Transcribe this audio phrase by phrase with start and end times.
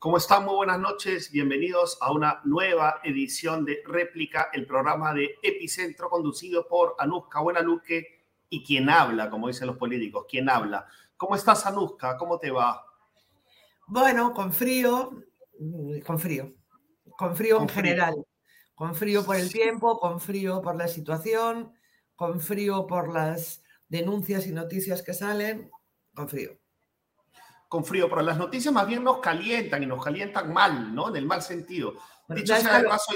[0.00, 0.46] ¿Cómo están?
[0.46, 1.30] Muy buenas noches.
[1.30, 8.24] Bienvenidos a una nueva edición de Réplica, el programa de Epicentro conducido por Anuska Buenaluque
[8.48, 10.86] y quien habla, como dicen los políticos, quien habla.
[11.18, 12.16] ¿Cómo estás, Anuska?
[12.16, 12.82] ¿Cómo te va?
[13.86, 15.12] Bueno, con frío,
[16.06, 16.54] con frío,
[17.18, 18.14] con frío en general,
[18.74, 21.74] con frío por el tiempo, con frío por la situación,
[22.20, 25.70] con frío por las denuncias y noticias que salen,
[26.14, 26.58] con frío
[27.66, 31.08] con frío, pero las noticias más bien nos calientan y nos calientan mal, ¿no?
[31.08, 31.94] En el mal sentido.
[32.28, 33.12] Dicho sea de paso,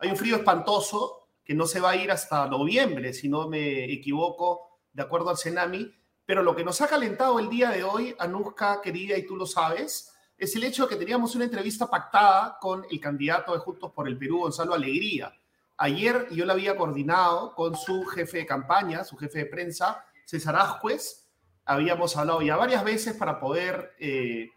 [0.00, 3.84] hay un, frío, espantoso que no se va a ir hasta noviembre, si no me
[3.84, 5.94] equivoco, de acuerdo al Cenami.
[6.26, 9.46] Pero lo que nos ha calentado el día de hoy, Anuska, querida, y tú lo
[9.46, 13.92] sabes, es el hecho de que teníamos una entrevista pactada con el candidato de Juntos
[13.92, 15.32] por el Perú, Gonzalo Alegría.
[15.78, 20.56] Ayer yo la había coordinado con su jefe de campaña, su jefe de prensa, César
[20.56, 21.28] Ascuez,
[21.68, 24.50] habíamos hablado ya varias veces para poder, eh,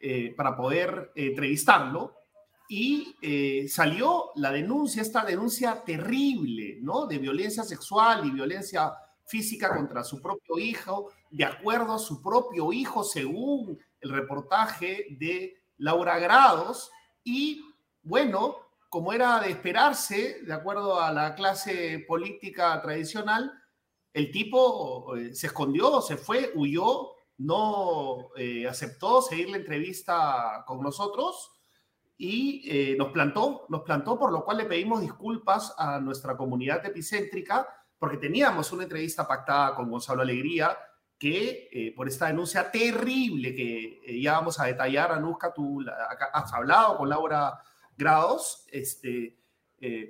[0.00, 2.16] eh, para poder eh, entrevistarlo
[2.68, 3.16] y
[3.68, 7.06] salió la denuncia, esta denuncia terrible, ¿no?
[7.06, 8.94] De violencia sexual y violencia
[9.26, 15.54] física contra su propio hijo, de acuerdo a su propio hijo, según el reportaje de
[15.76, 16.90] Laura Grados.
[17.24, 17.62] Y
[18.02, 18.56] bueno,
[18.92, 23.50] como era de esperarse, de acuerdo a la clase política tradicional,
[24.12, 30.82] el tipo eh, se escondió, se fue, huyó, no eh, aceptó seguir la entrevista con
[30.82, 31.52] nosotros
[32.18, 36.84] y eh, nos plantó, nos plantó, por lo cual le pedimos disculpas a nuestra comunidad
[36.84, 37.66] epicéntrica,
[37.98, 40.76] porque teníamos una entrevista pactada con Gonzalo Alegría,
[41.18, 45.82] que por esta denuncia terrible que ya vamos a detallar, Anuska, tú
[46.32, 47.58] has hablado con Laura
[48.02, 49.38] Grados, este,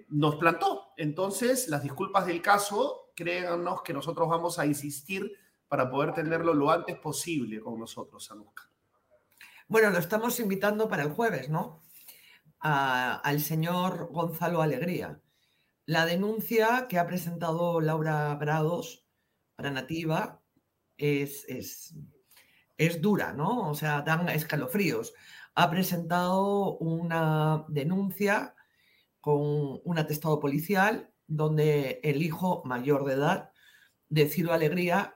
[0.09, 0.93] nos plantó.
[0.97, 5.33] Entonces, las disculpas del caso créanos que nosotros vamos a insistir
[5.69, 8.69] para poder tenerlo lo antes posible con nosotros, Anuska.
[9.69, 11.83] Bueno, lo estamos invitando para el jueves, ¿no?
[12.65, 15.21] al señor Gonzalo Alegría.
[15.85, 19.05] La denuncia que ha presentado Laura Grados
[19.57, 20.41] para Nativa
[20.97, 21.97] es, es,
[22.79, 23.69] es dura, ¿no?
[23.69, 25.13] O sea, dan escalofríos.
[25.55, 28.55] Ha presentado una denuncia
[29.21, 33.51] con un atestado policial donde el hijo mayor de edad
[34.09, 35.15] de Ciro Alegría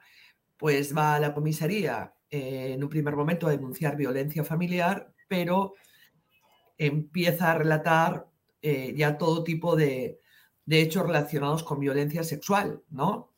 [0.56, 5.74] pues va a la comisaría en un primer momento a denunciar violencia familiar, pero
[6.78, 8.26] empieza a relatar
[8.62, 10.20] eh, ya todo tipo de,
[10.68, 13.32] hechos relacionados con violencia sexual, ¿no?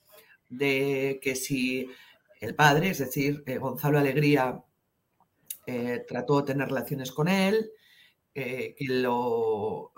[0.49, 1.91] De que si
[2.41, 4.63] el padre, es decir, eh, Gonzalo Alegría,
[6.07, 7.71] trató de tener relaciones con él,
[8.33, 9.93] que lo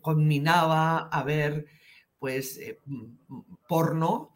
[0.00, 1.66] combinaba a ver
[2.18, 2.80] pues eh,
[3.68, 4.34] porno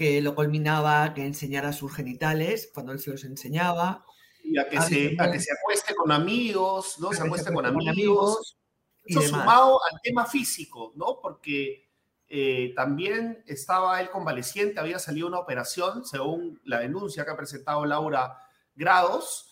[0.00, 4.04] que lo culminaba que enseñara sus genitales cuando él se los enseñaba.
[4.42, 7.12] Y a que, se, que se acueste con amigos, ¿no?
[7.12, 8.56] Se acueste con, amigos.
[9.04, 11.18] Eso sumado al tema físico, ¿no?
[11.20, 11.90] Porque
[12.28, 17.84] eh, también estaba él convaleciente, había salido una operación, según la denuncia que ha presentado
[17.84, 18.38] Laura
[18.74, 19.49] Grados,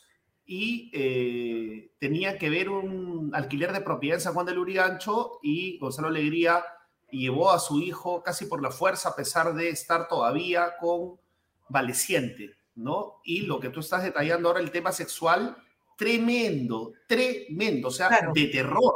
[0.50, 5.78] y eh, tenía que ver un alquiler de propiedad en San Juan del Urigancho y
[5.78, 6.64] Gonzalo Alegría
[7.10, 13.20] llevó a su hijo casi por la fuerza, a pesar de estar todavía convaleciente, ¿no?
[13.24, 15.54] Y lo que tú estás detallando ahora, el tema sexual,
[15.98, 18.94] tremendo, tremendo, o sea, de terror.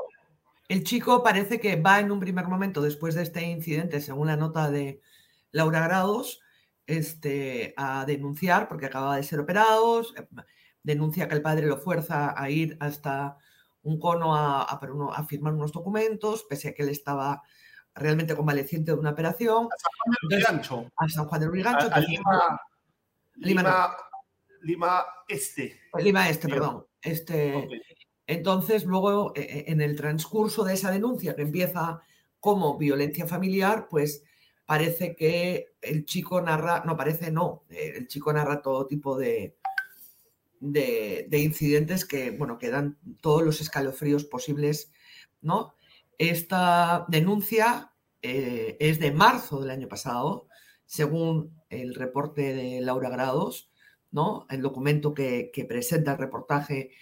[0.69, 4.39] El chico parece que va en un primer momento, después de este incidente, según la
[4.39, 5.03] nota de
[5.51, 6.41] Laura Grados,
[6.87, 10.15] este, a denunciar porque acaba de ser operados,
[10.83, 13.37] denuncia que el padre lo fuerza a ir hasta
[13.83, 14.81] un cono a, a,
[15.15, 17.43] a firmar unos documentos, pese a que él estaba
[17.95, 19.67] realmente convaleciente de una operación.
[19.67, 20.93] A San Juan del Urigancho.
[20.97, 21.89] A San Juan del Urigancho.
[21.93, 22.61] A, Lima,
[23.37, 23.97] Lima,
[24.63, 25.81] Lima, Este.
[25.99, 26.87] Lima Este, perdón.
[27.01, 27.69] Este,
[28.27, 32.01] Entonces, luego, e, e, en el transcurso de esa denuncia que empieza
[32.39, 34.25] como violencia familiar, pues
[34.65, 39.57] parece que el chico narra, no parece, no, el chico narra todo tipo de,
[40.63, 44.93] de, de incidentes que, bueno, que dan todos los escalofríos posibles,
[45.41, 45.75] ¿no?
[46.19, 47.93] Esta denuncia
[48.23, 50.47] eh, es de marzo del año pasado,
[50.87, 53.71] según el reporte de Laura Grados,
[54.13, 54.47] ¿no?
[54.49, 56.93] El documento que, presenta el reportaje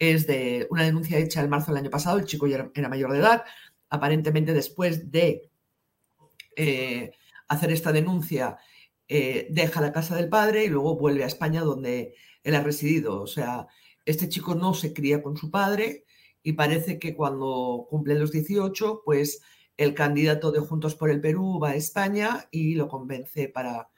[0.00, 3.12] es de una denuncia hecha en marzo del año pasado, el chico ya era, mayor
[3.12, 3.44] de edad,
[3.90, 5.48] aparentemente después de
[6.56, 7.12] eh,
[7.46, 8.58] hacer esta denuncia
[9.06, 12.14] eh, deja la casa del padre y luego vuelve a España donde
[12.44, 13.20] él ha residido.
[13.20, 13.66] O sea,
[14.04, 16.04] este chico no se cría con su padre,
[16.44, 19.42] y parece que cuando cumple los 18, pues
[19.76, 23.88] el candidato de Juntos por el Perú va a España y lo convence para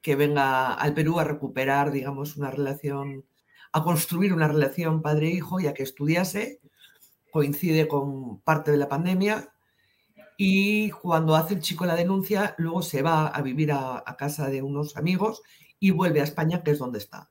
[0.00, 3.26] que venga al Perú a recuperar, digamos, una relación,
[3.72, 6.60] a construir una relación padre-hijo, ya que estudiase,
[7.30, 9.52] coincide con parte de la pandemia
[10.36, 14.62] y cuando hace el chico la denuncia, luego se va a vivir a, casa de
[14.62, 15.42] unos amigos
[15.78, 17.30] y vuelve a España, que es donde está.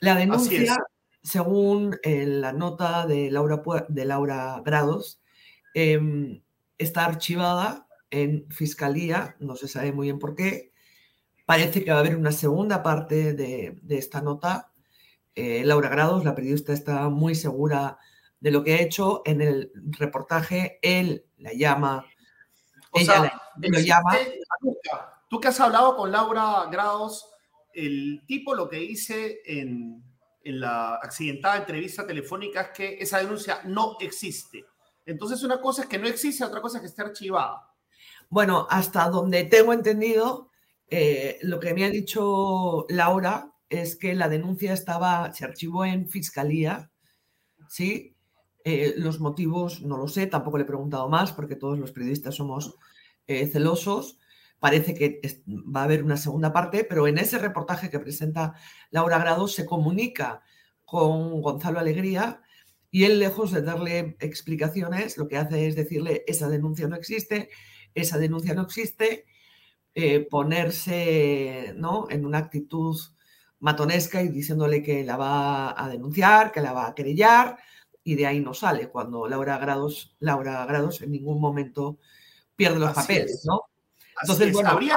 [0.00, 0.76] La denuncia,
[1.22, 5.20] según eh, la nota de Laura, de Laura Grados,
[5.74, 6.42] em,
[6.78, 10.72] está archivada en fiscalía, no se sabe muy bien por qué.
[11.44, 14.72] Parece que va a haber una segunda parte de, esta nota.
[15.34, 17.98] Eh, Laura Grados, la periodista, está muy segura
[18.40, 20.78] de lo que ha hecho en el reportaje.
[20.82, 22.04] Él la llama.
[22.92, 24.16] ella lo llama.
[25.28, 27.28] Tú que has hablado con Laura Grados,
[27.76, 30.02] el tipo lo que dice en,
[30.44, 34.64] la accidentada entrevista telefónica es que esa denuncia no existe.
[35.04, 37.74] Entonces, una cosa es que no existe, otra cosa es que esté archivada.
[38.28, 40.50] Bueno, hasta donde tengo entendido,
[40.88, 46.08] eh, lo que me ha dicho Laura es que la denuncia estaba, se archivó en
[46.08, 46.92] fiscalía,
[47.68, 48.14] ¿sí?
[48.64, 52.36] Eh, los motivos no lo sé, tampoco le he preguntado más porque todos los periodistas
[52.36, 52.76] somos
[53.26, 54.18] eh, celosos.
[54.58, 58.54] Parece que va a haber una segunda parte, pero en ese reportaje que presenta
[58.90, 60.42] Laura Grado se comunica
[60.84, 62.42] con Gonzalo Alegría
[62.90, 67.50] y él, lejos de darle explicaciones, lo que hace es decirle, esa denuncia no existe,
[67.94, 69.26] esa denuncia no existe,
[69.94, 72.06] eh, ponerse ¿no?
[72.10, 72.96] en una actitud
[73.58, 77.58] matonesca y diciéndole que la va a denunciar, que la va a querellar,
[78.04, 81.98] y de ahí no sale, cuando Laura Grados, Laura Grados en ningún momento
[82.54, 83.62] pierde los papeles, ¿no?
[84.22, 84.96] Entonces, bueno, habría,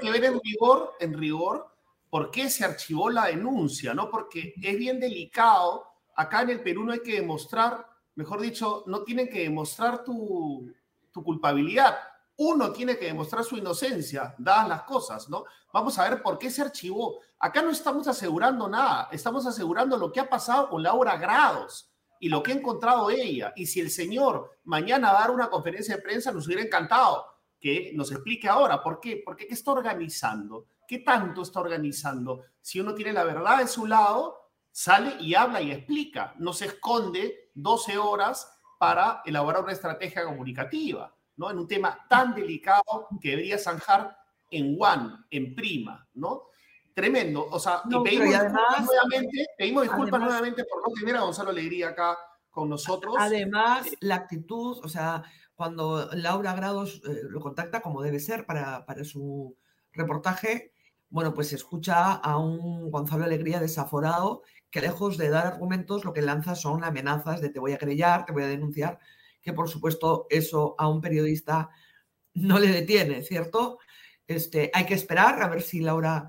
[0.00, 1.68] que ver, en rigor, en rigor,
[2.10, 4.10] por qué se archivó la denuncia, ¿no?
[4.10, 5.86] Porque es bien delicado.
[6.14, 10.72] Acá en el Perú no hay que demostrar, mejor dicho, no tienen que demostrar tu,
[11.12, 11.96] tu culpabilidad.
[12.38, 15.44] Uno tiene que demostrar su inocencia, dadas las cosas, ¿no?
[15.72, 17.20] Vamos a ver por qué se archivó.
[17.38, 21.90] Acá no estamos asegurando nada, estamos asegurando lo que ha pasado con Laura Grados
[22.20, 23.52] y lo que ha encontrado ella.
[23.56, 27.35] Y si el señor mañana va a dar una conferencia de prensa, nos hubiera encantado
[27.66, 32.44] que nos explique ahora por qué, por qué, qué está organizando, qué tanto está organizando.
[32.60, 36.66] Si uno tiene la verdad de su lado, sale y habla y explica, no se
[36.66, 41.50] esconde 12 horas para elaborar una estrategia comunicativa, ¿no?
[41.50, 44.16] En un tema tan delicado que debería zanjar
[44.48, 46.44] en one, en prima, ¿no?
[46.94, 47.48] Tremendo.
[47.50, 51.88] O sea, y pedimos disculpas nuevamente, pedimos disculpas nuevamente por no tener a Gonzalo Alegría
[51.88, 52.16] acá
[52.48, 53.16] con nosotros.
[53.18, 55.24] Además, la actitud, o sea,
[55.56, 59.56] cuando Laura Grados eh, lo contacta como debe ser para, su
[59.92, 60.72] reportaje,
[61.08, 66.20] bueno, pues escucha a un Gonzalo Alegría desaforado que lejos de dar argumentos lo que
[66.20, 68.98] lanza son amenazas de te voy a querellar, te voy a denunciar,
[69.40, 71.70] que por supuesto eso a un periodista
[72.34, 73.78] no le detiene, ¿cierto?
[74.26, 76.28] Este, hay que esperar a ver si Laura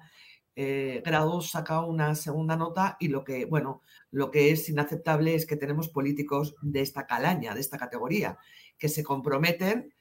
[0.56, 5.46] eh, Grados saca una segunda nota y lo que, bueno, lo que es inaceptable es
[5.46, 8.38] que tenemos políticos de esta calaña, de esta categoría,
[8.78, 9.94] que se comprometen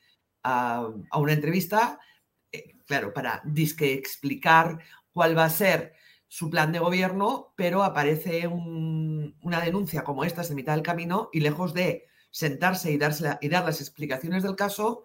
[0.42, 1.98] a, una entrevista,
[2.52, 4.78] eh, claro, para disque explicar
[5.10, 5.94] cuál va a ser
[6.28, 11.40] su plan de gobierno, pero aparece una denuncia como esta de mitad del camino y
[11.40, 15.04] lejos de sentarse y, y dar las explicaciones del caso,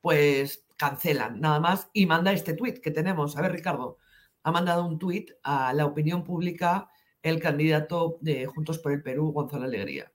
[0.00, 3.36] pues cancelan nada más y manda este tuit que tenemos.
[3.36, 3.98] A ver, Ricardo,
[4.42, 6.88] ha mandado un tuit a la opinión pública
[7.22, 10.10] el candidato de Juntos por el Perú, Gonzalo Alegría.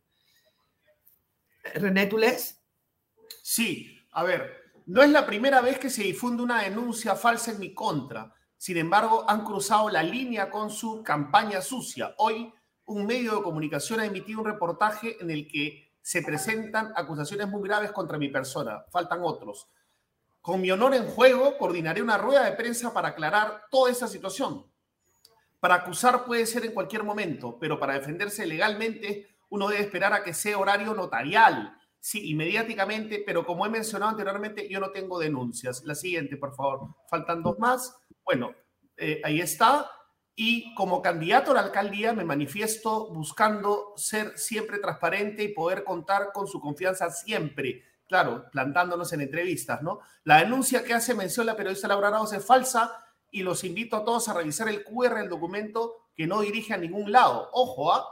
[1.75, 2.17] René, ¿tú
[3.43, 7.59] Sí, a ver, no es la primera vez que se difunde una denuncia falsa en
[7.59, 8.33] mi contra.
[8.57, 12.13] Sin embargo, han cruzado la línea con su campaña sucia.
[12.17, 12.53] Hoy,
[12.85, 17.67] un medio de comunicación ha emitido un reportaje en el que se presentan acusaciones muy
[17.67, 18.85] graves contra mi persona.
[18.91, 19.67] Faltan otros.
[20.39, 24.67] Con mi honor en juego, coordinaré una rueda de prensa para aclarar toda esta situación.
[25.59, 30.23] Para acusar puede ser en cualquier momento, pero para defenderse legalmente uno debe esperar a
[30.23, 31.75] que sea horario notarial.
[32.05, 35.83] Sí, inmediatamente, pero como he mencionado anteriormente, yo no tengo denuncias.
[35.85, 36.89] La siguiente, por favor.
[37.09, 37.97] Faltan dos más.
[38.23, 38.53] Bueno,
[38.95, 39.89] eh, ahí está.
[40.35, 46.31] Y como candidato a la alcaldía me manifiesto buscando ser siempre transparente y poder contar
[46.31, 49.99] con su confianza siempre claro, plantándonos en entrevistas, ¿no?
[50.25, 54.05] La denuncia que hace mención la periodista Laura Arauz es falsa y los invito a
[54.05, 57.49] todos a revisar el QR del documento que no dirige a ningún lado.
[57.51, 58.05] Ojo, ¿ah?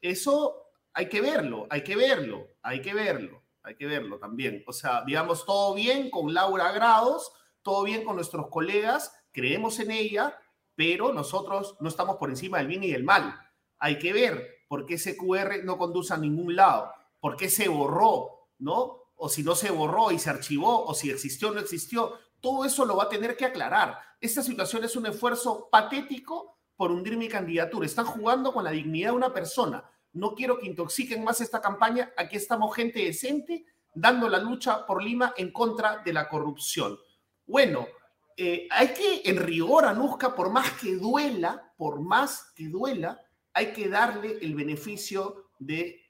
[0.00, 0.63] Eso
[0.94, 4.64] hay que verlo, hay que verlo, hay que verlo, hay que verlo también.
[4.66, 7.32] O sea, digamos, todo bien con Laura Grados,
[7.62, 10.38] todo bien con nuestros colegas, creemos en ella,
[10.74, 13.38] pero nosotros no estamos por encima del bien y del mal.
[13.78, 17.68] Hay que ver por qué ese QR no conduce a ningún lado, por qué se
[17.68, 19.04] borró, ¿no?
[19.16, 22.64] o si no se borró y se archivó, o si existió o no existió, todo
[22.64, 23.98] eso lo va a tener que aclarar.
[24.20, 27.86] Esta situación es un esfuerzo patético por hundir mi candidatura.
[27.86, 29.84] Están jugando con la dignidad de una persona.
[30.14, 32.12] No quiero que intoxiquen más esta campaña.
[32.16, 36.98] Aquí estamos gente decente dando la lucha por Lima en contra de la corrupción.
[37.46, 37.86] Bueno,
[38.36, 43.20] eh, hay que, en rigor, Anuska, por más que duela, por más que duela,
[43.52, 46.00] hay que darle el beneficio de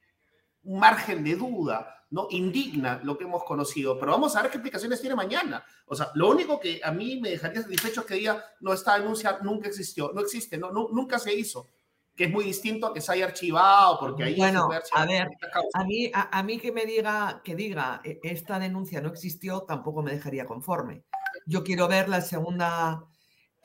[0.62, 2.26] un margen de duda, ¿no?
[2.30, 5.64] Indigna lo que hemos conocido, pero vamos a ver qué explicaciones tiene mañana.
[5.87, 8.99] O sea, lo único que a mí me dejaría satisfecho es que diga, no, esta
[8.99, 11.70] denuncia nunca existió, no existe, no, nunca se hizo
[12.16, 15.28] que es muy distinto a que se haya archivado, porque ahí bueno, a ver,
[15.75, 20.02] a mí, a, mí que me diga que diga e, esta denuncia no existió, tampoco
[20.02, 21.04] me dejaría conforme.
[21.47, 23.04] Yo quiero ver la segunda.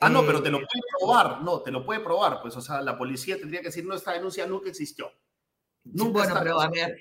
[0.00, 2.60] Ah, no, pero te lo eh, puede probar, no, te lo puede probar, pues, o
[2.60, 5.12] sea, la policía tendría que decir, no, esta denuncia nunca existió.
[5.84, 6.98] Nunca bueno, pero a ver,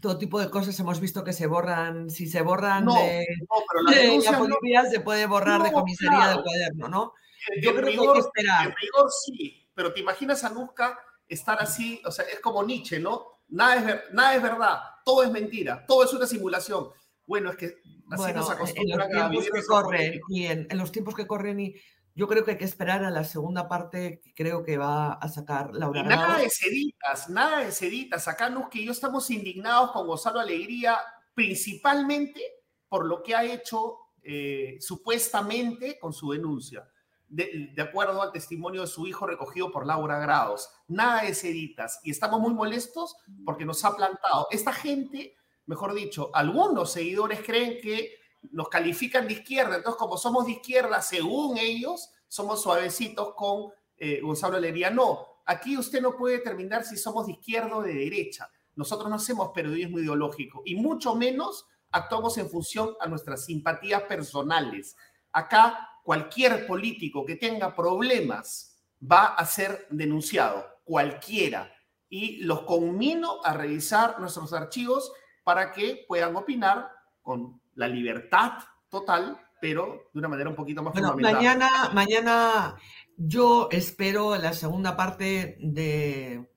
[0.00, 3.82] todo tipo de cosas hemos visto que se borran, si se borran no, de, pero
[3.82, 7.14] la, de policía se puede borrar de comisaría del cuaderno, ¿no?
[7.62, 8.66] Yo creo que hay que esperar.
[8.66, 12.98] En rigor sí, pero te imaginas a Nuzca estar así, o sea, es como Nietzsche,
[12.98, 13.42] ¿no?
[13.48, 16.88] Nada es, nada es verdad, todo es mentira, todo es una simulación.
[17.26, 17.76] Bueno, es que
[18.10, 21.74] así nos acostumbran a vivir que corren, y en, los tiempos que corren y
[22.14, 25.28] yo creo que hay que esperar a la segunda parte que creo que va a
[25.28, 26.00] sacar Laura.
[26.00, 28.26] Y nada de seditas, nada de seditas.
[28.26, 30.98] Acá Nuzca y yo estamos indignados con Gonzalo Alegría,
[31.34, 32.40] principalmente
[32.88, 36.88] por lo que ha hecho eh, supuestamente con su denuncia
[37.28, 40.68] de, acuerdo al testimonio de su hijo recogido por Laura Grados.
[40.88, 42.00] Nada de seditas.
[42.04, 44.46] Y estamos muy molestos porque nos ha plantado.
[44.50, 48.12] Esta gente, mejor dicho, algunos seguidores creen que
[48.52, 49.76] nos califican de izquierda.
[49.76, 54.90] Entonces, como somos de izquierda, según ellos, somos suavecitos con eh, Gonzalo Lería.
[54.90, 58.48] No, aquí usted no puede determinar si somos de izquierda o de derecha.
[58.74, 64.96] Nosotros no hacemos periodismo ideológico y mucho menos actuamos en función a nuestras simpatías personales.
[65.32, 71.74] Acá cualquier político que tenga problemas va a ser denunciado, cualquiera.
[72.08, 76.88] Y los conmino a revisar nuestros archivos para que puedan opinar
[77.22, 78.52] con la libertad
[78.88, 82.76] total, pero de una manera un poquito más bueno, Mañana, mañana
[83.16, 86.48] yo espero la segunda parte de,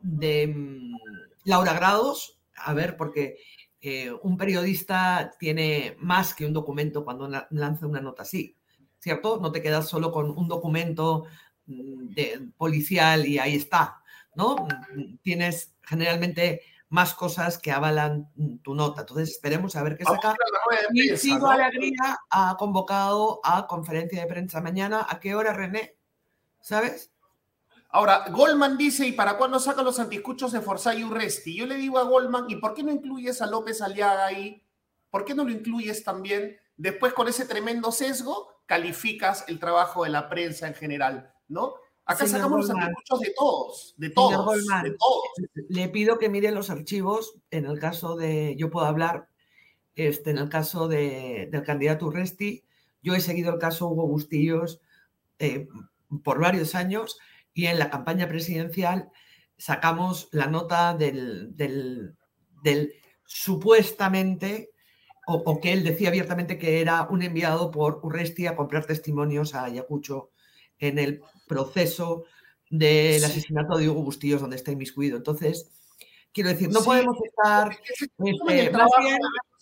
[0.00, 0.96] de mm,
[1.44, 3.36] Laura Grados, a ver, porque
[3.88, 8.56] eh, un periodista tiene más que un documento cuando lanza una nota así,
[8.98, 9.38] ¿cierto?
[9.40, 11.26] No te quedas solo con un documento
[11.66, 14.02] mm, de, policial y ahí está,
[14.34, 14.56] ¿no?
[14.56, 19.02] Mm, tienes generalmente más cosas que avalan mm, tu nota.
[19.02, 20.34] Entonces esperemos a ver qué saca.
[20.92, 25.06] Y Sigo Alegría ha convocado a conferencia de prensa mañana.
[25.08, 25.96] ¿A qué hora, René?
[26.60, 27.12] ¿Sabes?
[27.96, 31.56] Ahora, Goldman dice, ¿y para cuándo saca los anticuchos de Forsyth y Urresti?
[31.56, 34.62] Yo le digo a Goldman, ¿y por qué no incluyes a López Aliaga ahí?
[35.08, 36.58] ¿Por qué no lo incluyes también?
[36.76, 41.76] Después, con ese tremendo sesgo, calificas el trabajo de la prensa en general, ¿no?
[42.04, 45.22] Acá sacamos los anticuchos de todos, de todos, de todos.
[45.70, 49.30] Le pido que mire los archivos en el caso de, yo puedo hablar,
[49.94, 52.62] este, en el caso de, del candidato Urresti,
[53.02, 54.82] yo he seguido el caso Hugo Bustillos
[55.38, 55.66] eh,
[56.22, 57.18] por varios años
[57.56, 59.10] y en la campaña presidencial
[59.56, 62.92] sacamos la nota del, del,
[63.24, 64.72] supuestamente,
[65.26, 69.64] o, que él decía abiertamente que era un enviado por Urresti a comprar testimonios a
[69.64, 70.32] Ayacucho
[70.78, 72.24] en el proceso
[72.68, 75.16] del asesinato de Hugo Bustillos, donde está inmiscuido.
[75.16, 75.70] Entonces,
[76.34, 77.70] quiero decir, no podemos estar...
[77.70, 78.90] Que se, este, los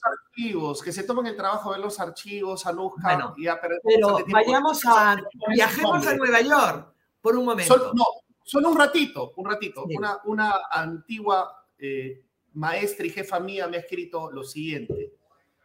[0.03, 4.85] archivos, que se tomen el trabajo de los archivos, a bueno, y a Pero vayamos
[4.85, 5.17] a...
[5.55, 6.94] Viajemos a Nueva York
[7.25, 7.93] por un momento.
[7.95, 8.05] no,
[8.45, 9.87] solo un ratito, un ratito.
[9.97, 15.15] Una, una, antigua eh, maestra y jefa mía me ha escrito lo siguiente.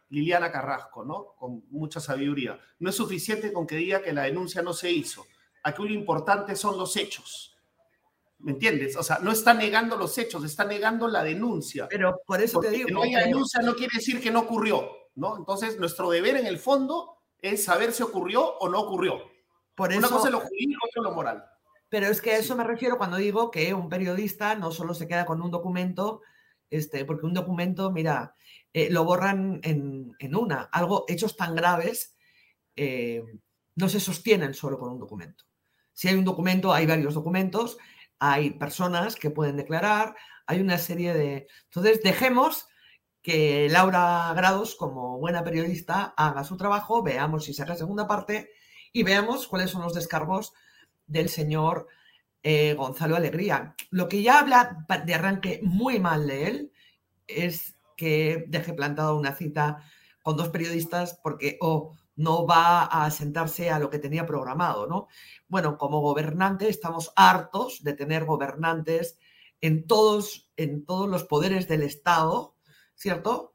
[0.08, 1.34] Liliana Carrasco, ¿no?
[1.38, 2.58] Con mucha sabiduría.
[2.78, 5.26] No es suficiente con que diga que la denuncia no se hizo.
[5.62, 7.54] Aquí lo importante son los hechos.
[8.38, 8.96] ¿Me entiendes?
[8.96, 11.88] O sea, no está negando los hechos, está negando la denuncia.
[11.90, 12.86] Pero por eso te digo.
[12.86, 15.36] Que no haya denuncia no quiere decir que no ocurrió, ¿no?
[15.36, 19.29] Entonces, nuestro deber en el fondo es saber si ocurrió o no ocurrió.
[19.80, 21.44] Una cosa es lo jurídico, otra lo moral.
[21.88, 25.08] Pero es que a eso me refiero cuando digo que un periodista no solo se
[25.08, 26.22] queda con un documento,
[26.70, 28.34] este, porque un documento, mira,
[28.72, 30.62] eh, lo borran en, una.
[30.72, 32.16] Algo, hechos tan graves,
[32.76, 33.24] eh,
[33.74, 35.44] no se sostienen solo con un documento.
[35.92, 37.76] Si hay un documento, hay varios documentos,
[38.20, 40.14] hay personas que pueden declarar,
[40.46, 41.48] hay una serie de...
[41.64, 42.68] Entonces, dejemos
[43.22, 48.50] que Laura Grados, como buena periodista, haga su trabajo, veamos si saca segunda parte
[48.92, 50.52] y veamos cuáles son los descargos
[51.06, 51.88] del señor
[52.42, 53.74] eh, Gonzalo Alegría.
[53.90, 56.72] Lo que ya habla de arranque muy mal de él
[57.26, 59.84] es que deje plantada una cita
[60.22, 65.08] con dos periodistas porque o no va a sentarse a lo que tenía programado, ¿no?
[65.48, 69.18] Bueno, como gobernante estamos hartos de tener gobernantes
[69.60, 72.56] en todos, en todos los poderes del Estado,
[72.94, 73.54] ¿cierto?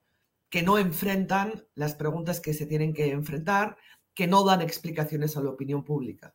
[0.50, 3.78] Que no enfrentan las preguntas que se tienen que enfrentar,
[4.16, 6.34] que no dan explicaciones a la opinión pública.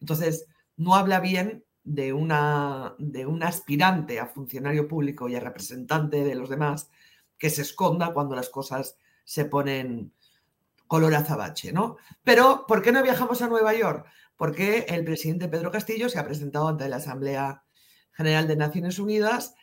[0.00, 6.24] Entonces, no habla bien de una, de un aspirante a funcionario público y a representante
[6.24, 6.90] de los demás
[7.36, 10.12] que se esconda cuando las cosas se ponen
[10.86, 11.98] color azabache, ¿no?
[12.24, 14.06] Pero, ¿por qué no viajamos a Nueva York?
[14.36, 17.62] Porque el presidente Pedro Castillo se ha presentado ante la Asamblea
[18.12, 19.54] General de Naciones Unidas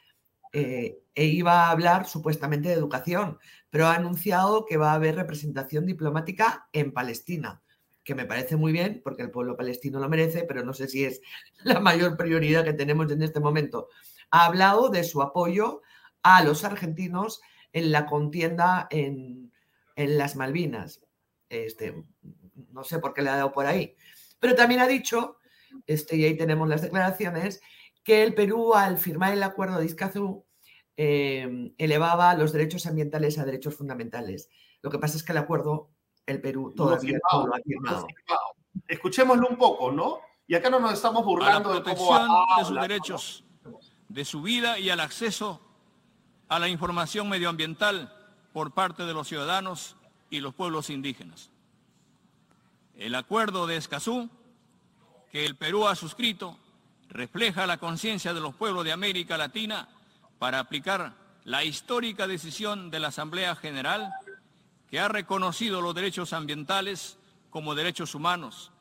[0.58, 5.18] eh, e iba a hablar supuestamente de educación, pero ha anunciado que va a haber
[5.18, 7.62] representación diplomática en Palestina,
[8.06, 11.04] que me parece muy bien porque el pueblo palestino lo merece, pero no sé si
[11.04, 11.20] es
[11.66, 13.90] la mayor prioridad que tenemos en este momento.
[14.32, 15.82] Ha hablado de su apoyo
[16.24, 17.42] a los argentinos
[17.74, 19.52] en la contienda en,
[19.98, 21.02] las Malvinas.
[21.50, 22.02] Este,
[22.72, 23.98] no sé por qué le ha dado por ahí.
[24.40, 25.38] Pero también ha dicho,
[25.86, 27.60] este, y ahí tenemos las declaraciones,
[28.06, 30.45] que el Perú al firmar el acuerdo de Iscazú
[30.98, 34.50] em, elevaba los derechos ambientales a derechos fundamentales.
[34.82, 35.90] Lo que pasa es que el acuerdo,
[36.26, 38.08] el Perú todavía no lo ha firmado.
[38.88, 40.20] Escuchémoslo un poco, ¿no?
[40.48, 43.44] Y acá no nos estamos burlando de cómo de sus derechos,
[44.10, 45.60] de su vida y al acceso
[46.48, 48.14] a la información medioambiental
[48.54, 49.98] por parte de los ciudadanos
[50.30, 51.50] y los pueblos indígenas.
[52.96, 54.30] El acuerdo de Escazú,
[55.32, 56.58] que el Perú ha suscrito,
[57.10, 59.90] refleja la conciencia de los pueblos de América Latina
[60.40, 61.14] para aplicar
[61.44, 64.14] la histórica decisión de la Asamblea General
[64.90, 67.18] que ha reconocido los derechos ambientales
[67.50, 68.72] como derechos humanos.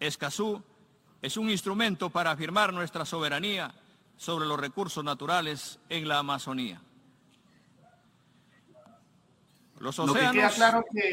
[0.00, 0.62] Escazú
[1.22, 3.74] es un instrumento para afirmar nuestra soberanía
[4.16, 6.80] sobre los recursos naturales en la Amazonía.
[9.78, 10.58] Los océanos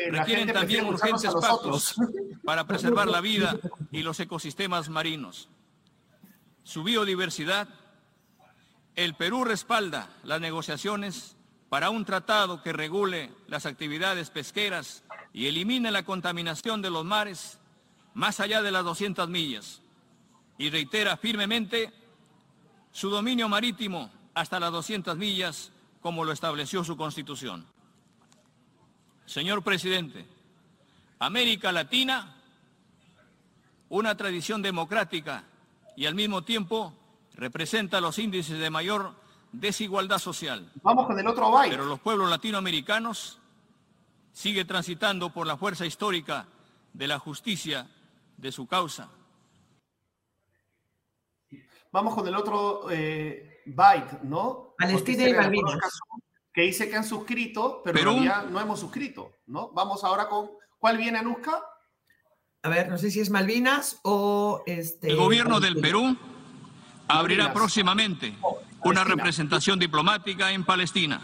[0.09, 1.95] requieren también urgentes pactos
[2.45, 3.57] para preservar la vida
[3.91, 5.49] y los ecosistemas marinos.
[6.63, 7.67] Su biodiversidad,
[8.95, 11.35] el Perú respalda las negociaciones
[11.69, 15.03] para un tratado que regule las actividades pesqueras
[15.33, 17.59] y elimine la contaminación de los mares
[18.13, 19.81] más allá de las 200 millas
[20.57, 21.91] y reitera firmemente
[22.91, 27.65] su dominio marítimo hasta las 200 millas como lo estableció su constitución.
[29.25, 30.27] Señor presidente,
[31.17, 32.35] América Latina,
[33.89, 35.45] una tradición democrática
[35.95, 36.93] y al mismo tiempo
[37.35, 39.13] representa los índices de mayor
[39.51, 40.71] desigualdad social.
[40.81, 41.71] Vamos con el otro byte.
[41.71, 43.39] Pero los pueblos latinoamericanos
[44.31, 46.47] siguen transitando por la fuerza histórica
[46.91, 47.87] de la justicia
[48.37, 49.09] de su causa.
[51.91, 54.73] Vamos con el otro eh, byte, ¿no?
[54.77, 55.99] Palestina y Malvinas
[56.53, 59.71] que dice que han suscrito, pero todavía no hemos suscrito, ¿no?
[59.71, 61.65] Vamos ahora con, ¿cuál viene, Anuska?
[62.61, 65.09] A ver, no sé si es Malvinas o este...
[65.09, 66.15] El gobierno del Perú
[67.19, 68.35] abrirá próximamente
[68.83, 71.21] una representación diplomática en Palestina,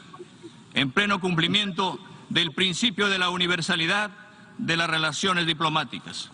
[0.73, 1.99] en pleno cumplimiento
[2.29, 4.11] del principio de la universalidad
[4.57, 6.29] de las relaciones diplomáticas.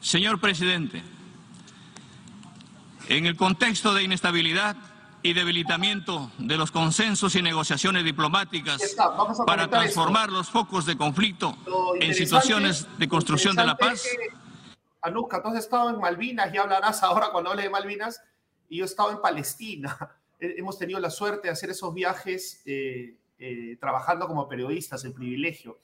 [0.00, 1.02] Señor presidente,
[3.08, 4.76] en el contexto de inestabilidad
[5.22, 8.80] y debilitamiento de los consensos y negociaciones diplomáticas
[9.46, 11.56] para transformar los focos de conflicto
[12.00, 14.04] en situaciones de construcción de la paz.
[15.06, 18.20] Anuska, tú has estado en Malvinas y hablarás ahora cuando hable de Malvinas,
[18.68, 19.96] y yo he estado en Palestina.
[20.38, 25.78] Hemos tenido la suerte de hacer esos viajes eh, eh, trabajando como periodistas, el privilegio.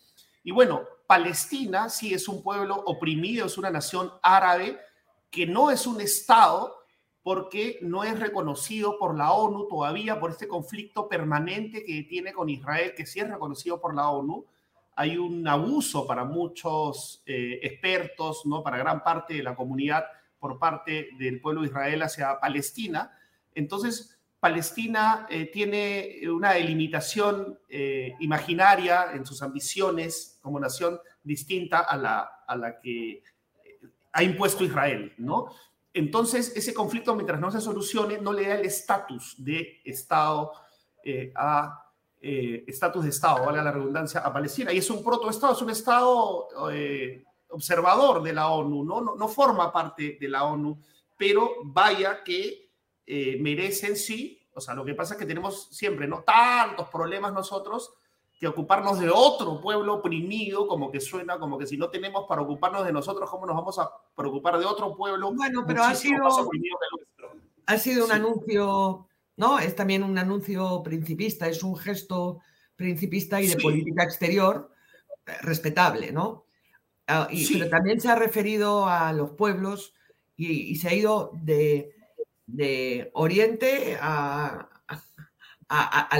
[0.44, 4.78] Y bueno, Palestina sí es un pueblo oprimido, es una nación árabe
[5.30, 6.82] que no es un Estado,
[7.22, 12.48] porque no es reconocido por la ONU todavía por este conflicto permanente que tiene con
[12.48, 14.44] Israel, que sí es reconocido por la ONU.
[14.94, 18.62] Hay un abuso para muchos eh, expertos, ¿no?
[18.62, 20.04] para gran parte de la comunidad
[20.38, 23.12] por parte del pueblo de Israel hacia Palestina.
[23.54, 31.96] Entonces, Palestina eh, tiene una delimitación eh, imaginaria en sus ambiciones como nación distinta a
[31.96, 33.22] la, a la que
[34.12, 35.46] ha impuesto Israel, ¿no?
[35.94, 40.52] Entonces, ese conflicto, mientras no se solucione, no le da el estatus de Estado
[41.04, 41.81] eh, a
[42.22, 44.72] eh, estatus de Estado, vale la redundancia, a Palestina.
[44.72, 49.00] Y es un protoestado, es un Estado eh, observador de la ONU, ¿no?
[49.16, 49.28] ¿no?
[49.28, 50.78] forma parte de la ONU,
[51.16, 52.70] pero vaya que
[53.40, 56.22] merecen sí, o sea, lo que pasa es que tenemos siempre, ¿no?
[56.22, 57.92] Tantos problemas nosotros
[58.42, 62.42] que ocuparnos de otro pueblo oprimido, como que suena como que si no tenemos para
[62.42, 65.32] ocuparnos de nosotros, ¿cómo nos vamos a preocupar de otro pueblo?
[65.32, 66.26] Bueno, pero ha sido,
[67.66, 69.06] ha sido un anuncio
[69.36, 69.58] ¿no?
[69.58, 72.40] Es también un anuncio principista, es un gesto
[72.76, 74.70] principista y de política exterior
[75.26, 76.46] eh, respetable, ¿no?
[77.06, 79.94] Ah, pero también se ha referido a los pueblos
[80.36, 81.92] y, se ha ido de,
[83.12, 84.66] oriente al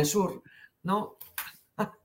[0.05, 0.43] sur,
[0.83, 1.19] ¿no?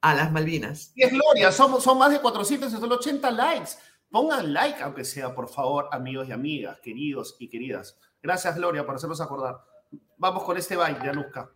[0.00, 0.92] A las Malvinas.
[0.94, 3.70] Y es Gloria, somos, son más de 480 likes.
[4.10, 7.98] Pongan like, aunque sea, por favor, amigos y amigas, queridos y queridas.
[8.20, 9.71] Gracias, Gloria, por hacernos acordar.
[10.18, 11.48] Vamos con este baile, Anuska.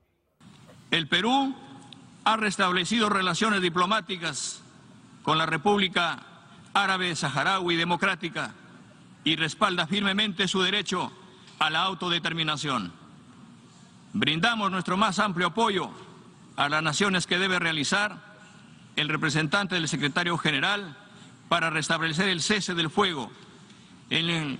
[0.90, 1.55] El Perú
[2.25, 4.62] ha restablecido relaciones diplomáticas
[5.22, 6.18] con la República
[6.75, 8.55] Árabe Saharaui Democrática
[9.25, 11.12] y respalda firmemente su derecho
[11.59, 12.92] a la autodeterminación.
[14.12, 15.90] Brindamos nuestro más amplio apoyo
[16.57, 18.18] a las naciones que debe realizar
[18.96, 20.96] el representante del secretario general
[21.49, 23.31] para restablecer el cese del fuego
[24.11, 24.59] en el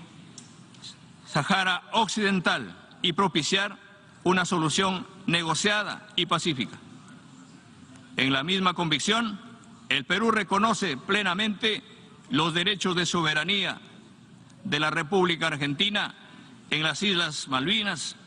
[1.25, 3.77] Sahara Occidental y propiciar
[4.25, 6.77] una solución negociada y pacífica.
[8.17, 9.39] En la misma convicción,
[9.87, 11.81] el Perú reconoce plenamente
[12.29, 13.79] los derechos de soberanía
[14.65, 16.15] de la República Argentina
[16.69, 18.17] en las Islas Malvinas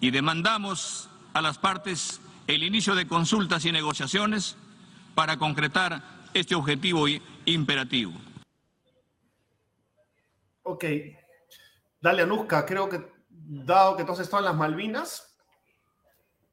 [0.00, 4.56] y demandamos a las partes el inicio de consultas y negociaciones
[5.14, 7.04] para concretar este objetivo
[7.44, 8.14] imperativo.
[10.62, 10.84] Ok.
[12.00, 13.17] Dale, Anuska, creo que
[13.48, 15.36] dado que están en las Malvinas,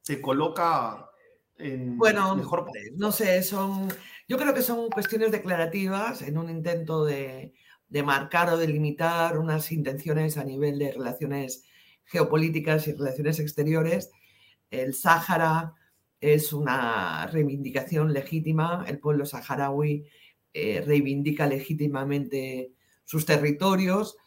[0.01, 1.09] se coloca
[1.57, 3.87] en bueno, mejor no sé, son
[4.27, 7.53] yo creo que son cuestiones declarativas en un intento de
[7.87, 11.63] de marcar o delimitar unas intenciones a nivel de relaciones
[12.05, 14.11] geopolíticas y relaciones exteriores.
[14.69, 15.73] El Sáhara
[16.19, 20.05] es una reivindicación legítima, el pueblo saharaui
[20.53, 22.71] eh, reivindica legítimamente
[23.03, 24.17] sus territorios.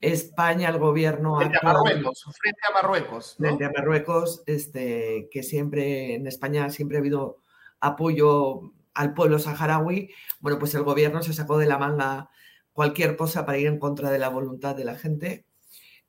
[0.00, 1.36] España, el gobierno.
[1.36, 3.34] Frente a Marruecos, frente a Marruecos.
[3.38, 7.38] Frente a Marruecos, este, que siempre en España siempre ha habido
[7.80, 10.10] apoyo al pueblo saharaui.
[10.40, 12.30] Bueno, pues el gobierno se sacó de la manga
[12.72, 15.46] cualquier cosa para ir en contra de la voluntad de la gente.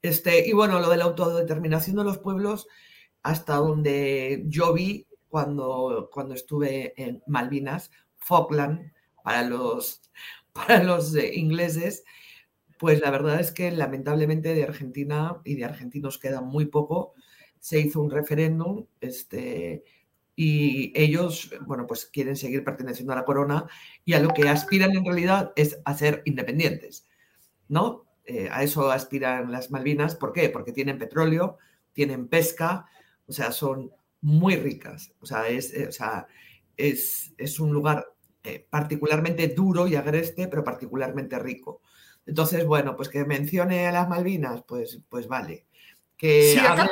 [0.01, 2.67] Este, y bueno, lo de la autodeterminación de los pueblos,
[3.23, 8.91] hasta donde yo vi cuando, cuando estuve en Malvinas, Falkland,
[9.23, 10.01] para los,
[10.53, 12.03] para los ingleses,
[12.77, 17.13] pues la verdad es que lamentablemente de Argentina y de argentinos queda muy poco.
[17.59, 19.83] Se hizo un referéndum, este,
[20.35, 23.65] y ellos, bueno, pues quieren seguir perteneciendo a la corona
[24.05, 27.07] y a lo que aspiran en realidad es a ser independientes,
[27.67, 28.05] ¿no?
[28.23, 30.15] Eh, a eso aspiran las Malvinas.
[30.15, 30.49] ¿Por qué?
[30.49, 31.57] Porque tienen petróleo,
[31.93, 32.85] tienen pesca,
[33.25, 35.13] o sea, son muy ricas.
[35.21, 36.27] O sea, es, eh, o sea,
[36.75, 38.05] es, es un lugar
[38.43, 41.81] eh, particularmente duro y agreste, pero particularmente rico.
[42.27, 45.67] Entonces, bueno, pues que mencione a las Malvinas, pues, pues vale
[46.17, 46.89] que sí, acá,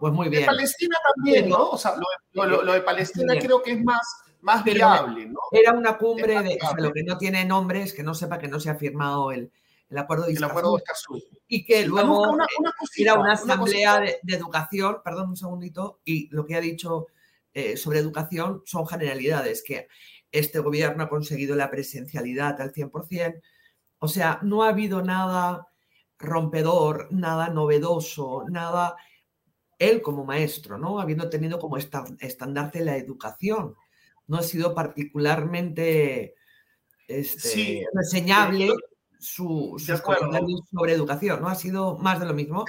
[0.00, 0.42] pues muy bien.
[0.42, 1.70] De Palestina también, ¿no?
[1.70, 1.94] O sea,
[2.32, 4.04] lo, de Palestina creo que es más,
[4.40, 5.38] más viable, ¿no?
[5.52, 8.38] Era una cumbre de, o sea, lo que no tiene nombre es que no sepa
[8.38, 9.52] que no se ha firmado el,
[9.88, 11.22] el acuerdo de Escazú.
[11.46, 16.44] Y que luego una, una era una asamblea de, educación, perdón un segundito, y lo
[16.44, 17.06] que ha dicho
[17.54, 19.86] eh, sobre educación son generalidades, que
[20.32, 23.40] este gobierno ha conseguido la presencialidad al 100%,
[23.98, 25.66] o sea, no ha habido nada
[26.18, 28.96] rompedor, nada novedoso, nada,
[29.78, 31.00] él como maestro, ¿no?
[31.00, 33.76] Habiendo tenido como estandarte la educación,
[34.26, 36.34] no ha sido particularmente
[37.06, 38.70] este, reseñable
[39.18, 40.02] su, sus
[40.70, 41.48] sobre educación, ¿no?
[41.48, 42.64] Ha sido más de lo mismo.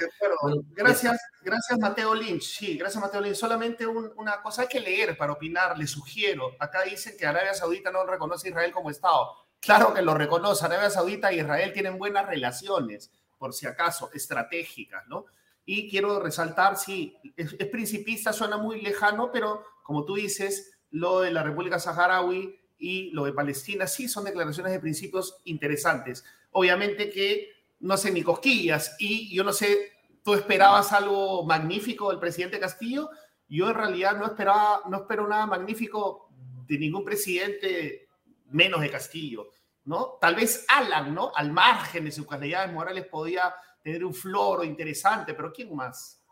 [0.70, 2.42] gracias, gracias Mateo Lynch.
[2.42, 3.36] Sí, gracias Mateo Lynch.
[3.36, 6.52] Solamente una cosa hay que leer para opinar, le sugiero.
[6.58, 9.49] Acá dicen que Arabia Saudita no reconoce a Israel como Estado.
[9.60, 10.64] Claro que lo reconoce.
[10.64, 15.26] Arabia Saudita y Israel tienen buenas relaciones por si acaso, estratégicas, ¿no?
[15.64, 21.30] Y quiero resaltar, sí, es, principista, suena muy lejano, pero como tú dices, lo de
[21.30, 26.24] la República Saharaui y lo de Palestina sí son declaraciones de principios interesantes.
[26.50, 27.48] Obviamente que
[27.80, 29.92] no sé ni cosquillas y yo no sé,
[30.22, 33.10] tú esperabas algo magnífico del presidente Castillo,
[33.48, 36.28] yo en realidad no esperaba, no espero nada magnífico
[36.66, 38.09] de ningún presidente
[38.50, 39.50] menos de Castillo.
[39.84, 40.18] ¿no?
[40.20, 41.32] Tal vez Alan, ¿no?
[41.34, 46.22] Al margen de sus calidades morales podía tener un floro interesante, pero ¿quién más?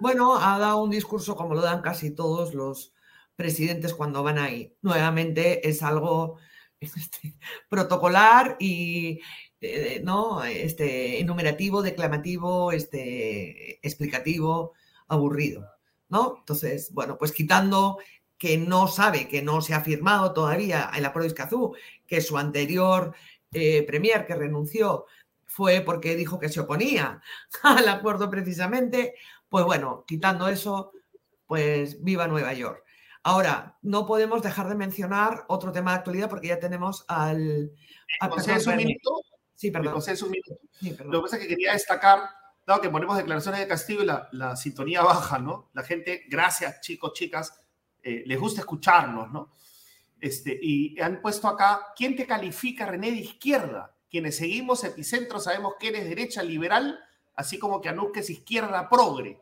[0.00, 2.94] Bueno, ha dado un discurso como lo dan casi todos los
[3.36, 4.76] presidentes cuando van ahí.
[4.82, 6.38] Nuevamente es algo
[6.80, 7.36] este,
[7.68, 9.20] protocolar y
[9.60, 14.74] eh, no este enumerativo, declamativo, este explicativo,
[15.08, 15.66] aburrido,
[16.08, 16.36] ¿no?
[16.38, 17.98] Entonces, bueno, pues quitando
[18.40, 21.76] que no sabe, que no se ha firmado todavía el de Escazú,
[22.06, 23.14] que su anterior
[23.52, 25.04] eh, premier que renunció
[25.44, 27.20] fue porque dijo que se oponía
[27.62, 29.14] al acuerdo precisamente,
[29.50, 30.92] Pues bueno, quitando eso,
[31.46, 32.82] pues viva Nueva York.
[33.24, 37.72] Ahora, no podemos dejar de mencionar otro tema de actualidad porque ya tenemos al...
[38.22, 39.20] un minuto?
[39.54, 39.96] Sí, perdón.
[40.22, 40.58] un minuto?
[41.04, 42.20] Lo que pasa es que quería destacar,
[42.66, 45.68] dado que ponemos declaraciones de Castillo y la, sintonía baja, ¿no?
[45.74, 47.59] La gente, gracias chicos, chicas,
[48.02, 49.52] eh, les gusta escucharnos, ¿no?
[50.20, 53.94] Este, y han puesto acá, ¿quién te califica, René, de izquierda?
[54.10, 56.98] Quienes seguimos Epicentro sabemos que eres derecha liberal,
[57.34, 59.40] así como que Anuque es izquierda progre.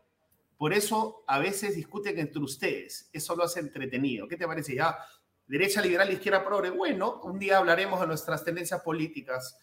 [0.56, 3.08] Por eso a veces discuten entre ustedes.
[3.12, 4.28] Eso lo hace entretenido.
[4.28, 4.74] ¿Qué te parece?
[4.74, 4.98] Ya,
[5.46, 6.70] derecha liberal, izquierda progre.
[6.70, 9.58] Bueno, un día hablaremos de nuestras tendencias políticas,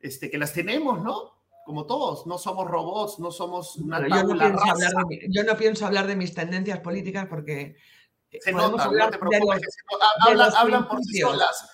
[0.00, 1.38] este, que las tenemos, ¿no?
[1.64, 6.16] Como todos, no somos robots, no somos una yo no, yo no pienso hablar de
[6.16, 7.76] mis tendencias políticas porque
[8.40, 9.36] se nota, hablar no te
[10.56, 11.70] hablan, por sí solas.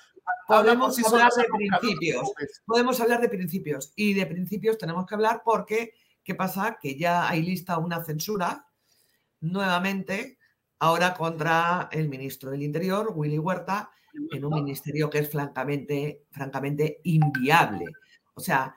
[0.47, 2.33] Podemos hablar de principios.
[2.67, 3.93] Podemos hablar de principios.
[3.97, 6.79] Y de principios tenemos que hablar porque ¿Qué pasa?
[6.81, 8.67] Que ya hay lista una censura
[9.41, 10.39] nuevamente
[10.79, 13.91] ahora contra el ministro del Interior, Willy Huerta,
[14.33, 17.87] en un ministerio que es francamente, francamente inviable.
[18.35, 18.75] O sea,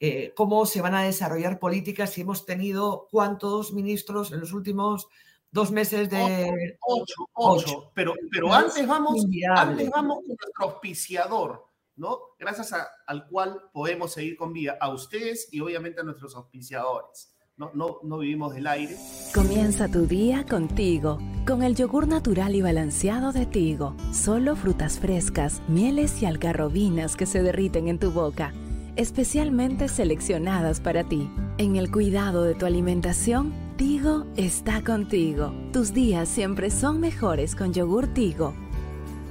[0.00, 5.08] eh, ¿cómo se van a desarrollar políticas si hemos tenido cuántos ministros en los últimos
[5.50, 6.76] dos meses de...
[6.80, 7.92] Ocho, ocho.
[7.94, 9.24] Pero, pero antes, vamos,
[9.56, 11.68] antes vamos con nuestro auspiciador.
[11.98, 12.18] ¿no?
[12.38, 12.74] Gracias
[13.06, 17.34] al cual podemos seguir con vida a ustedes y obviamente a nuestros auspiciadores.
[17.56, 18.96] No, no, no vivimos del aire.
[19.34, 23.96] Comienza tu día contigo, con el yogur natural y balanceado de Tigo.
[24.12, 28.54] Solo frutas frescas, mieles y algarrobinas que se derriten en tu boca,
[28.98, 31.30] especialmente seleccionadas para ti.
[31.56, 35.54] En el cuidado de tu alimentación, Tigo está contigo.
[35.72, 38.54] Tus días siempre son mejores con yogur Tigo.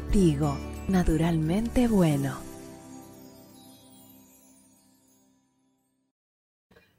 [0.09, 2.39] Tigo, naturalmente bueno.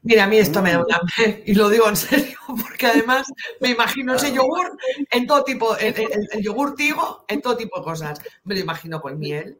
[0.02, 3.26] Mira, a mí esto me da un hambre, y lo digo en serio, porque además
[3.60, 4.76] me imagino ese yogur
[5.10, 5.94] en todo tipo, el,
[6.42, 8.20] yogur tigo en todo tipo de cosas.
[8.44, 9.58] Me lo imagino con miel,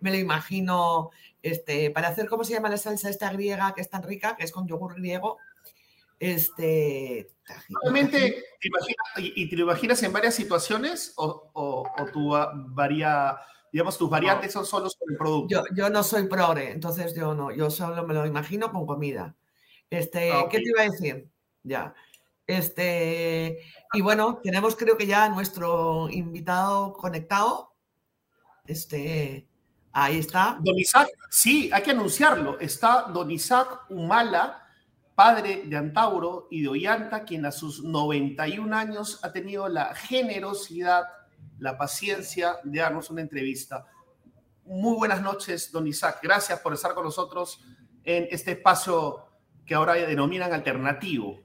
[0.00, 1.10] me lo imagino
[1.42, 4.44] este, para hacer, ¿cómo se llama la salsa esta griega que es tan rica, que
[4.44, 5.38] es con yogur griego?
[6.18, 7.30] Este.
[7.82, 8.44] Realmente,
[9.16, 12.36] ¿y te lo imaginas en varias situaciones o, o, tu
[12.74, 13.38] varía,
[13.72, 15.48] digamos, tus variantes son solo sobre el producto?
[15.48, 19.34] Yo, yo no soy progre, entonces yo no, yo solo me lo imagino con comida.
[19.88, 21.28] Este, ah, ¿qué te iba a decir?
[21.62, 21.94] Ya.
[22.46, 23.60] Este,
[23.92, 27.74] y bueno, tenemos creo que ya nuestro invitado conectado.
[28.66, 29.48] Este,
[29.92, 30.58] ahí está.
[30.60, 32.58] Don Isaac, sí, hay que anunciarlo.
[32.58, 34.66] Está Don Isaac Humala,
[35.14, 41.04] padre de Antauro y de Ollanta, quien a sus 91 años ha tenido la generosidad,
[41.58, 43.86] la paciencia de darnos una entrevista.
[44.64, 46.20] Muy buenas noches, don Isaac.
[46.22, 47.60] Gracias por estar con nosotros
[48.04, 49.26] en este espacio
[49.66, 51.40] que ahora denominan alternativo.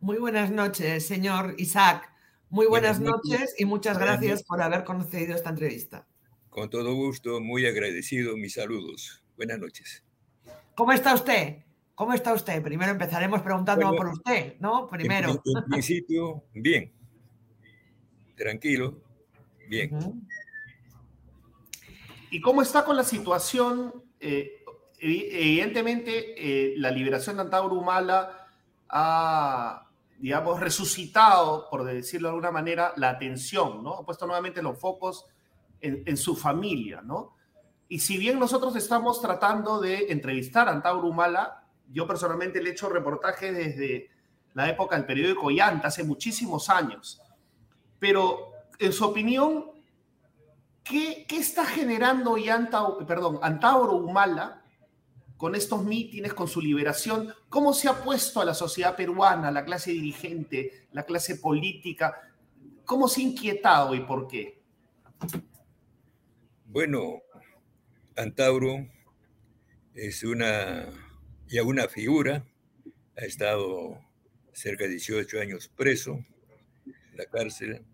[0.00, 2.12] Muy buenas noches, señor Isaac.
[2.50, 6.06] Muy buenas, noches, y muchas gracias por haber concedido esta entrevista.
[6.52, 8.36] Con todo gusto, muy agradecido.
[8.36, 9.24] Mis saludos.
[9.38, 10.04] Buenas noches.
[10.74, 11.64] ¿Cómo está usted?
[11.94, 12.62] ¿Cómo está usted?
[12.62, 14.86] Primero empezaremos preguntando por usted, ¿no?
[14.86, 15.30] Primero.
[15.30, 16.92] En, principio, bien.
[18.36, 19.02] Tranquilo,
[19.66, 19.98] bien.
[22.30, 24.62] ¿Y cómo está con la situación eh,
[25.00, 28.46] evidentemente eh, la liberación de Antauro Humala
[28.90, 29.88] ha,
[30.18, 33.94] digamos, resucitado, por decirlo de alguna manera, la atención, ¿no?
[33.94, 35.24] Ha puesto nuevamente los focos
[35.82, 37.36] en, su familia, ¿no?
[37.88, 42.72] Y si bien nosotros estamos tratando de entrevistar a Antauro Humala, yo personalmente le he
[42.72, 44.10] hecho reportajes desde
[44.54, 47.20] la época del periódico Yanta, hace muchísimos años.
[47.98, 49.72] Pero, en su opinión,
[50.82, 54.62] ¿qué, qué está generando Yanta, perdón, Antauro Humala
[55.42, 59.64] con estos mítines, con su liberación, cómo se ha puesto a la sociedad peruana, la
[59.64, 62.16] clase dirigente, la clase política,
[62.84, 64.62] cómo se ha inquietado y por qué.
[66.72, 67.22] Bueno,
[68.16, 68.88] Antauro
[69.94, 70.88] es una,
[71.46, 72.46] ya una figura,
[73.14, 74.00] ha estado
[74.54, 76.24] cerca de 18 años preso
[76.86, 77.84] en la cárcel,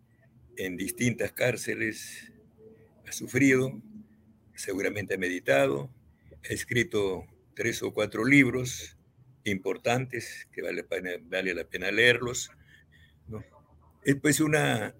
[0.56, 2.32] en distintas cárceles,
[3.04, 3.82] ha sufrido,
[4.54, 5.90] seguramente ha meditado,
[6.48, 8.96] ha escrito tres o cuatro libros
[9.42, 10.84] importantes que vale,
[11.52, 12.52] la pena leerlos.
[14.04, 14.94] Es pues una,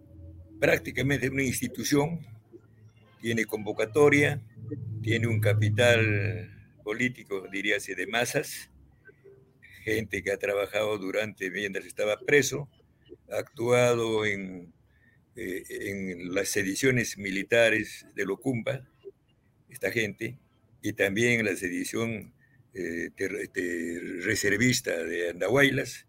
[0.59, 2.38] prácticamente una institución,
[3.21, 4.41] tiene convocatoria,
[5.03, 6.51] tiene un capital
[6.83, 8.71] político, diríase, de masas,
[9.85, 12.69] gente que ha trabajado durante, mientras estaba preso,
[13.31, 14.73] ha actuado en,
[15.37, 18.87] eh, en las sediciones militares de Locumba,
[19.69, 20.39] esta gente,
[20.83, 22.33] y también en la sedición
[22.75, 23.11] eh,
[24.23, 26.07] reservista de Andahuaylas,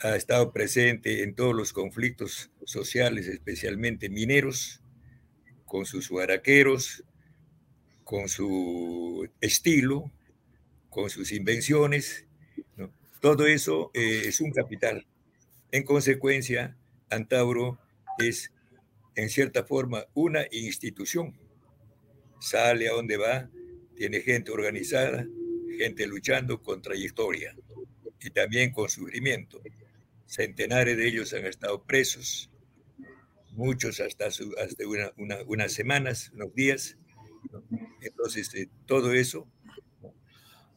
[0.00, 4.82] ha estado presente en todos los conflictos sociales, especialmente mineros,
[5.66, 7.04] con sus guaraqueros,
[8.04, 10.10] con su estilo,
[10.88, 12.24] con sus invenciones.
[13.20, 15.06] Todo eso eh, es un capital.
[15.72, 16.76] En consecuencia,
[17.10, 17.78] Antauro
[18.18, 18.52] es,
[19.16, 21.38] en cierta forma, una institución.
[22.40, 23.50] Sale a donde va,
[23.96, 25.26] tiene gente organizada,
[25.76, 27.56] gente luchando con trayectoria
[28.20, 29.60] y también con sufrimiento.
[30.26, 32.50] Centenares de ellos han estado presos,
[33.56, 34.26] muchos hasta,
[35.46, 36.96] unas semanas, unos días.
[38.00, 39.46] Entonces, eh, todo eso.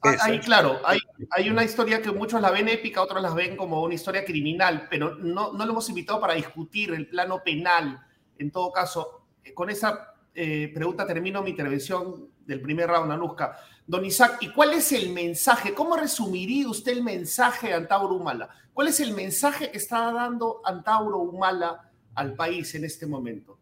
[0.02, 1.00] Ah, ahí, claro, hay,
[1.32, 4.88] hay, una historia que muchos la ven épica, otros la ven como una historia criminal,
[4.90, 8.02] pero no, no lo hemos invitado para discutir el plano penal.
[8.38, 13.58] En todo caso, eh, con esa eh, pregunta termino mi intervención del primer round, Anuska.
[13.86, 15.74] Don Isaac, ¿y cuál es el mensaje?
[15.74, 18.50] ¿Cómo resumiría usted el mensaje de Antauro Humala?
[18.74, 21.89] ¿Cuál es el mensaje que está dando Antauro Humala
[22.20, 23.58] al país en este momento?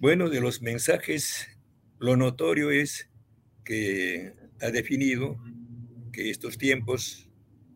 [0.00, 1.46] Bueno, de los mensajes,
[1.98, 3.10] lo notorio es
[3.66, 5.38] que ha definido
[6.10, 7.28] que estos tiempos,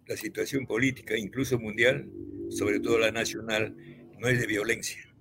[0.06, 2.10] la situación política, incluso mundial,
[2.48, 3.76] sobre todo la nacional,
[4.18, 5.14] no es de violencia,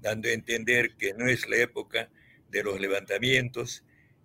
[0.00, 2.10] dando a entender que no es la época
[2.50, 3.84] de los levantamientos,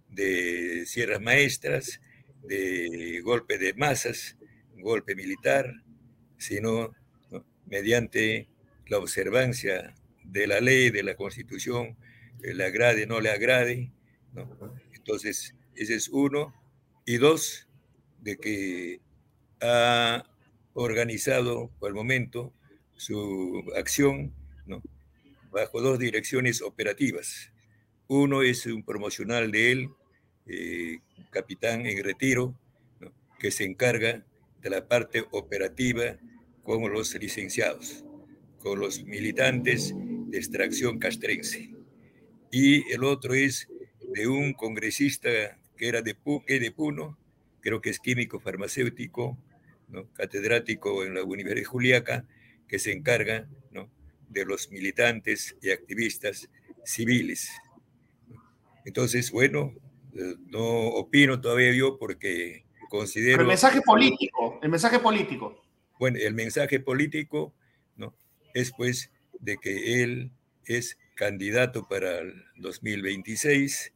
[0.09, 2.01] de sierras maestras,
[2.41, 4.37] de golpe de masas,
[4.79, 5.71] golpe militar,
[6.39, 6.95] sino
[7.67, 8.49] mediante
[8.89, 11.97] la observancia de la ley, de la constitución,
[12.41, 13.91] le agrade, no le agrade.
[14.93, 16.53] Entonces, ese es uno.
[17.05, 17.67] Y dos,
[18.19, 19.01] de que
[19.61, 20.23] ha
[20.73, 22.53] organizado por el momento
[22.95, 24.33] su acción
[25.51, 27.51] bajo dos direcciones operativas.
[28.07, 29.89] Uno es un promocional de él,
[30.45, 30.99] eh,
[31.31, 32.59] capitán en retiro,
[33.39, 34.25] que se encarga
[34.61, 36.17] de la parte operativa
[36.63, 38.03] con los licenciados,
[38.59, 41.71] con los militantes de extracción castrense.
[42.51, 43.67] Y el otro es
[44.13, 45.29] de un congresista
[45.77, 46.15] que era de,
[46.47, 47.17] de Puno,
[47.61, 49.37] creo que es químico farmacéutico,
[50.13, 52.25] catedrático en la Universidad de Juliaca,
[52.67, 53.47] que se encarga
[54.29, 56.49] de los militantes y activistas
[56.85, 57.49] civiles.
[58.85, 59.73] Entonces, bueno,
[60.13, 63.41] eh, no opino todavía yo porque considero...
[63.41, 65.63] el mensaje político, el mensaje político.
[65.99, 67.53] Bueno, el mensaje político,
[67.97, 68.15] ¿no?
[68.53, 70.31] Es pues de que él
[70.65, 73.93] es candidato para el 2026,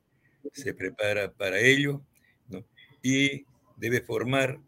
[0.51, 2.01] se prepara para ello.
[3.01, 3.45] Y
[3.77, 4.59] debe formar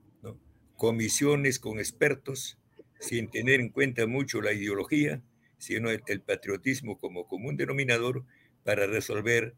[0.76, 2.58] comisiones con expertos
[3.00, 5.22] sin tener en cuenta mucho la ideología,
[5.58, 8.26] sino el, el patriotismo como común denominador
[8.64, 9.56] para resolver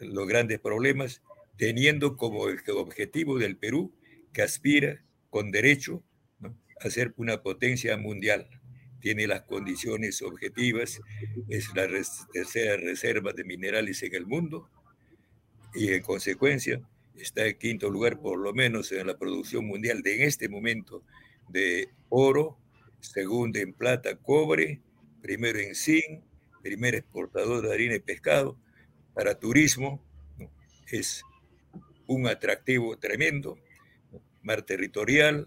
[0.00, 1.22] los grandes problemas,
[1.56, 3.92] teniendo como objetivo del Perú
[4.32, 6.02] que aspira con derecho
[6.80, 8.59] a ser una potencia mundial.
[9.00, 11.00] Tiene las condiciones objetivas,
[11.48, 11.88] es la
[12.32, 14.68] tercera reserva de minerales en el mundo
[15.74, 16.80] y en consecuencia
[17.16, 21.02] está en quinto lugar por lo menos en la producción mundial de en este momento
[21.48, 22.58] de oro,
[23.00, 24.80] segundo en plata, cobre,
[25.22, 26.22] primero en zinc,
[26.62, 28.58] primer exportador de harina y pescado,
[29.14, 30.04] para turismo,
[30.90, 31.22] es
[32.06, 33.58] un atractivo tremendo,
[34.42, 35.46] mar territorial,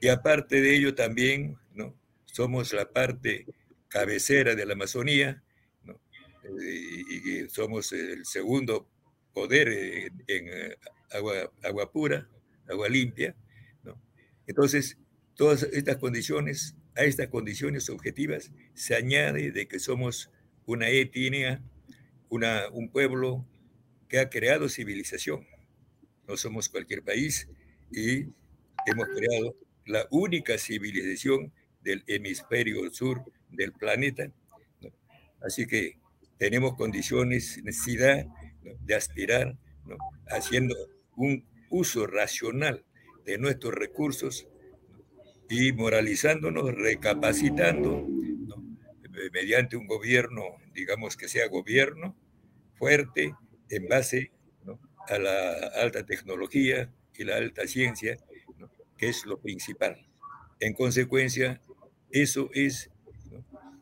[0.00, 1.63] y aparte de ello también ¿no?
[2.34, 3.46] Somos la parte
[3.86, 5.40] cabecera de la Amazonía,
[6.60, 8.88] y, somos el segundo
[9.32, 10.76] poder en, eh,
[11.62, 12.28] agua, pura,
[12.68, 13.36] agua limpia.
[14.48, 14.98] Entonces,
[15.36, 20.28] todas estas condiciones, a estas condiciones objetivas, se añade de que somos
[20.66, 21.62] una etnia
[22.30, 23.46] un pueblo
[24.08, 25.46] que ha creado civilización.
[26.26, 27.48] No somos cualquier país
[27.92, 28.24] y
[28.86, 29.54] hemos creado
[29.86, 31.52] la única civilización
[31.84, 34.32] del hemisferio sur del planeta.
[35.40, 35.98] Así que
[36.38, 38.26] tenemos condiciones, necesidad
[38.80, 39.56] de aspirar,
[40.26, 40.74] haciendo
[41.16, 42.84] un uso racional
[43.24, 44.48] de nuestros recursos
[45.48, 48.08] y moralizándonos, recapacitando,
[49.32, 50.42] mediante un gobierno,
[50.74, 52.16] digamos que sea gobierno,
[52.74, 53.34] fuerte
[53.68, 54.32] en base
[55.08, 58.16] a la alta tecnología y la alta ciencia,
[58.96, 60.06] que es lo principal.
[60.60, 61.60] En consecuencia,
[62.14, 62.90] eso es,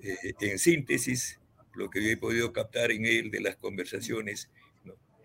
[0.00, 1.38] eh, en síntesis,
[1.74, 4.50] lo que he podido captar en él de las conversaciones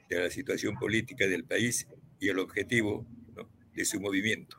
[0.09, 1.87] de la situación política del país
[2.19, 3.05] y el objetivo
[3.73, 4.57] de su movimiento.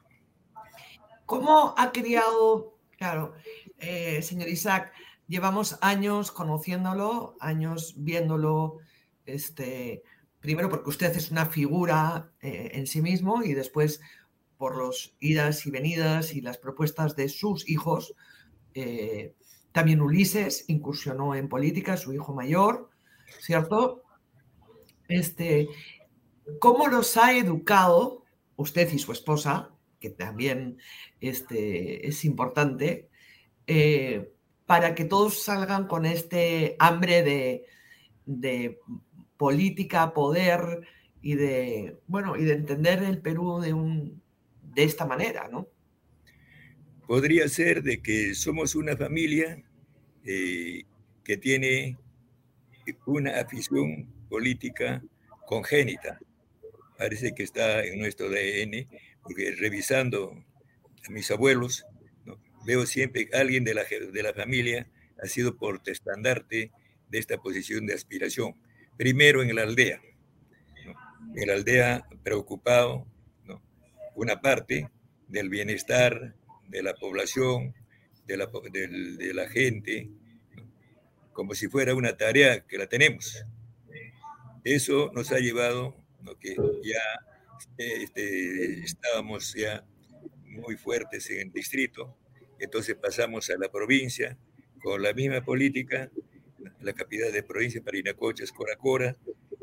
[1.26, 3.34] ¿Cómo ha criado, claro,
[3.78, 4.92] eh, señor Isaac,
[5.26, 8.78] llevamos años conociéndolo, años viéndolo
[9.26, 10.02] este,
[10.40, 14.00] primero porque usted es una figura eh, en sí mismo y después
[14.56, 18.14] por los idas y venidas y las propuestas de sus hijos.
[18.74, 19.34] Eh,
[19.72, 22.90] también Ulises incursionó en política, su hijo mayor,
[23.40, 24.02] ¿cierto?
[25.08, 25.68] Este,
[26.58, 28.24] ¿Cómo los ha educado
[28.56, 30.78] usted y su esposa, que también
[31.20, 33.08] este, es importante,
[33.66, 34.32] eh,
[34.66, 37.64] para que todos salgan con este hambre de,
[38.26, 38.80] de
[39.36, 40.82] política, poder
[41.22, 44.22] y de, bueno, y de entender el Perú de, un,
[44.62, 45.68] de esta manera, ¿no?
[47.08, 49.64] Podría ser de que somos una familia
[50.26, 50.82] eh,
[51.24, 51.96] que tiene
[53.06, 55.02] una afición política
[55.46, 56.20] congénita.
[56.98, 58.86] Parece que está en nuestro ADN,
[59.22, 60.44] porque revisando
[61.06, 61.86] a mis abuelos,
[62.66, 64.86] veo siempre que alguien de la, de la familia
[65.22, 66.72] ha sido portestandarte
[67.08, 68.54] de esta posición de aspiración.
[68.98, 70.02] Primero en la aldea,
[71.34, 73.06] en la aldea preocupado,
[74.14, 74.90] una parte
[75.26, 76.34] del bienestar
[76.68, 77.74] de la población,
[78.26, 80.10] de la, de, la gente,
[81.32, 83.44] como si fuera una tarea que la tenemos.
[84.64, 85.96] Eso nos ha llevado,
[86.40, 87.00] que ya
[87.78, 89.84] este, estábamos ya
[90.44, 92.16] muy fuertes en el distrito,
[92.58, 94.36] entonces pasamos a la provincia
[94.82, 96.10] con la misma política,
[96.80, 99.16] la capital de provincia, Parinacochas, Coracora,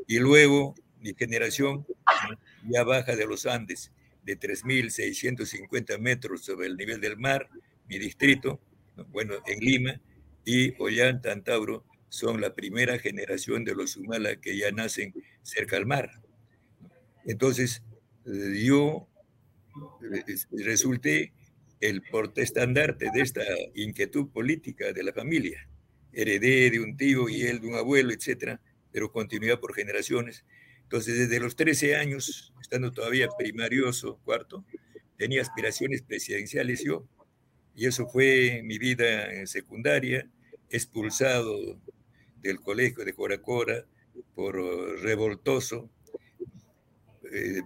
[0.06, 1.86] y luego mi generación
[2.64, 3.92] ya baja de los Andes,
[4.26, 7.48] de 3.650 metros sobre el nivel del mar,
[7.88, 8.60] mi distrito,
[9.08, 10.00] bueno, en Lima,
[10.44, 11.34] y Ollanta,
[12.08, 16.10] son la primera generación de los Humala que ya nacen cerca al mar.
[17.24, 17.82] Entonces,
[18.24, 19.08] yo
[20.52, 21.32] resulté
[21.80, 23.42] el portestandarte de esta
[23.74, 25.68] inquietud política de la familia.
[26.12, 28.60] Heredé de un tío y él de un abuelo, etcétera,
[28.92, 30.44] pero continuidad por generaciones.
[30.86, 34.64] Entonces, desde los 13 años, estando todavía primarioso, cuarto,
[35.16, 37.08] tenía aspiraciones presidenciales yo,
[37.74, 40.30] y eso fue mi vida en secundaria,
[40.70, 41.80] expulsado
[42.40, 43.84] del colegio de Coracora
[44.36, 44.54] por
[45.00, 45.90] revoltoso.
[47.32, 47.62] Eh,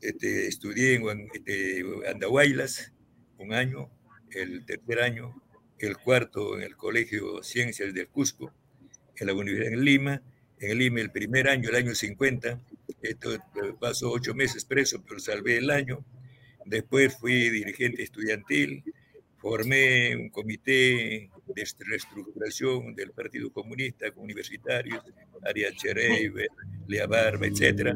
[0.00, 2.92] este, estudié en este, Andahuaylas,
[3.38, 3.88] un año,
[4.32, 5.40] el tercer año,
[5.78, 8.52] el cuarto en el Colegio Ciencias del Cusco,
[9.14, 10.22] en la Universidad de Lima,
[10.60, 12.60] en Lima el primer año, el año 50,
[13.02, 13.38] esto eh,
[13.80, 16.04] pasó ocho meses preso, pero salvé el año.
[16.64, 18.84] Después fui dirigente estudiantil,
[19.38, 25.02] formé un comité de reestructuración del Partido Comunista con universitarios,
[25.42, 26.48] Arias Chereiber,
[26.86, 27.94] Lea Barba, etc.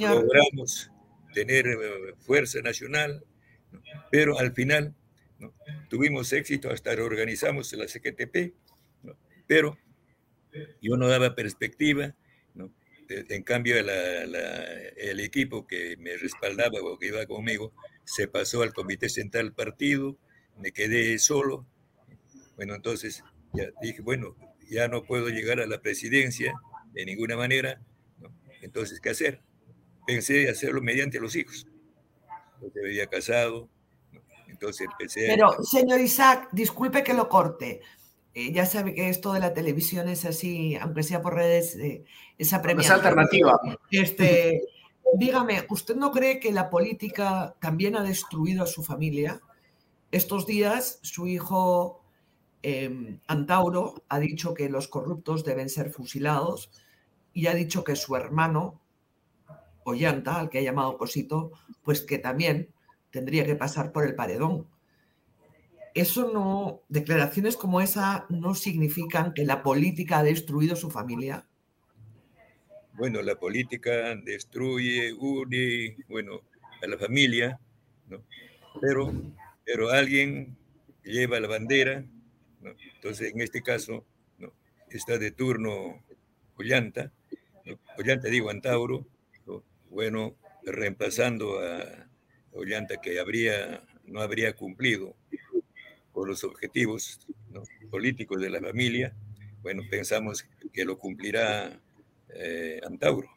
[0.00, 0.90] Logramos
[1.32, 3.24] tener eh, fuerza nacional,
[4.10, 4.94] pero al final
[5.88, 8.52] tuvimos éxito, hasta reorganizamos la CQTP,
[9.46, 9.78] pero
[10.80, 12.14] yo no daba perspectiva,
[13.08, 17.72] en cambio el equipo que me respaldaba o que iba conmigo
[18.04, 20.16] se pasó al comité central partido,
[20.58, 21.66] me quedé solo,
[22.56, 24.36] bueno, entonces ya dije, bueno,
[24.68, 26.54] ya no puedo llegar a la presidencia
[26.92, 27.80] de ninguna manera,
[28.62, 29.40] entonces, ¿qué hacer?
[30.06, 31.66] Pensé hacerlo mediante los hijos.
[32.60, 33.68] Yo me había casado,
[34.48, 37.80] entonces empecé Pero, señor Isaac, disculpe que lo corte.
[38.34, 42.04] Eh, ya sabe que esto de la televisión es así, aunque sea por redes, eh,
[42.38, 42.98] esa premiación.
[42.98, 43.60] Es alternativa.
[43.90, 44.62] Este,
[45.18, 49.40] dígame, ¿usted no cree que la política también ha destruido a su familia?
[50.12, 52.02] Estos días su hijo
[52.62, 56.70] em, Antauro ha dicho que los corruptos deben ser fusilados
[57.32, 58.80] y ha dicho que su hermano
[59.84, 61.52] Ollanta, al que ha llamado Cosito,
[61.82, 62.72] pues que también
[63.10, 64.66] tendría que pasar por el paredón.
[65.94, 71.46] Eso no, declaraciones como esa no significan que la política ha destruido su familia.
[72.94, 76.42] Bueno, la política destruye, une, bueno,
[76.82, 77.58] a la familia,
[78.08, 78.22] ¿no?
[78.80, 79.12] Pero,
[79.64, 80.56] pero alguien
[81.02, 82.04] lleva la bandera,
[82.60, 82.70] ¿no?
[82.94, 84.04] Entonces, en este caso,
[84.38, 84.52] ¿no?
[84.90, 86.04] está de turno
[86.56, 87.10] Ollanta,
[87.98, 89.06] Ollanta digo Antauro,
[89.88, 92.08] bueno, reemplazando a
[92.52, 95.16] Ollanta que habría, no habría cumplido
[96.28, 97.20] los objetivos
[97.90, 99.14] políticos de la familia,
[99.62, 101.80] bueno, pensamos que lo cumplirá
[102.34, 103.28] eh, Antauro.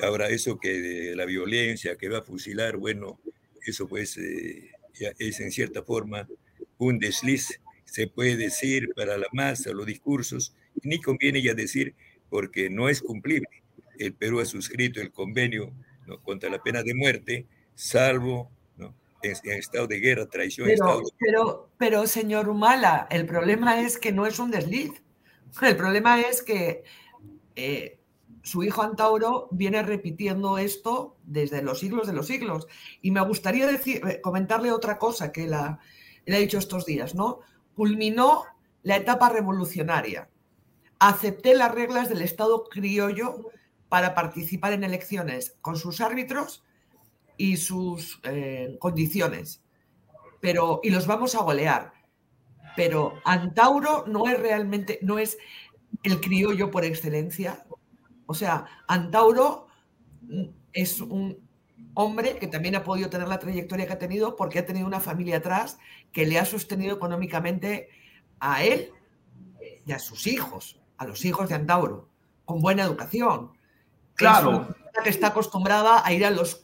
[0.00, 3.20] Ahora, eso que de la violencia, que va a fusilar, bueno,
[3.66, 4.70] eso pues eh,
[5.18, 6.28] es en cierta forma
[6.78, 11.94] un desliz, se puede decir para la masa, los discursos, ni conviene ya decir
[12.28, 13.48] porque no es cumplible.
[13.98, 15.72] El Perú ha suscrito el convenio
[16.22, 18.50] contra la pena de muerte, salvo
[19.22, 20.68] en, estado de guerra, traición.
[20.68, 25.02] Pero, pero, pero, señor Humala, el problema es que no es un desliz.
[25.62, 26.84] El problema es que
[27.54, 27.98] eh,
[28.42, 32.68] su hijo Antauro viene repitiendo esto desde los siglos de los siglos.
[33.02, 35.80] Y me gustaría decir, eh, comentarle otra cosa que la,
[36.26, 37.40] le ha dicho estos días, ¿no?
[37.74, 38.44] Culminó
[38.82, 40.28] la etapa revolucionaria.
[40.98, 43.50] Acepté las reglas del Estado criollo
[43.88, 46.65] para participar en elecciones con sus árbitros
[47.36, 49.62] y sus eh, condiciones.
[50.40, 51.92] Pero, y los vamos a golear.
[52.76, 55.38] Pero Antauro no es realmente, no es
[56.02, 57.64] el criollo por excelencia.
[58.26, 59.66] O sea, Antauro
[60.72, 61.38] es un
[61.94, 65.00] hombre que también ha podido tener la trayectoria que ha tenido porque ha tenido una
[65.00, 65.78] familia atrás
[66.12, 67.88] que le ha sostenido económicamente
[68.38, 68.90] a él
[69.86, 72.08] y a sus hijos, a los hijos de Antauro,
[72.44, 73.52] con buena educación.
[74.14, 74.74] Claro.
[75.04, 76.54] que está acostumbrada a ir a los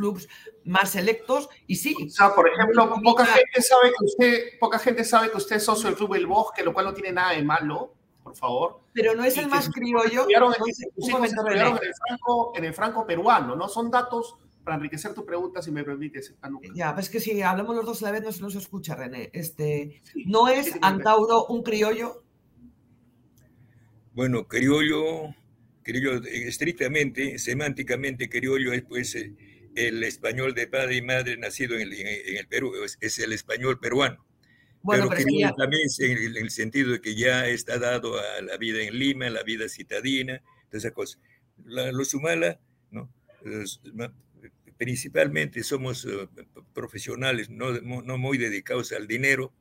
[0.00, 0.28] clubs
[0.64, 1.94] más selectos y sí.
[2.06, 5.64] O sea, por ejemplo, poca gente sabe que usted, poca gente sabe que usted es
[5.64, 8.80] socio del Club El Bosque, lo cual no tiene nada de malo, por favor.
[8.92, 10.26] Pero no es el más criollo.
[10.28, 13.68] En, el franco, en el franco peruano, ¿no?
[13.68, 16.34] Son datos para enriquecer tu pregunta, si me permites.
[16.74, 19.30] Ya, pues que si hablamos los dos a la vez no se nos escucha, René.
[19.32, 22.24] Este, ¿No es Antauro un criollo?
[24.12, 25.34] Bueno, criollo,
[25.82, 29.34] criollo estrictamente, semánticamente, criollo es pues eh,
[29.74, 34.24] el español de padre y madre nacido en el, Perú, es, el español peruano.
[34.82, 38.82] Bueno, pero, criollo también en el, sentido de que ya está dado a la vida
[38.82, 41.20] en Lima, la vida citadina, todas esas cosas.
[41.64, 42.58] los Sumala,
[42.90, 43.10] ¿no?
[44.80, 46.26] principalmente somos eh,
[46.72, 49.52] profesionales no, no, muy dedicados al dinero,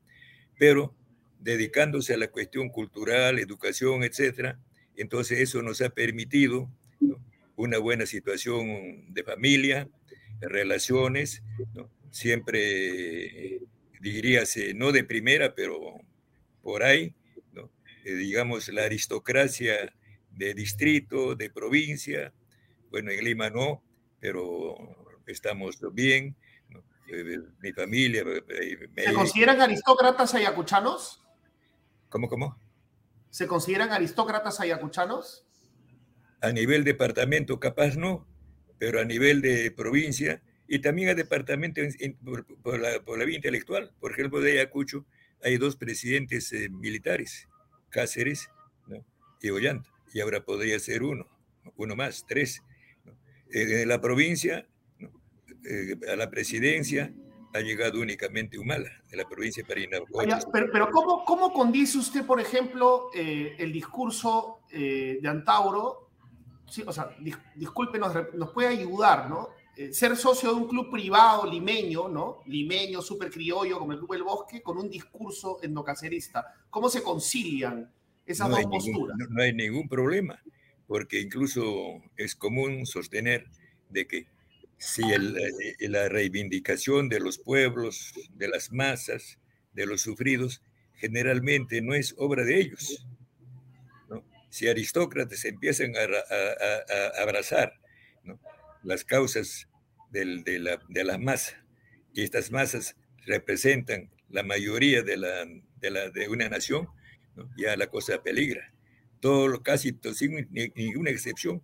[0.57, 0.95] pero
[1.39, 4.57] dedicándose a la cuestión cultural, educación, etcétera.
[4.95, 6.71] Entonces eso nos ha permitido
[7.57, 9.89] una buena situación de familia,
[10.41, 11.43] relaciones,
[12.11, 13.61] siempre
[13.99, 16.01] diríase no de primera, pero
[16.61, 17.15] por ahí,
[18.05, 19.93] eh, digamos la aristocracia
[20.31, 22.33] de distrito, de provincia,
[22.89, 23.83] bueno, en Lima no,
[24.19, 24.75] pero
[25.27, 26.35] estamos bien,
[27.07, 28.23] eh, mi familia.
[28.49, 31.23] Eh, ¿Se consideran aristócratas ayacuchanos?
[32.09, 32.59] ¿Cómo, cómo?
[33.29, 35.45] ¿Se consideran aristócratas ayacuchanos?
[36.41, 38.25] A nivel departamento, capaz no,
[38.79, 41.81] pero a nivel de provincia y también a departamento
[42.63, 43.91] por, la, vía intelectual.
[43.99, 45.05] Por ejemplo, de Ayacucho
[45.43, 47.47] hay dos presidentes eh, militares,
[47.89, 48.49] Cáceres
[49.41, 51.27] y Ollanta, y ahora podría ser uno,
[51.75, 52.61] uno más, tres.
[53.51, 54.67] En la provincia
[55.65, 57.13] eh, a la presidencia
[57.53, 59.97] ha llegado únicamente Humala, de la provincia de Parina.
[60.51, 66.08] Pero, pero ¿cómo, ¿cómo, condice usted, por ejemplo, eh, el discurso eh, de Antauro?
[66.69, 67.15] Sí, o sea,
[67.55, 69.49] discúlpenos, nos puede ayudar, ¿no?
[69.91, 72.43] ser socio de un club privado limeño, ¿no?
[72.47, 76.45] Limeño, súper criollo, como el Club del Bosque, con un discurso endocacerista.
[76.69, 77.89] ¿Cómo se concilian
[78.25, 79.17] esas dos posturas?
[79.29, 80.43] no hay ningún problema,
[80.85, 81.63] porque incluso
[82.17, 83.45] es común sostener
[83.89, 84.27] de que
[84.77, 89.37] si eh, la reivindicación de los pueblos, de las masas,
[89.73, 90.61] de los sufridos,
[90.95, 93.05] generalmente no es obra de ellos.
[94.49, 97.73] Si aristócratas empiezan a, abrazar
[98.83, 99.67] las causas
[100.11, 100.25] de,
[100.59, 101.63] la, de la masa,
[102.13, 102.95] y estas masas
[103.25, 105.45] representan la mayoría de, la,
[105.77, 106.87] de, la, de una nación,
[107.57, 108.73] ya la cosa peligra.
[109.19, 111.61] Todo, casi sin ninguna excepción,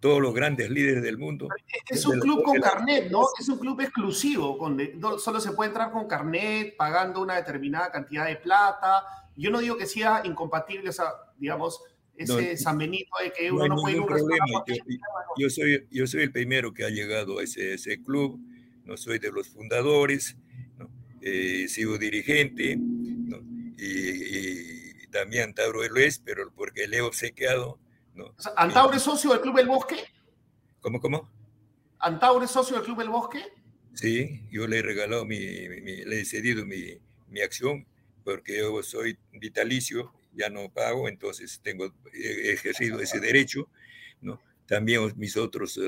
[0.00, 1.48] todos los grandes líderes del mundo.
[1.88, 3.22] Es un club con carnet, ¿no?
[3.38, 4.78] Es un club exclusivo, con,
[5.18, 9.04] solo se puede entrar con carnet, pagando una determinada cantidad de plata.
[9.36, 11.80] Yo no digo que sea incompatible, o sea, digamos,
[12.16, 14.80] ese San Benito de que uno no, puede ir a un restaurante.
[15.36, 18.40] Yo, soy, yo soy el primero que ha llegado a ese, ese club,
[18.84, 20.36] no soy de los fundadores,
[20.78, 20.90] ¿no?
[21.20, 23.38] Eh, sigo dirigente, ¿no?
[23.78, 27.78] y, también Tauro lo es, pero porque le he obsequiado
[28.56, 29.96] ¿Antaure es socio del Club El Bosque?
[30.80, 31.30] ¿Cómo, cómo?
[31.98, 33.42] ¿Antaure es socio del Club El Bosque?
[33.94, 36.98] Sí, yo le he regalado mi, le he cedido mi,
[37.28, 37.86] mi, acción
[38.24, 43.68] porque yo soy vitalicio, ya no pago, entonces tengo ejercido ese derecho,
[44.20, 44.40] ¿no?
[44.66, 45.78] También mis otros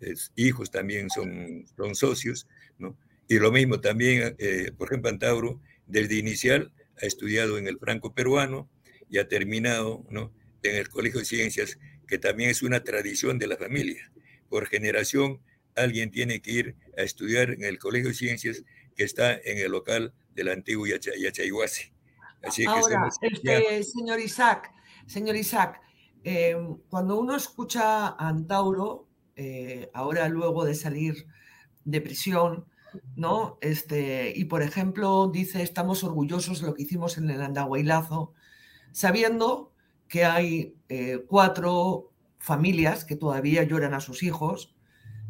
[0.00, 2.46] eh, hijos también son, son socios,
[2.78, 2.96] ¿no?
[3.28, 8.14] Y lo mismo también, eh, por ejemplo, Antauro, desde inicial ha estudiado en el franco
[8.14, 8.68] peruano
[9.08, 10.32] y ha terminado, ¿no?
[10.62, 14.12] en el Colegio de Ciencias, que también es una tradición de la familia.
[14.48, 15.40] Por generación,
[15.74, 18.64] alguien tiene que ir a estudiar en el Colegio de Ciencias
[18.96, 21.91] que está en el local del antiguo Yachayhuasi.
[22.42, 24.72] Así Ahora, este, señor Isaac,
[25.06, 25.80] señor Isaac,
[26.24, 26.56] eh,
[26.88, 31.26] cuando uno escucha a Antauro, eh, ahora luego de salir
[31.84, 32.66] de prisión,
[33.16, 33.58] ¿no?
[33.60, 38.34] Este, y por ejemplo, dice, estamos orgullosos de lo que hicimos en el Andahuaylazo,
[38.92, 39.72] sabiendo
[40.08, 44.74] que hay eh, cuatro familias que todavía lloran a sus hijos,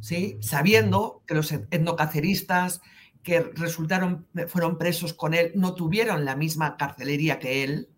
[0.00, 0.38] ¿sí?
[0.40, 2.80] sabiendo que los etnocaceristas
[3.22, 7.88] que resultaron, fueron presos con él no tuvieron la misma carcelería que él,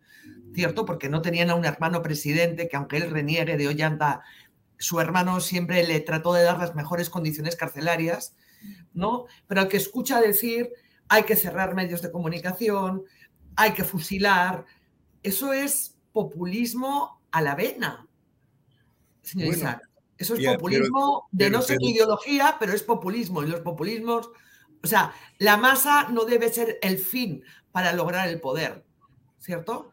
[0.54, 0.84] ¿cierto?
[0.84, 4.22] Porque no tenían a un hermano presidente que aunque él reniegue de Ollanta,
[4.78, 8.36] su hermano siempre le trató de dar las mejores condiciones carcelarias,
[8.92, 9.26] ¿no?
[9.46, 10.70] Pero al que escucha decir
[11.08, 13.04] hay que cerrar medios de comunicación,
[13.56, 14.64] hay que fusilar,
[15.22, 18.06] eso es populismo a la vena,
[19.22, 19.88] señor Isaac.
[20.16, 23.42] Eso es populismo de no sé qué ideología, pero es populismo.
[23.42, 24.30] Y los populismos,
[24.84, 28.84] o sea, la masa no debe ser el fin para lograr el poder,
[29.38, 29.90] ¿cierto?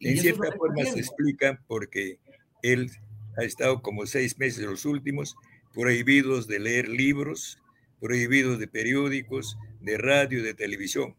[0.00, 2.18] en cierta forma se explica porque
[2.62, 2.90] él
[3.36, 5.36] ha estado como seis meses los últimos
[5.72, 7.58] prohibidos de leer libros,
[8.00, 11.16] prohibidos de periódicos, de radio, de televisión.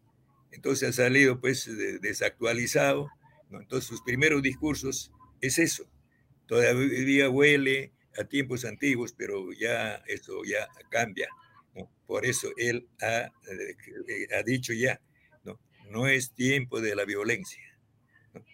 [0.52, 1.70] Entonces ha salido pues
[2.00, 3.08] desactualizado.
[3.50, 5.84] Entonces sus primeros discursos es eso.
[6.46, 11.28] Todavía huele a tiempos antiguos, pero ya eso ya cambia.
[12.06, 15.00] Por eso él ha, eh, ha dicho ya,
[15.44, 15.60] ¿no?
[15.90, 17.62] no es tiempo de la violencia.
[18.34, 18.44] No,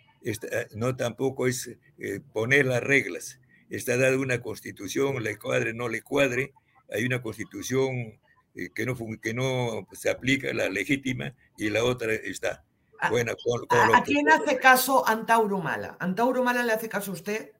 [0.75, 3.41] no tampoco es eh, poner las reglas.
[3.71, 6.53] Está dada una constitución, le cuadre, no le cuadre.
[6.93, 8.21] Hay una constitución
[8.55, 12.64] eh, que, no, que no se aplica, la legítima, y la otra está.
[12.99, 13.35] Ah, buena,
[13.95, 15.97] ¿A, quién hace caso Antauro Mala?
[16.01, 17.53] ¿Antauro Mala le hace caso a usted?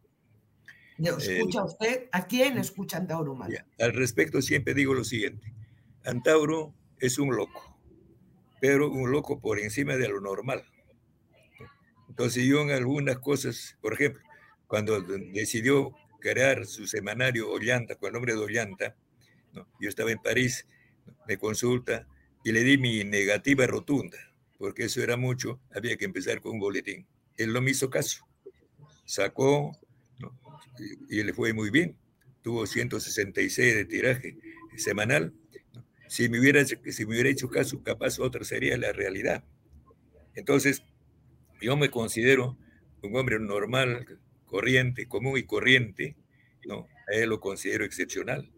[0.99, 2.09] ¿Escucha usted?
[2.13, 3.67] ¿A quién escucha Antauro Mala?
[3.79, 5.53] al respecto siempre digo lo siguiente.
[6.05, 7.79] Antauro es un loco,
[8.61, 10.65] pero un loco por encima de lo normal.
[12.09, 14.23] Entonces yo en algunas cosas, por ejemplo,
[14.67, 18.97] cuando decidió crear su semanario Ollanta, con el nombre de Ollanta,
[19.81, 20.67] yo estaba en París,
[21.29, 22.07] me consulta
[22.45, 24.19] y le di mi negativa rotunda,
[24.59, 27.07] porque eso era mucho, había que empezar con un boletín.
[27.37, 28.27] Él no me hizo caso,
[29.05, 29.73] sacó
[31.09, 31.97] y, le fue muy bien,
[32.43, 34.37] tuvo 166 de tiraje
[34.77, 35.33] semanal.
[36.09, 39.45] Si me, hubiera, si me hubiera hecho caso, capaz otra sería la realidad.
[40.35, 40.83] Entonces,
[41.61, 42.57] yo me considero
[43.03, 46.17] un hombre normal, corriente, común y corriente,
[46.65, 46.87] ¿no?
[47.09, 48.51] A él lo considero excepcional.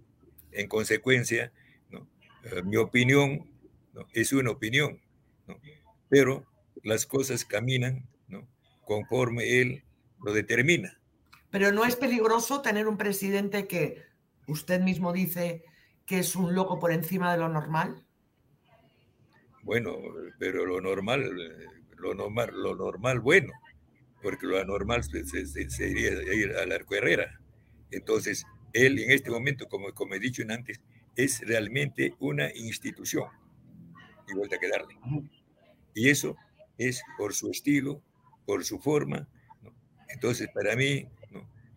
[0.53, 1.53] En consecuencia,
[1.91, 2.09] ¿no?
[2.45, 3.51] Eh, mi opinión
[3.93, 4.07] ¿no?
[4.13, 5.01] es una opinión,
[5.47, 5.61] ¿no?
[6.09, 6.47] pero
[6.83, 8.49] las cosas caminan ¿no?
[8.85, 9.85] conforme él
[10.25, 10.98] lo determina.
[11.51, 14.03] Pero no es peligroso tener un presidente que
[14.47, 15.65] usted mismo dice
[16.05, 18.05] que es un loco por encima de lo normal.
[19.63, 19.97] Bueno,
[20.39, 21.23] pero lo normal,
[21.97, 23.53] lo normal, lo normal bueno,
[24.23, 27.39] porque lo anormal sería ir al arco Herrera.
[27.91, 30.81] Entonces, él en este momento, como, como he dicho antes,
[31.17, 33.29] es realmente una institución.
[34.29, 34.99] Y vuelta a quedarle.
[35.95, 36.37] Y eso
[36.77, 38.03] es por su estilo,
[38.47, 39.29] por su forma.
[40.09, 41.09] Entonces, para mí.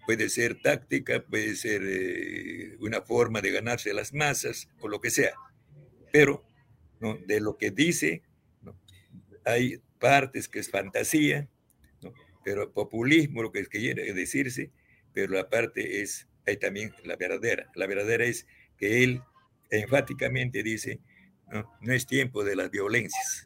[0.06, 5.12] Puede ser táctica, puede ser eh, una forma de ganarse las masas o lo que
[5.12, 5.34] sea.
[6.12, 6.43] Pero
[6.99, 7.18] ¿no?
[7.18, 8.24] de lo que dice,
[9.45, 11.49] hay partes que es fantasía,
[12.43, 14.72] pero populismo, lo que quiere decirse,
[15.14, 17.72] pero la parte es, hay también la verdadera.
[17.76, 18.47] La verdadera es
[18.78, 19.22] que él
[19.70, 20.99] enfáticamente dice,
[21.52, 23.41] no, no es tiempo de las violencias.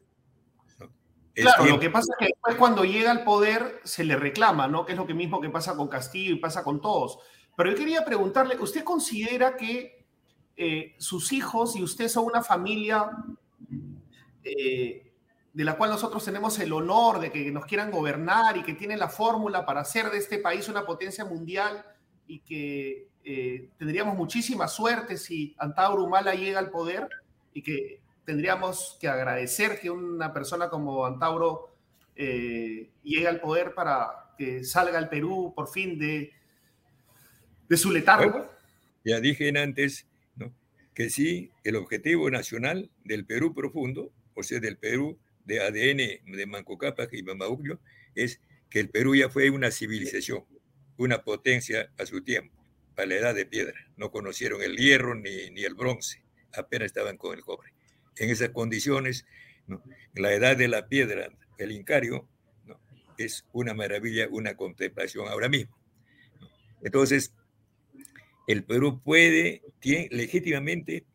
[1.36, 4.86] Claro, lo que pasa es que después cuando llega al poder se le reclama, ¿no?
[4.86, 7.20] Que es lo que mismo que pasa con Castillo y pasa con todos.
[7.56, 10.06] Pero yo quería preguntarle, ¿usted considera que
[10.58, 13.10] eh, sus hijos y usted son una familia
[14.44, 15.12] eh,
[15.54, 19.00] de la cual nosotros tenemos el honor de que nos quieran gobernar y que tienen
[19.00, 21.86] la fórmula para hacer de este país una potencia mundial
[22.28, 27.10] y que eh, tendríamos muchísima suerte si Antauro Humala llega al poder
[27.54, 31.76] y que tendríamos que agradecer que una persona como Antauro
[32.16, 36.32] eh, llegue al poder para que salga el Perú por fin de,
[37.70, 38.50] de su letargo.
[39.04, 40.08] ya dije antes
[40.94, 46.46] que sí, el objetivo nacional del Perú profundo, o sea, del Perú de ADN de
[46.48, 47.80] Manco Cápac y Mamauglio
[48.16, 50.46] es que el Perú ya fue una civilización,
[50.98, 52.56] una potencia a su tiempo,
[52.96, 53.76] a la edad de piedra.
[53.98, 56.24] No conocieron el hierro ni, ni el bronce,
[56.54, 57.75] apenas estaban con el cobre.
[58.18, 59.26] En esas condiciones,
[60.13, 62.28] la edad de la piedra, el incario,
[63.18, 65.76] es una maravilla, una contemplación ahora mismo.
[66.82, 67.34] Entonces,
[68.47, 71.05] el Perú puede tiene, legítimamente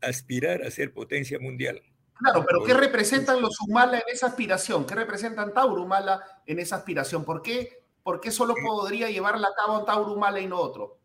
[0.00, 1.82] aspirar a ser potencia mundial
[2.18, 4.84] Claro, pero ¿qué representan los Humala en esa aspiración?
[4.86, 7.24] ¿Qué representan Tauro Humala en esa aspiración?
[7.24, 10.98] ¿Por qué, por qué solo podría llevarla a cabo Tauro Humala y no otro?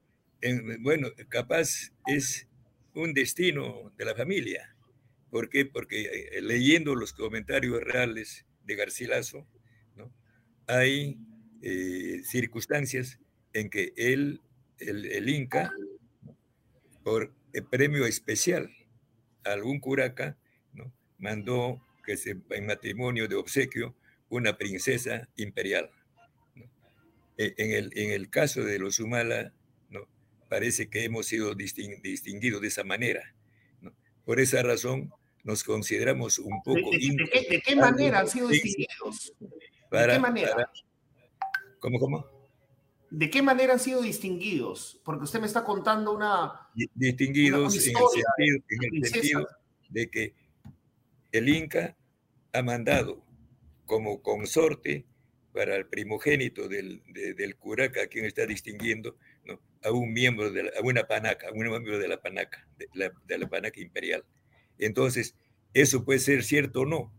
[0.81, 2.49] bueno, capaz es
[2.95, 4.72] un destino de la familia.
[5.33, 5.65] ¿Por qué?
[5.65, 9.47] Porque eh, leyendo los comentarios reales de Garcilaso,
[9.95, 10.13] ¿no?
[10.67, 11.17] hay
[11.63, 13.19] eh, circunstancias
[13.51, 14.41] en que él
[14.77, 15.73] el, Inca,
[17.03, 18.69] por el premio especial
[19.43, 20.37] a algún curaca,
[20.71, 20.93] ¿no?
[21.17, 23.95] mandó que se, en matrimonio de obsequio
[24.29, 25.89] una princesa imperial.
[27.39, 29.51] E, en, el, en el caso de los Humala,
[29.89, 30.07] ¿no?
[30.47, 33.33] parece que hemos sido distinguidos de esa manera.
[34.25, 35.11] Por esa razón,
[35.43, 36.79] nos consideramos un poco...
[36.91, 39.33] ¿De, qué, manera han sido distinguidos?
[39.91, 40.71] ¿De qué manera?
[41.79, 42.25] ¿Cómo, cómo?
[43.09, 45.01] ¿De qué manera han sido distinguidos?
[45.03, 46.69] Porque usted me está contando una...
[46.95, 49.47] Distinguidos en, el sentido,
[49.89, 50.33] de que
[51.31, 51.95] el Inca
[52.53, 53.23] ha mandado
[53.85, 55.05] como consorte
[55.53, 59.59] para el primogénito del, del curaca, quien está distinguiendo, ¿no?
[59.83, 63.11] a un miembro de a una panaca, a un miembro de la panaca, de la,
[63.25, 64.23] de la panaca imperial.
[64.77, 65.35] Entonces,
[65.73, 67.11] eso puede ser cierto o no.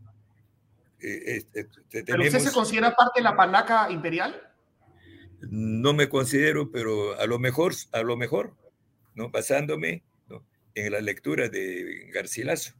[1.01, 1.45] Eh,
[1.91, 4.41] ¿Pero usted se considera parte de la panaca imperial?
[5.41, 8.55] No me considero, pero a lo mejor, a lo mejor,
[9.15, 9.31] ¿no?
[9.31, 10.03] basándome
[10.75, 12.75] en la lectura de Garcilaso.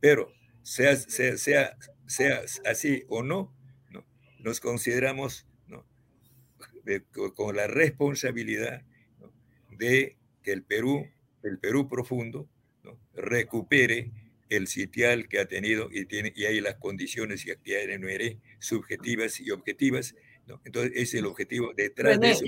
[0.00, 1.76] Pero sea, sea, sea,
[2.06, 3.54] sea así o no,
[3.90, 4.04] ¿no?
[4.40, 5.46] nos consideramos
[7.34, 8.82] con la responsabilidad
[9.70, 11.06] de que el Perú,
[11.42, 12.48] el Perú profundo,
[13.14, 14.12] recupere
[14.48, 19.50] el sitial que ha tenido y, tiene, y hay las condiciones y actividades subjetivas y
[19.50, 20.14] objetivas.
[20.46, 20.60] ¿no?
[20.64, 22.44] Entonces, es el objetivo detrás de eso.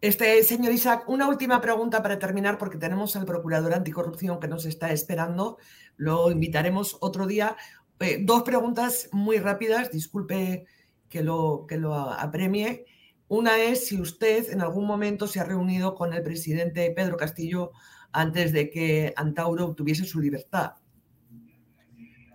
[0.00, 4.64] Este, señor Isaac, una última pregunta para terminar, porque tenemos al procurador anticorrupción que nos
[4.64, 5.58] está esperando.
[5.96, 7.56] Lo invitaremos otro día.
[7.98, 10.66] Eh, dos preguntas muy rápidas, disculpe
[11.08, 12.84] que lo, que lo apremie.
[13.26, 17.72] Una es si usted en algún momento se ha reunido con el presidente Pedro Castillo
[18.18, 20.72] antes de que Antauro obtuviese su libertad.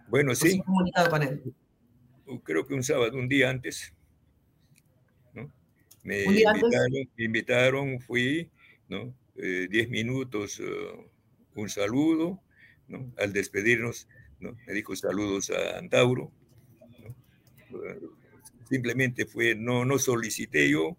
[0.08, 0.62] Bueno, sí.
[0.62, 1.44] comunicado con él?
[2.44, 3.94] Creo que un sábado, un día antes.
[6.04, 8.50] Me invitaron, invitaron, fui,
[8.88, 9.14] ¿no?
[9.36, 12.42] Eh, diez minutos, uh, un saludo,
[12.88, 13.12] ¿no?
[13.18, 14.08] Al despedirnos,
[14.40, 14.56] ¿no?
[14.66, 16.32] Me dijo saludos a Antauro.
[18.70, 20.96] simplemente fue, no, no solicité yo,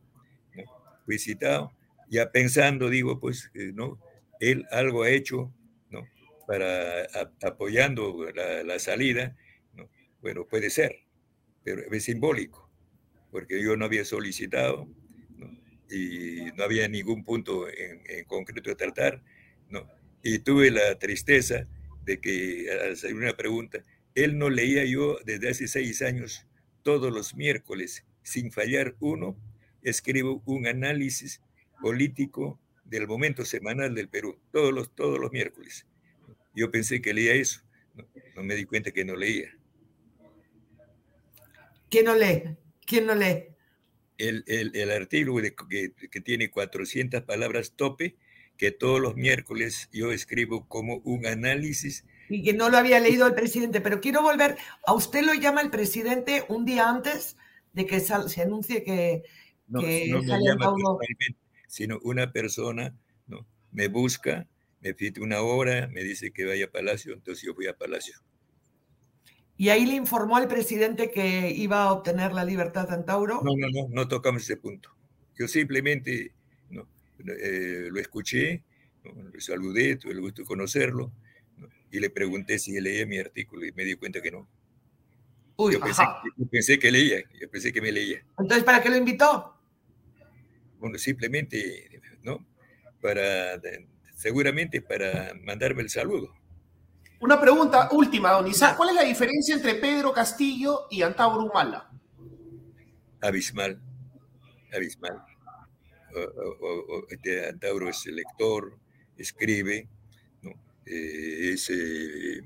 [1.06, 1.72] fui citado,
[2.10, 3.98] ya pensando, digo, pues, eh, ¿no?
[4.50, 5.52] Él algo ha hecho,
[5.90, 6.06] ¿no?
[6.46, 7.04] Para
[7.42, 9.36] apoyando la, salida,
[9.74, 9.88] ¿no?
[10.20, 11.04] Bueno, puede ser,
[11.62, 12.70] pero es simbólico,
[13.30, 14.88] porque yo no había solicitado,
[15.36, 15.50] ¿no?
[15.90, 19.22] Y no había ningún punto en, concreto de tratar,
[19.68, 19.88] ¿no?
[20.22, 21.68] Y tuve la tristeza
[22.04, 23.82] de que, al hacer una pregunta,
[24.14, 26.46] él no leía yo desde hace seis años,
[26.82, 29.36] todos los miércoles, sin fallar uno,
[29.82, 31.40] escribo un análisis
[31.80, 35.86] político del momento semanal del Perú, todos los, todos los miércoles.
[36.54, 37.62] Yo pensé que leía eso,
[38.36, 39.50] no, me di cuenta que no leía.
[41.90, 42.56] ¿Quién no lee?
[42.86, 43.48] ¿Quién no lee?
[44.18, 48.16] El, el, artículo que, que, tiene 400 palabras tope,
[48.56, 52.04] que todos los miércoles yo escribo como un análisis.
[52.28, 54.56] Y que no lo había leído el presidente, pero quiero volver,
[54.86, 57.36] a usted lo llama el presidente un día antes
[57.72, 59.24] de que se anuncie que,
[59.66, 60.98] no, que no
[61.74, 62.96] sino una persona
[63.26, 63.44] ¿no?
[63.72, 64.46] me busca,
[64.80, 68.14] me pide una hora, me dice que vaya a Palacio, entonces yo voy a Palacio.
[69.56, 73.40] ¿Y ahí le informó al presidente que iba a obtener la libertad de Antauro?
[73.42, 74.90] No, no, no, no tocamos ese punto.
[75.36, 76.32] Yo simplemente
[76.70, 76.86] ¿no?
[77.26, 78.62] Eh, lo escuché,
[79.02, 79.30] ¿no?
[79.30, 81.12] le saludé, tuve el gusto de conocerlo,
[81.90, 84.48] y le pregunté si leía mi artículo y me di cuenta que no.
[85.56, 86.02] Uy, yo, pensé,
[86.36, 88.24] yo pensé que leía, yo pensé que me leía.
[88.38, 89.53] Entonces, ¿para qué lo invitó?
[90.84, 92.46] Bueno, simplemente, ¿no?
[93.00, 93.58] Para,
[94.14, 96.34] seguramente para mandarme el saludo.
[97.20, 98.76] Una pregunta última, don Isaac.
[98.76, 101.90] ¿Cuál es la diferencia entre Pedro Castillo y Antauro Humala?
[103.22, 103.80] Abismal,
[104.74, 105.24] abismal.
[107.08, 108.78] este Antauro es lector,
[109.16, 109.88] escribe,
[110.42, 110.50] ¿no?
[110.84, 112.42] Eh, eh,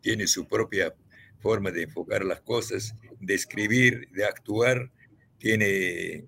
[0.00, 0.94] tiene su propia
[1.40, 4.90] forma de enfocar las cosas, de escribir, de actuar,
[5.38, 6.24] tiene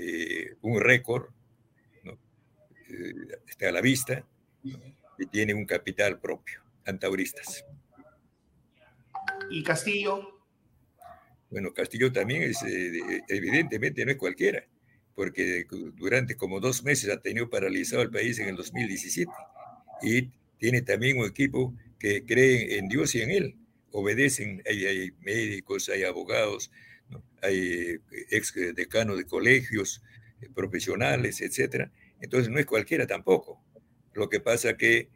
[0.00, 1.30] eh, un récord,
[2.04, 2.12] ¿no?
[2.88, 3.14] Eh,
[3.48, 4.24] está a la vista,
[4.62, 7.64] y tiene un capital propio, antauristas.
[9.50, 10.40] ¿Y Castillo?
[11.50, 14.64] Bueno, Castillo también es, eh, evidentemente, no es cualquiera,
[15.16, 19.32] porque durante como dos meses ha tenido paralizado el país en el 2017
[20.02, 23.56] y tiene también un equipo que cree en Dios y en Él,
[23.90, 26.70] obedecen, hay, hay médicos, hay abogados,
[27.42, 27.98] hay
[28.30, 30.02] ex decanos de colegios
[30.40, 31.92] eh, profesionales, etcétera.
[32.20, 33.62] Entonces no es cualquiera tampoco.
[34.14, 35.08] Lo que pasa que,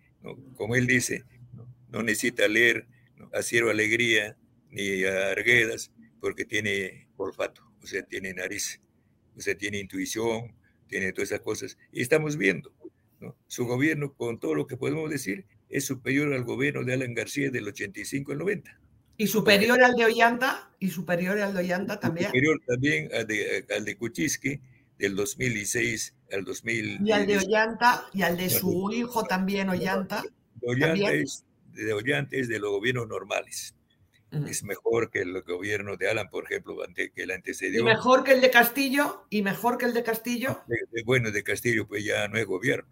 [0.56, 1.24] como él dice,
[1.90, 2.86] no, necesita leer
[3.32, 4.36] a Cielo Alegría
[4.70, 8.80] ni a Arguedas porque tiene olfato, o sea, tiene nariz,
[9.36, 10.54] o sea, tiene intuición,
[10.86, 11.78] tiene todas esas cosas.
[11.90, 12.72] Y estamos viendo,
[13.20, 13.36] ¿no?
[13.48, 17.50] Su gobierno, con todo lo que podemos decir, es superior al gobierno de Alan García
[17.50, 18.78] del 85 al 90.
[19.22, 20.68] ¿Y superior al de Ollanta?
[20.80, 22.26] ¿Y superior al de Ollanta también?
[22.26, 24.60] Superior también al de, al de Kuczynski
[24.98, 27.06] del 2016 al 2000.
[27.06, 30.24] Y al de Ollanta y al de su hijo también Ollanta.
[30.60, 33.76] Ollanta es, de Ollanta es de los gobiernos normales.
[34.32, 37.82] Es mejor que el gobierno de Alan, por ejemplo, que el antecedió.
[37.82, 40.62] Y mejor que el de Castillo, y mejor que el de Castillo.
[41.04, 42.90] bueno, de Castillo pues ya no es gobierno.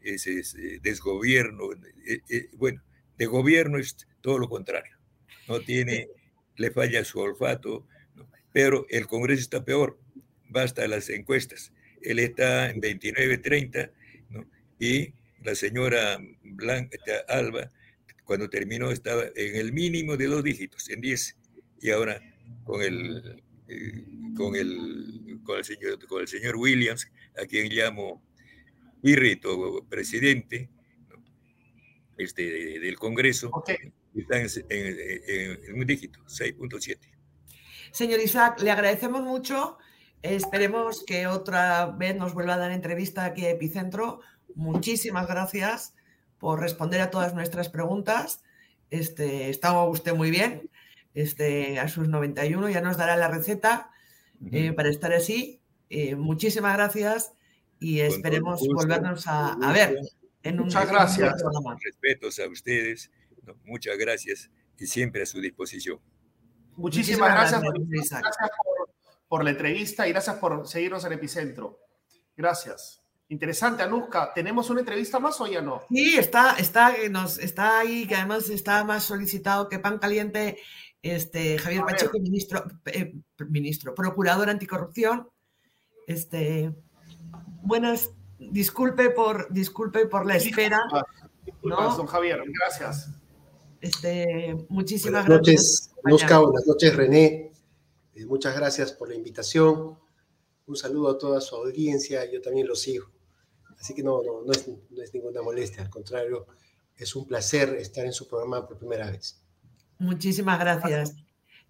[0.00, 1.72] Ese es eh, desgobierno.
[2.06, 2.84] Eh, eh, bueno,
[3.18, 4.94] de gobierno es todo lo contrario.
[5.48, 6.08] No tiene,
[6.56, 7.86] le falla su olfato,
[8.52, 9.98] pero el Congreso está peor.
[10.48, 11.72] Basta las encuestas.
[12.02, 13.90] Él está en 29, 30,
[14.78, 17.70] y la señora Blanca Alba
[18.24, 21.36] cuando terminó estaba en el mínimo de dos dígitos, en 10,
[21.82, 22.20] y ahora
[22.64, 24.04] con el, eh,
[24.36, 27.06] con el, con el, señor, con el señor Williams,
[27.40, 28.22] a quien llamo
[29.02, 30.70] Irrito, presidente
[32.16, 33.50] este, del Congreso,
[34.14, 36.98] está en, un dígito, 6.7.
[37.92, 39.78] Señor Isaac, le agradecemos mucho.
[40.22, 44.20] Esperemos que otra vez nos vuelva a dar entrevista aquí a Epicentro.
[44.54, 45.94] Muchísimas gracias
[46.38, 48.42] por responder a todas nuestras preguntas.
[48.90, 50.70] Este, está usted muy bien.
[51.14, 53.90] Este, a sus 91 ya nos dará la receta
[54.50, 55.60] eh, para estar así.
[55.90, 57.32] Eh, muchísimas gracias
[57.78, 59.96] y esperemos volvernos a, ver.
[60.42, 61.34] En un, muchas gracias.
[61.82, 63.10] Respetos a ustedes.
[63.64, 66.00] Muchas gracias y siempre a su disposición.
[66.76, 67.62] Muchísimas, gracias,
[69.28, 71.78] por la entrevista y gracias por seguirnos en Epicentro.
[72.36, 73.00] Gracias.
[73.28, 74.32] Interesante, Anuska.
[74.34, 75.82] ¿Tenemos una entrevista más o ya no?
[75.88, 80.58] Sí, está, está, nos, está ahí, que además está más solicitado que pan caliente.
[81.02, 83.14] Este, Javier Pacheco, ministro, eh,
[83.48, 85.28] ministro, procurador anticorrupción.
[86.06, 86.72] Este,
[87.62, 90.80] buenas, disculpe por, disculpe por la espera.
[91.44, 93.10] Disculpa, don Javier, gracias.
[93.84, 97.52] Este, muchísimas buenas Noches, Anuska, buenas noches, René.
[98.14, 99.98] Eh, muchas gracias por la invitación.
[100.66, 102.24] Un saludo a toda su audiencia.
[102.32, 103.10] Yo también lo sigo.
[103.78, 106.46] Así que no, no, no, es, no es ninguna molestia, al contrario,
[106.96, 109.44] es un placer estar en su programa por primera vez.
[109.98, 111.16] Muchísimas gracias.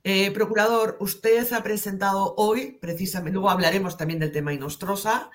[0.04, 5.32] Eh, procurador, usted ha presentado hoy, precisamente, luego hablaremos también del tema Inostrosa,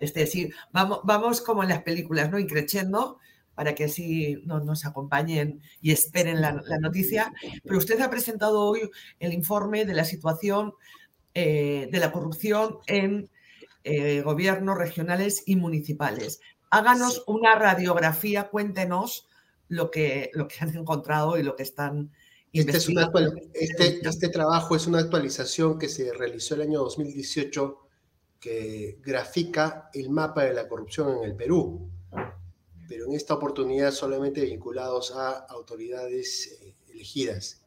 [0.00, 2.38] es decir, vamos, vamos como en las películas, ¿no?
[2.38, 3.18] Increciendo,
[3.54, 7.32] para que así nos acompañen y esperen la, noticia.
[7.64, 8.90] Pero usted ha presentado hoy
[9.20, 10.74] el informe de la situación
[11.34, 13.30] eh, de la corrupción en
[13.84, 16.40] eh, gobiernos regionales y municipales.
[16.70, 19.28] Háganos una radiografía, cuéntenos
[19.68, 22.10] lo que, lo que han encontrado y lo que están
[22.52, 22.76] este,
[23.54, 27.78] este, este, trabajo es una actualización que se realizó el año 2018
[28.38, 31.88] que grafica el mapa de la corrupción en el Perú,
[32.92, 37.64] pero en esta oportunidad solamente vinculados a autoridades eh, elegidas.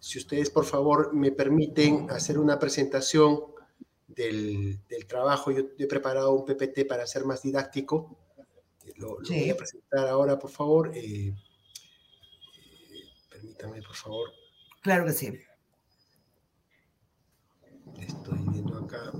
[0.00, 3.42] Si ustedes, por favor, me permiten hacer una presentación
[4.06, 5.50] del, trabajo.
[5.50, 8.16] Yo he preparado un PPT para ser más didáctico.
[8.96, 10.96] Lo, voy a presentar ahora, por favor.
[10.96, 11.34] Eh, eh,
[13.28, 14.30] permítanme, por favor.
[14.80, 15.38] Claro que sí.
[18.00, 19.12] Estoy viendo acá.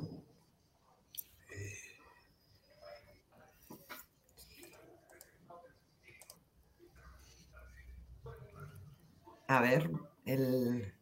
[9.56, 9.90] A ver,
[10.24, 10.92] el...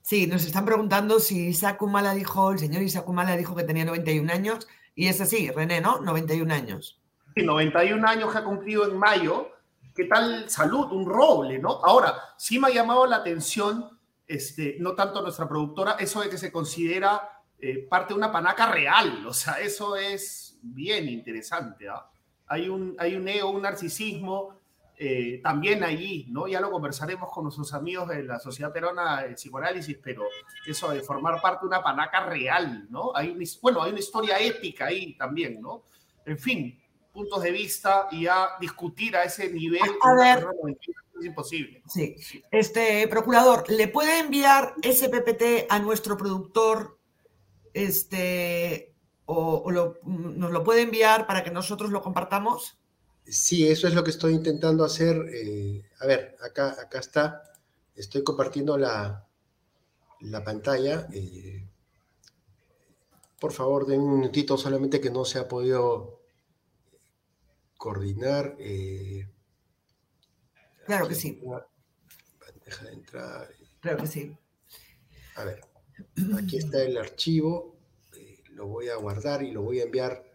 [0.00, 3.84] Sí, nos están preguntando si Isaac Humala dijo, el señor Isaac Humala dijo que tenía
[3.84, 6.00] 91 años, y es así, René, ¿no?
[6.00, 7.00] 91 años.
[7.34, 9.48] Sí, 91 años que ha cumplido en mayo.
[9.94, 10.90] ¿Qué tal salud?
[10.92, 11.80] Un roble, ¿no?
[11.84, 16.38] Ahora, sí me ha llamado la atención, este, no tanto nuestra productora, eso de que
[16.38, 19.26] se considera eh, parte de una panaca real.
[19.26, 21.88] O sea, eso es bien interesante.
[21.88, 22.10] ¿ah?
[22.46, 24.61] Hay, un, hay un ego, un narcisismo
[25.04, 26.46] eh, también allí, ¿no?
[26.46, 30.22] Ya lo conversaremos con nuestros amigos de la Sociedad Peruana de Psicoanálisis, pero
[30.64, 33.10] eso de formar parte de una panaca real, ¿no?
[33.12, 35.82] Hay bueno, hay una historia épica ahí también, ¿no?
[36.24, 36.80] En fin,
[37.12, 40.46] puntos de vista y a discutir a ese nivel a ver,
[41.18, 41.82] es imposible.
[41.88, 42.14] Sí.
[42.52, 46.96] Este, procurador, ¿le puede enviar ese PPT a nuestro productor
[47.74, 48.94] este,
[49.24, 49.68] o,
[50.04, 52.78] nos lo puede enviar para que nosotros lo compartamos?
[53.24, 55.16] Sí, eso es lo que estoy intentando hacer.
[55.32, 57.42] Eh, a ver, acá, acá está.
[57.94, 59.26] Estoy compartiendo la,
[60.20, 61.08] la pantalla.
[61.12, 61.66] Eh,
[63.40, 66.20] por favor, den un minutito, solamente que no se ha podido
[67.76, 68.56] coordinar.
[68.58, 69.28] Eh,
[70.86, 71.40] claro que sí.
[72.64, 73.48] Deja de entrar.
[73.80, 74.36] Claro que sí.
[75.34, 75.60] A ver,
[76.38, 77.76] aquí está el archivo.
[78.50, 80.31] lo voy a guardar y lo voy a enviar.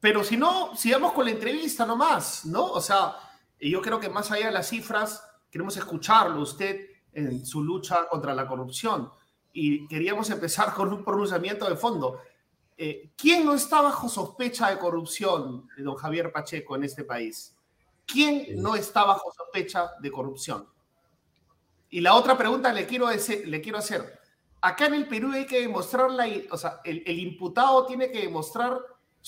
[0.00, 2.64] Pero si no, sigamos con la entrevista nomás, ¿no?
[2.66, 3.16] O sea,
[3.60, 8.34] yo creo que más allá de las cifras, queremos escucharlo usted en su lucha contra
[8.34, 9.10] la corrupción.
[9.52, 12.20] Y queríamos empezar con un pronunciamiento de fondo.
[12.76, 17.56] Eh, ¿Quién no está bajo sospecha de corrupción, don Javier Pacheco, en este país?
[18.06, 20.68] ¿Quién no está bajo sospecha de corrupción?
[21.90, 24.20] Y la otra pregunta le quiero, le quiero hacer.
[24.60, 28.22] Acá en el Perú hay que demostrar la, o sea, el, el, imputado tiene que
[28.22, 28.78] demostrar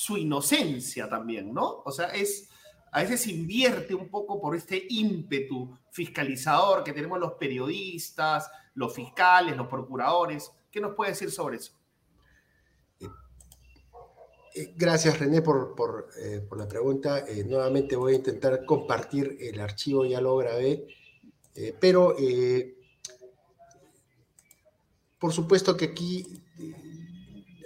[0.00, 1.82] su inocencia también, ¿no?
[1.84, 2.48] O sea, es,
[2.90, 9.54] a veces invierte un poco por este ímpetu fiscalizador que tenemos los periodistas, los fiscales,
[9.58, 10.50] los procuradores.
[10.70, 11.74] ¿Qué nos puede decir sobre eso?
[14.54, 17.18] Eh, gracias, René, por, eh, la pregunta.
[17.28, 20.86] Eh, nuevamente voy a intentar compartir el archivo, ya lo grabé,
[21.78, 22.16] pero
[25.18, 26.39] por supuesto que aquí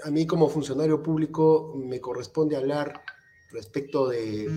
[0.04, 3.02] a mí como funcionario público me corresponde hablar
[3.50, 4.48] respecto de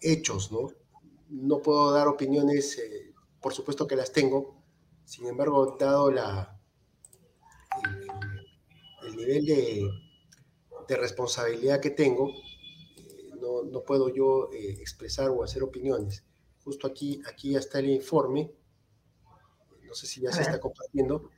[0.00, 0.70] hechos, ¿no?
[1.28, 2.80] No puedo dar opiniones,
[3.40, 4.62] por supuesto que las tengo,
[5.04, 6.60] sin embargo, dado la,
[9.04, 9.88] el nivel de
[10.88, 12.30] de responsabilidad que tengo,
[12.96, 16.24] eh, no, no, puedo yo eh, expresar o hacer opiniones.
[16.64, 18.52] Justo aquí, aquí ya está el informe.
[19.82, 21.30] No sé si ya se está compartiendo.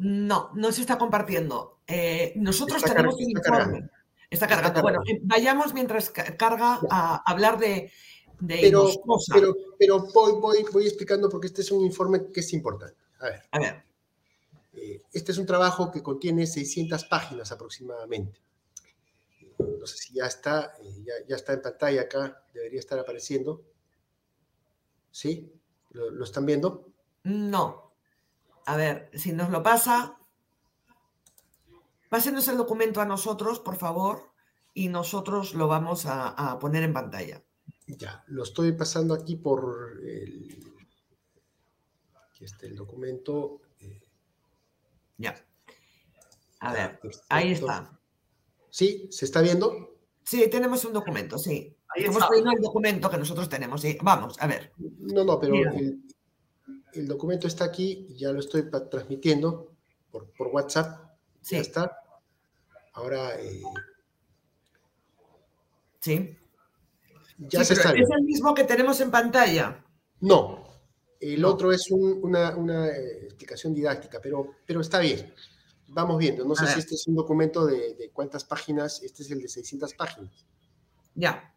[0.00, 1.80] No, no se está compartiendo.
[1.86, 3.90] Eh, nosotros tenemos un informe.
[4.30, 4.80] Está cargando.
[4.80, 7.92] bueno, vayamos mientras carga a hablar de,
[8.38, 8.88] de pero,
[9.30, 12.96] pero, pero, voy, voy, voy explicando porque este es un informe que es importante.
[13.18, 13.42] A ver.
[13.50, 13.84] A ver.
[15.12, 18.40] este es un trabajo que contiene 600 páginas aproximadamente.
[19.58, 23.62] No sé si ya está, eh, ya, está en pantalla acá, debería estar apareciendo.
[25.10, 25.52] ¿Sí?
[25.90, 26.88] ¿Lo, están viendo?
[27.24, 27.89] No.
[28.66, 30.18] A ver, si nos lo pasa,
[32.08, 34.32] pásenos el documento a nosotros, por favor,
[34.74, 37.42] y nosotros lo vamos a, poner en pantalla.
[37.86, 40.64] Ya, lo estoy pasando aquí por el...
[42.28, 43.60] Aquí está el documento.
[43.80, 44.00] Eh.
[45.18, 45.34] Ya.
[46.60, 47.98] A ver, ahí está.
[48.70, 49.08] ¿Sí?
[49.10, 49.98] ¿Se está viendo?
[50.24, 51.76] Sí, tenemos un documento, sí.
[51.96, 53.98] Estamos viendo el documento que nosotros tenemos, sí.
[54.02, 54.72] Vamos, a ver.
[54.78, 56.04] No, no, pero el,
[57.06, 59.72] documento está aquí, ya lo estoy transmitiendo
[60.10, 61.10] por, WhatsApp.
[61.40, 61.56] Sí.
[61.56, 61.96] Ya está.
[62.94, 63.40] Ahora.
[63.40, 63.62] Eh,
[66.00, 66.36] sí.
[67.38, 69.84] Ya se está ¿Es el mismo que tenemos en pantalla?
[70.20, 70.68] No.
[71.18, 75.32] El otro es una, una, eh, explicación didáctica, pero, pero está bien
[75.90, 76.44] vamos viendo.
[76.44, 79.94] No sé si este es un documento de, cuántas páginas, este es el de 600
[79.94, 80.46] páginas.
[81.14, 81.54] Ya,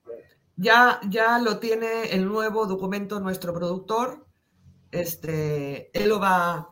[0.55, 4.22] ya, ya lo tiene el nuevo documento nuestro productor.
[4.93, 6.69] Este, él lo va,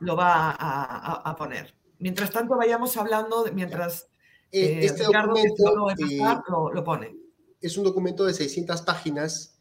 [0.00, 1.74] lo va a, poner.
[1.98, 4.08] Mientras tanto, vayamos hablando, mientras
[4.52, 5.74] eh, eh, este documento
[6.48, 7.16] lo, lo, pone.
[7.60, 9.58] Es un documento de 600 páginas.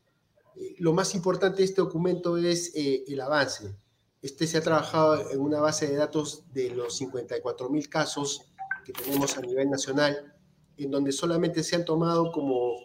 [0.56, 3.76] Eh, lo más importante de este documento es el avance
[4.22, 8.52] este se ha trabajado en una base de datos de los 54 mil casos
[8.86, 10.36] que tenemos a nivel nacional,
[10.78, 12.76] en donde solamente se han tomado como,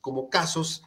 [0.00, 0.82] como casos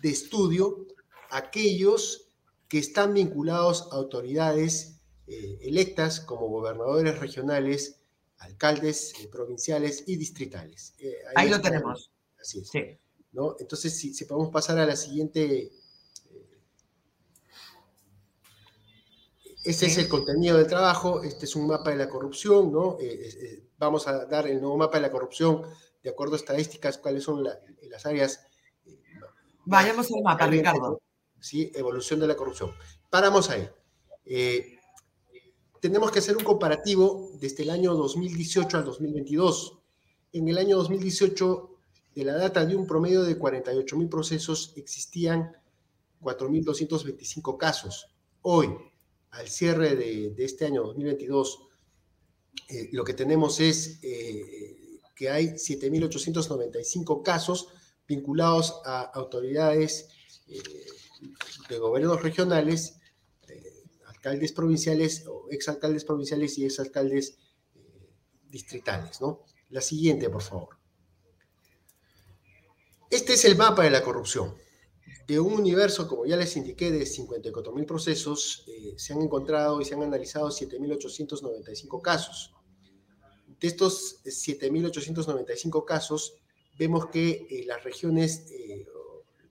[0.00, 0.86] de estudio
[1.30, 2.25] aquellos
[2.68, 8.00] que están vinculados a autoridades eh, electas como gobernadores regionales,
[8.38, 10.94] alcaldes eh, provinciales y distritales.
[10.98, 12.10] Eh, ahí, lo tenemos.
[12.40, 12.98] Así es.
[13.32, 13.56] ¿no?
[13.58, 15.72] Entonces, si, si podemos pasar a la siguiente
[19.64, 22.98] Ese es el contenido del trabajo, este es un mapa de la corrupción, ¿no?
[23.78, 25.62] Vamos a dar el nuevo mapa de la corrupción
[26.04, 28.46] de acuerdo a estadísticas, cuáles son las áreas.
[29.64, 31.00] Vayamos al mapa, Ricardo.
[31.40, 32.72] Sí, evolución de la corrupción.
[33.10, 33.68] Paramos ahí.
[35.80, 39.78] tenemos que hacer un comparativo desde el año 2018 al 2022.
[40.32, 41.70] En el año 2018,
[42.16, 45.52] de la data de un promedio de 48 mil procesos, existían
[46.20, 48.08] 4.225 casos.
[48.42, 48.74] Hoy,
[49.30, 51.68] al cierre de, este año 2022,
[52.68, 57.68] eh, lo que tenemos es eh, que hay 7.895 casos
[58.08, 60.08] vinculados a autoridades
[60.48, 60.62] eh,
[61.68, 62.98] de gobiernos regionales,
[64.06, 67.38] alcaldes provinciales o exalcaldes provinciales y exalcaldes
[68.48, 69.20] distritales.
[69.20, 69.44] ¿no?
[69.70, 70.76] La siguiente, por favor.
[73.10, 74.54] Este es el mapa de la corrupción
[75.26, 79.84] de un universo, como ya les indiqué, de 54.000 procesos, eh, se han encontrado y
[79.84, 82.54] se han analizado 7.895 casos.
[83.60, 86.34] De estos 7.895 casos,
[86.78, 88.86] vemos que eh, las regiones eh,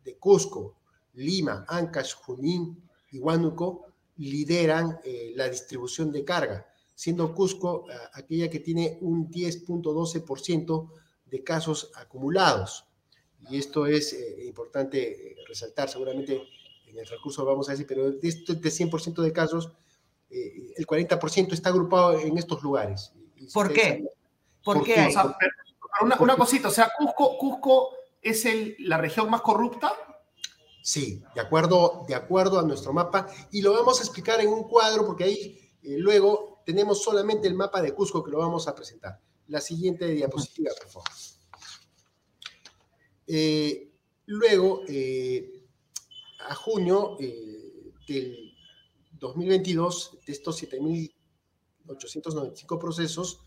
[0.04, 0.78] de Cusco,
[1.16, 3.88] Lima, Ancash, Junín y Huánuco
[4.18, 5.00] lideran
[5.36, 6.66] la distribución de carga.
[6.94, 10.90] siendo Cusco aquella que tiene un 10.12%
[11.26, 12.86] de casos acumulados.
[13.50, 16.42] Y esto es eh, importante eh, resaltar, seguramente
[16.88, 19.72] en el recurso vamos a decir, pero de, esto, de 100% de casos,
[20.30, 23.12] eh, el 40% está agrupado en estos lugares.
[23.54, 24.06] ¿Por qué?
[24.64, 25.14] ¿Por, qué?
[26.02, 27.90] una, una, cosita, o sea, Cusco, Cusco
[28.22, 29.94] es el, la región más corrupta.
[30.86, 34.66] Sí, de acuerdo, de acuerdo a nuestro mapa, y lo vamos a explicar en un
[34.66, 39.20] cuadro, porque ahí luego tenemos solamente el mapa de Cusco que lo vamos a presentar.
[39.48, 41.10] La siguiente diapositiva, por favor.
[43.26, 43.96] Eh,
[44.28, 45.66] luego, eh,
[46.48, 48.54] a junio eh, del
[49.14, 53.40] 2022, de estos 7.895 procesos,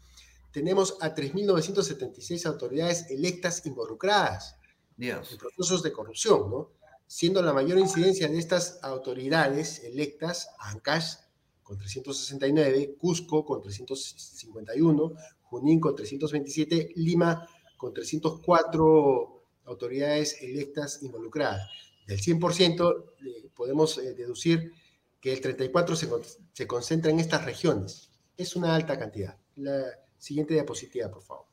[0.50, 4.56] tenemos a 3.976 autoridades electas involucradas
[4.98, 6.77] en procesos de corrupción, ¿no?
[7.08, 11.14] Siendo la mayor incidencia de estas autoridades electas Ancash
[11.62, 21.68] con 369, Cusco con 351, Junín con 327, Lima con 304 autoridades electas involucradas.
[22.06, 24.72] Del 100% eh, podemos eh, deducir
[25.20, 26.08] que el 34 se,
[26.52, 28.10] se, concentra en estas regiones.
[28.36, 29.36] Es una alta cantidad.
[29.56, 29.84] La
[30.18, 31.46] siguiente diapositiva, por favor.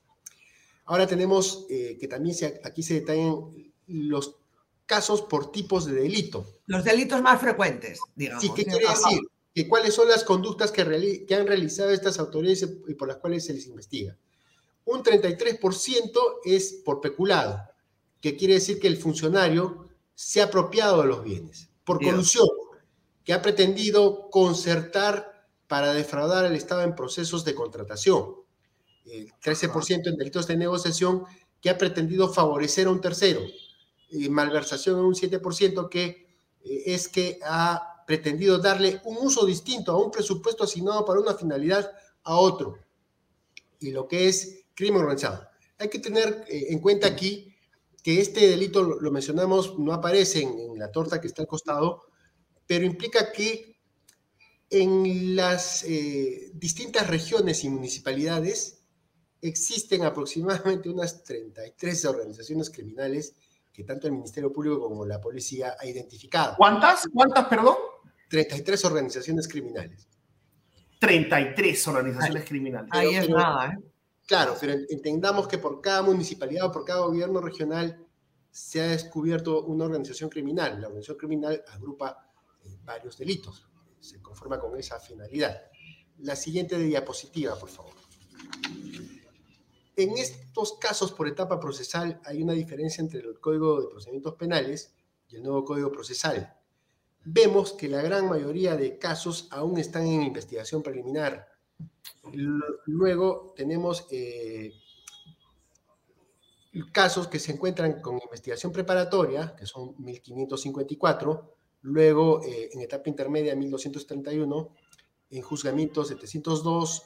[0.86, 4.36] Ahora tenemos eh, que también aquí se detallan los
[4.86, 6.46] casos por tipos de delito.
[6.68, 8.44] Los delitos más frecuentes, digamos.
[8.44, 9.20] Sí, ¿qué quiere decir?
[9.54, 13.46] Que cuáles son las conductas que, que han realizado estas autoridades y por las cuales
[13.46, 14.18] se les investiga.
[14.86, 16.12] Un 33%
[16.44, 17.62] es por peculado,
[18.22, 22.48] que quiere decir que el funcionario se ha apropiado de los bienes, por colusión,
[23.24, 28.36] que ha pretendido concertar para defraudar al Estado en procesos de contratación.
[29.06, 31.24] El 13% en delitos de negociación,
[31.62, 33.42] que ha pretendido favorecer a un tercero.
[34.10, 36.04] Y malversación en un 7%, que
[36.64, 41.34] eh, es que ha pretendido darle un uso distinto a un presupuesto asignado para una
[41.34, 41.92] finalidad
[42.24, 42.80] a otro.
[43.80, 45.48] Y lo que es crimen organizado.
[45.78, 47.56] Hay que tener eh, en cuenta aquí
[48.04, 52.04] que este delito, lo, mencionamos, no aparece en, la torta que está al costado,
[52.68, 53.80] pero implica que
[54.70, 58.84] en las eh, distintas regiones y municipalidades
[59.42, 63.34] existen aproximadamente unas 33 organizaciones criminales
[63.76, 66.56] que tanto el Ministerio Público como la policía ha identificado.
[66.58, 67.10] ¿Cuántas?
[67.14, 67.76] ¿Cuántas, perdón?
[68.30, 70.08] 33 organizaciones criminales.
[71.00, 72.90] 33 organizaciones criminales.
[72.94, 73.80] Ahí es nada, ¿eh?
[74.26, 78.04] Claro, pero entendamos que por cada municipalidad o por cada gobierno regional
[78.50, 80.80] se ha descubierto una organización criminal.
[80.80, 82.32] La organización criminal agrupa
[82.64, 83.68] eh, varios delitos,
[84.00, 85.62] se conforma con esa finalidad.
[86.20, 87.94] La siguiente diapositiva, por favor.
[89.98, 94.94] En estos casos por etapa procesal hay una diferencia entre el Código de Procedimientos Penales
[95.30, 96.54] y el nuevo Código Procesal.
[97.24, 101.48] Vemos que la gran mayoría de casos aún están en investigación preliminar
[102.86, 104.74] Luego tenemos eh,
[106.92, 113.56] casos que se encuentran con investigación preparatoria, que son 1554, luego eh, en etapa intermedia
[113.56, 114.76] 1231,
[115.32, 117.04] en juzgamiento 702,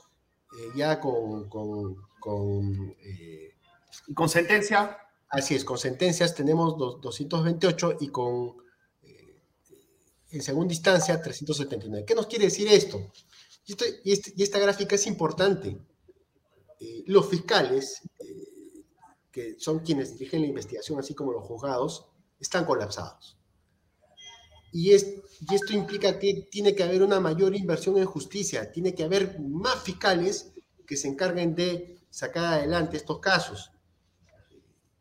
[0.57, 1.49] eh, ya con...
[1.49, 2.95] con, con,
[4.13, 4.97] con sentencia?
[5.29, 8.55] Así es, con sentencias tenemos 228 y con,
[10.31, 12.05] en segunda instancia, 379.
[12.05, 13.11] ¿Qué nos quiere decir esto?
[13.67, 15.77] Este, y, esta gráfica es importante.
[16.79, 18.83] Eh, los fiscales, eh,
[19.31, 22.05] que son quienes dirigen la investigación, así como los juzgados,
[22.39, 23.37] están colapsados.
[24.71, 29.39] Y, esto implica que tiene que haber una mayor inversión en justicia, tiene que haber
[29.39, 30.51] más fiscales
[30.85, 33.71] que se encarguen de sacar adelante estos casos.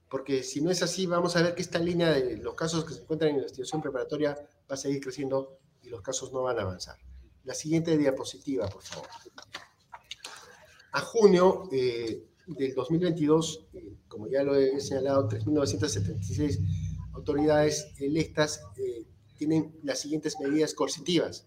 [0.09, 2.95] Porque si no es así, vamos a ver que esta línea de los casos que
[2.95, 4.35] se encuentran en investigación preparatoria
[4.71, 6.97] va a seguir creciendo y los casos no van a avanzar.
[7.45, 9.09] La siguiente diapositiva, por favor.
[10.93, 16.59] A junio eh, del 2022, eh, como ya lo he señalado, 3.976
[17.13, 19.05] autoridades electas eh,
[19.39, 21.47] tienen las siguientes medidas coercitivas.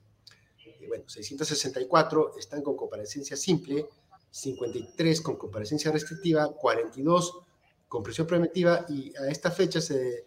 [0.88, 3.88] bueno, 664 están con comparecencia simple,
[4.32, 7.42] 53 con comparecencia restrictiva, 42
[7.88, 10.26] con prisión preventiva y a esta fecha se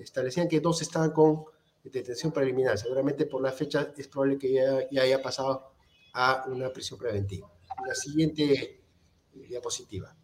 [0.00, 1.44] establecían que dos estaban con
[1.84, 2.76] detención preliminar.
[2.76, 5.72] Seguramente por la fecha es probable que ya, haya pasado
[6.12, 7.50] a una prisión preventiva.
[7.86, 10.14] La siguiente eh, diapositiva.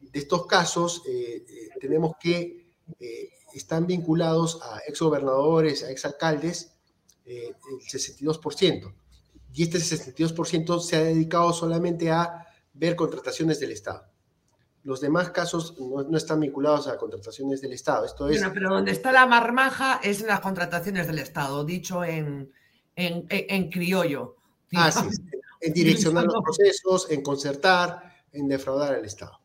[0.00, 2.62] De estos casos, eh, eh, tenemos que
[3.58, 6.72] están vinculados a exgobernadores, a exalcaldes,
[7.24, 8.94] el 62%.
[9.54, 14.06] Y este 62% se ha dedicado solamente a ver contrataciones del Estado.
[14.84, 18.04] Los demás casos no, están vinculados a contrataciones del Estado.
[18.04, 18.42] Esto es...
[18.52, 22.50] pero donde está la marmaja es en las contrataciones del Estado, dicho en,
[22.96, 24.36] en, criollo.
[24.74, 24.90] Ah,
[25.60, 28.02] En direccionar los procesos, en concertar,
[28.32, 29.38] en defraudar al Estado.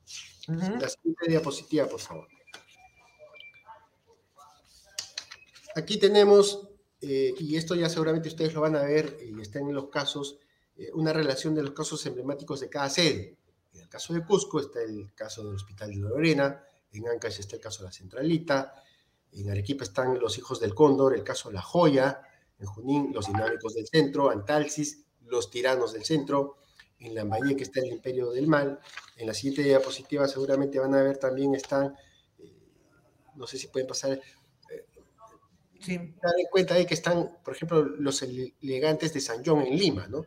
[0.48, 2.28] La siguiente diapositiva, por favor.
[5.78, 6.68] Aquí tenemos,
[7.02, 10.40] eh, y esto ya seguramente ustedes lo van a ver, y está en los casos,
[10.76, 13.38] eh, una relación de los casos emblemáticos de cada sede.
[13.74, 16.64] En el caso de Cusco está el caso del Hospital de Lorena,
[16.94, 18.74] en Ancash está el caso de la Centralita,
[19.32, 22.24] en Arequipa están los hijos del Cóndor, el caso de La Joya,
[22.58, 26.58] en Junín los dinámicos del centro, Antalsis, los tiranos del centro,
[26.98, 28.80] en Lambayeque está el imperio del mal,
[29.16, 31.96] en la siguiente diapositiva seguramente van a ver también están,
[32.40, 32.52] eh,
[33.36, 34.22] no sé si pueden pasar, eh,
[35.80, 35.98] sí.
[35.98, 40.08] dar en cuenta ahí que están, por ejemplo, los elegantes de San John en Lima,
[40.08, 40.24] ¿no?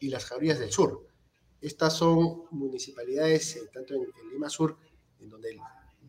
[0.00, 1.06] Y las Jaurías del Sur.
[1.60, 4.76] Estas son municipalidades, eh, tanto en, en Lima Sur,
[5.20, 5.56] en donde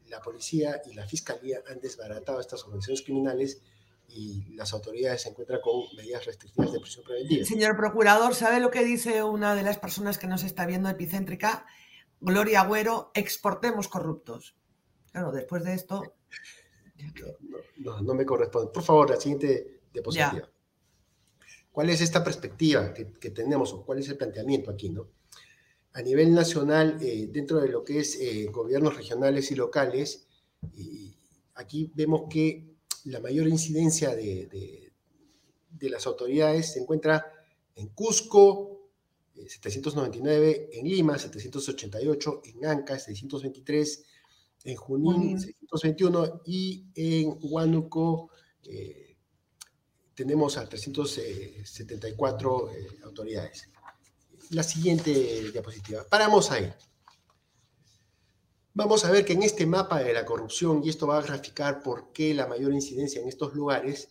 [0.08, 3.62] la policía y la fiscalía han desbaratado estas organizaciones criminales
[4.08, 7.46] y las autoridades se encuentran con medidas restrictivas de prisión preventiva.
[7.46, 11.66] Señor procurador, ¿sabe lo que dice una de las personas que nos está viendo epicéntrica?
[12.20, 14.56] Gloria Agüero, exportemos corruptos.
[15.12, 16.16] Claro, después de esto...
[17.78, 18.72] No, no, me corresponde.
[18.72, 20.50] Por favor, la siguiente diapositiva.
[21.72, 24.90] ¿Cuál es esta perspectiva que, que, tenemos o cuál es el planteamiento aquí?
[24.90, 25.08] ¿no?
[25.94, 30.28] A nivel nacional, eh, dentro de lo que es eh, gobiernos regionales y locales,
[30.76, 31.16] y
[31.54, 32.74] aquí vemos que
[33.06, 34.92] la mayor incidencia de,
[35.82, 37.32] las autoridades se encuentra
[37.76, 38.90] en Cusco,
[39.36, 44.06] 799, eh, en Lima, 788, en Anca, 623,
[44.64, 48.30] en Junín, 621 y en Huánuco
[48.64, 49.18] eh,
[50.16, 53.70] tenemos a 374 eh, autoridades.
[54.52, 56.06] La siguiente diapositiva.
[56.10, 56.72] Paramos ahí.
[58.76, 61.84] Vamos a ver que en este mapa de la corrupción, y esto va a graficar
[61.84, 64.10] por qué la mayor incidencia en estos lugares,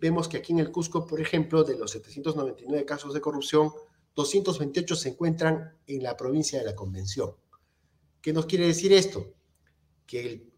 [0.00, 3.72] vemos que aquí en el Cusco, por ejemplo, de los 799 casos de corrupción,
[4.14, 7.34] 228 se encuentran en la provincia de la Convención.
[8.22, 9.34] ¿Qué nos quiere decir esto?
[10.08, 10.52] Que el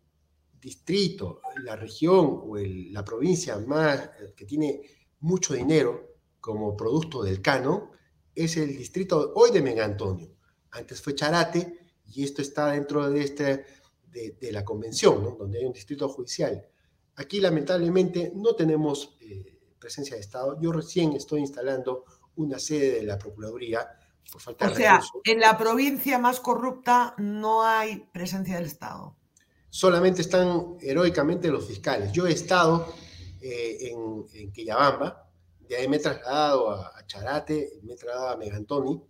[0.60, 4.80] distrito, la región o la provincia más que tiene
[5.18, 7.90] mucho dinero como producto del cano
[8.34, 10.30] es el distrito hoy de Mega Antonio.
[10.70, 13.66] Antes fue Charate, y esto está dentro de, este,
[14.06, 16.66] de, la convención, donde hay un distrito judicial.
[17.16, 20.58] Aquí lamentablemente no tenemos eh, presencia de Estado.
[20.60, 22.04] Yo recién estoy instalando
[22.36, 23.86] una sede de la Procuraduría
[24.30, 29.16] por falta o sea, en la provincia más corrupta no hay presencia del Estado.
[29.70, 32.12] Solamente están heroicamente los fiscales.
[32.12, 32.92] Yo he estado
[33.40, 35.30] eh, en, en, Quillabamba,
[35.68, 39.00] de ahí me he trasladado a, a Charate, me he trasladado a Megantoni,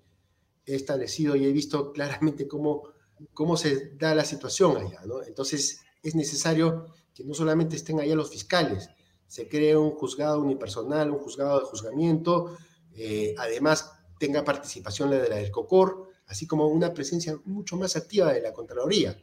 [0.66, 2.84] he establecido y he visto claramente cómo,
[3.32, 5.00] cómo se da la situación allá.
[5.26, 8.88] Entonces, es necesario que no solamente estén allá los fiscales,
[9.26, 12.56] se cree un juzgado unipersonal, un juzgado de juzgamiento,
[12.94, 17.96] eh, además tenga participación la de la del COCOR, así como una presencia mucho más
[17.96, 19.16] activa de la Contraloría,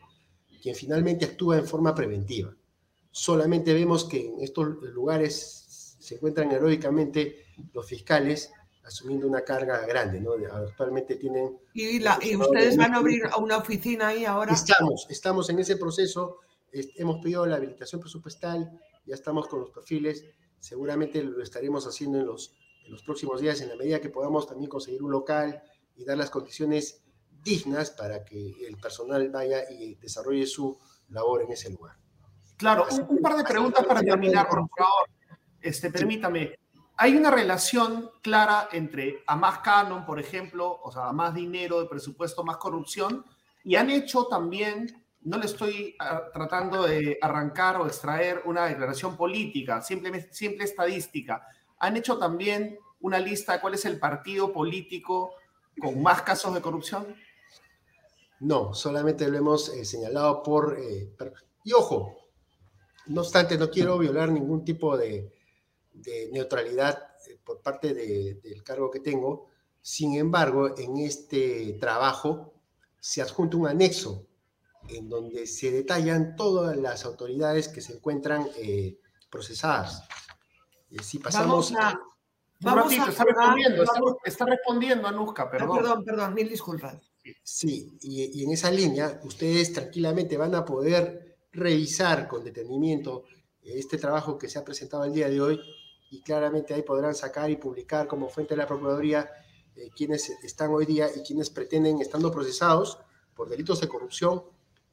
[0.62, 2.56] quien finalmente actúa en forma preventiva.
[3.12, 8.52] Solamente vemos que en estos lugares se encuentran heroicamente los fiscales
[8.88, 10.32] asumiendo una carga grande, ¿no?
[10.34, 11.58] Actualmente tienen...
[11.74, 11.98] ¿Y,
[12.38, 14.54] ustedes van a abrir una oficina ahí ahora?
[14.54, 16.40] Estamos, estamos en ese proceso,
[16.72, 20.24] hemos pedido la habilitación presupuestal, ya estamos con los perfiles,
[20.60, 22.56] seguramente lo estaremos haciendo en los,
[22.86, 25.62] en los próximos días, en la medida que podamos también conseguir un local
[25.98, 27.04] y dar las condiciones
[27.48, 30.78] dignas para que el personal vaya y desarrolle su
[31.10, 31.96] labor en ese lugar.
[32.58, 35.10] Claro, un, par de preguntas para terminar, por favor.
[35.62, 36.58] Este, permítame
[37.00, 41.80] hay una relación clara entre a más canon, por ejemplo, o sea, a más dinero
[41.80, 43.24] de presupuesto, más corrupción,
[43.64, 49.16] y han hecho también, no le estoy ah, tratando de arrancar o extraer una declaración
[49.16, 51.46] política, simple, simple estadística,
[51.78, 55.36] han hecho también una lista de cuál es el partido político
[55.80, 57.16] con más casos de corrupción.
[58.40, 60.78] No, solamente lo hemos eh, señalado por...
[60.80, 61.14] Eh,
[61.64, 62.16] y ojo,
[63.08, 65.34] no obstante, no quiero violar ningún tipo de,
[65.94, 69.48] de neutralidad eh, por parte del cargo que tengo.
[69.82, 72.54] Sin embargo, en este trabajo
[73.00, 74.26] se adjunta un anexo
[74.90, 79.00] en donde se detallan todas las autoridades que se encuentran eh,
[79.30, 80.04] procesadas.
[81.02, 82.00] Si pasamos a...
[82.60, 83.84] Vamos a está, respondiendo,
[84.24, 85.78] está, respondiendo Anuska, perdón.
[85.78, 87.07] perdón, perdón, mil disculpas.
[87.44, 93.26] Sí, y, y, en esa línea ustedes tranquilamente van a poder revisar con detenimiento
[93.64, 95.60] este trabajo que se ha presentado el día de hoy
[96.10, 99.30] y claramente ahí podrán sacar y publicar como fuente de la Procuraduría
[99.76, 103.00] eh, quienes están hoy día y quienes pretenden, estando procesados
[103.36, 104.44] por delitos de corrupción,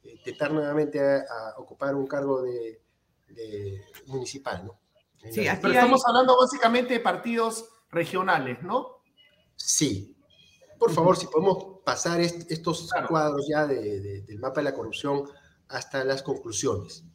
[0.03, 2.81] eh, intentar nuevamente a, ocupar un cargo de,
[4.05, 4.79] municipal, ¿no?
[5.31, 9.01] Sí, pero estamos hablando básicamente de partidos regionales, ¿no?
[9.55, 10.15] Sí.
[10.77, 15.29] por favor, si podemos pasar estos cuadros ya del mapa de la corrupción
[15.67, 17.05] hasta las conclusiones.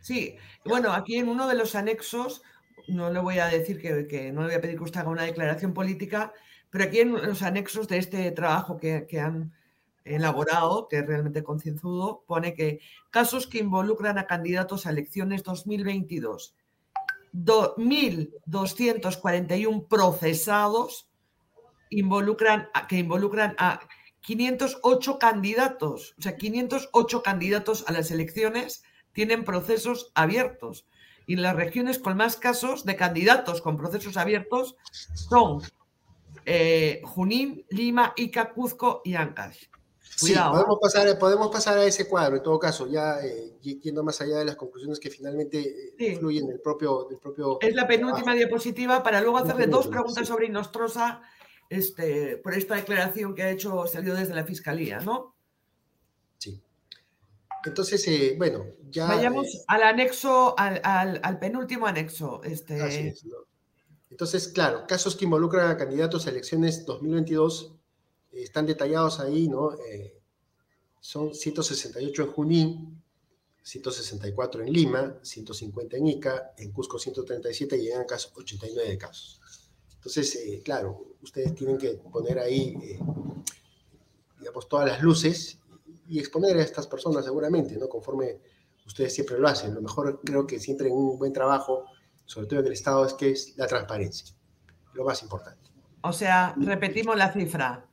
[0.00, 2.42] Sí, bueno, aquí en uno de los anexos,
[2.86, 5.24] no le voy a decir que, no le voy a pedir que usted haga una
[5.24, 6.32] declaración política,
[6.70, 9.52] pero aquí en los anexos de este trabajo que, que han
[10.04, 12.78] elaborado, que es realmente concienzudo, pone que
[13.10, 16.54] casos que involucran a candidatos a elecciones 2022
[17.36, 21.05] 1.241 procesados
[21.90, 23.80] involucran que involucran a
[24.20, 26.14] 508 candidatos.
[26.18, 28.82] O sea, 508 candidatos a las elecciones
[29.12, 30.86] tienen procesos abiertos.
[31.26, 34.76] Y las regiones con más casos de candidatos con procesos abiertos
[35.14, 35.62] son
[36.44, 39.64] eh, Junín, Lima, Ica, Cuzco y Ancash.
[40.00, 44.18] Sí, podemos pasar, podemos pasar a ese cuadro, en todo caso, ya eh, yendo más
[44.20, 47.58] allá de las conclusiones que finalmente eh, influyen en el propio, propio...
[47.60, 51.20] Es la penúltima diapositiva para luego hacerle dos preguntas sobre Inostrosa
[51.70, 55.34] este, por esta declaración que ha hecho, salió desde la Fiscalía, ¿no?
[56.38, 56.60] Sí.
[57.64, 59.06] Entonces, eh, bueno, ya...
[59.06, 62.42] Vayamos al anexo, al, al, penúltimo anexo.
[62.44, 62.80] Este...
[62.80, 63.24] Así es,
[64.10, 67.76] Entonces, claro, casos que involucran a candidatos a elecciones 2022
[68.42, 69.72] están detallados ahí, ¿no?
[69.74, 70.20] Eh,
[71.00, 73.02] son 168 en Junín,
[73.62, 79.40] 164 en Lima, 150 en Ica, en Cusco 137 y en Ancas 89 casos.
[80.06, 83.00] Entonces, eh, claro, ustedes tienen que poner ahí, eh,
[84.38, 85.58] digamos, todas las luces
[86.06, 87.88] y exponer a estas personas seguramente, ¿no?
[87.88, 88.38] Conforme
[88.86, 89.74] ustedes siempre lo hacen.
[89.74, 91.86] Lo mejor creo que siempre en un buen trabajo,
[92.24, 94.32] sobre todo en el Estado, es que es la transparencia,
[94.92, 95.72] lo más importante.
[96.02, 97.84] O sea, repetimos la cifra,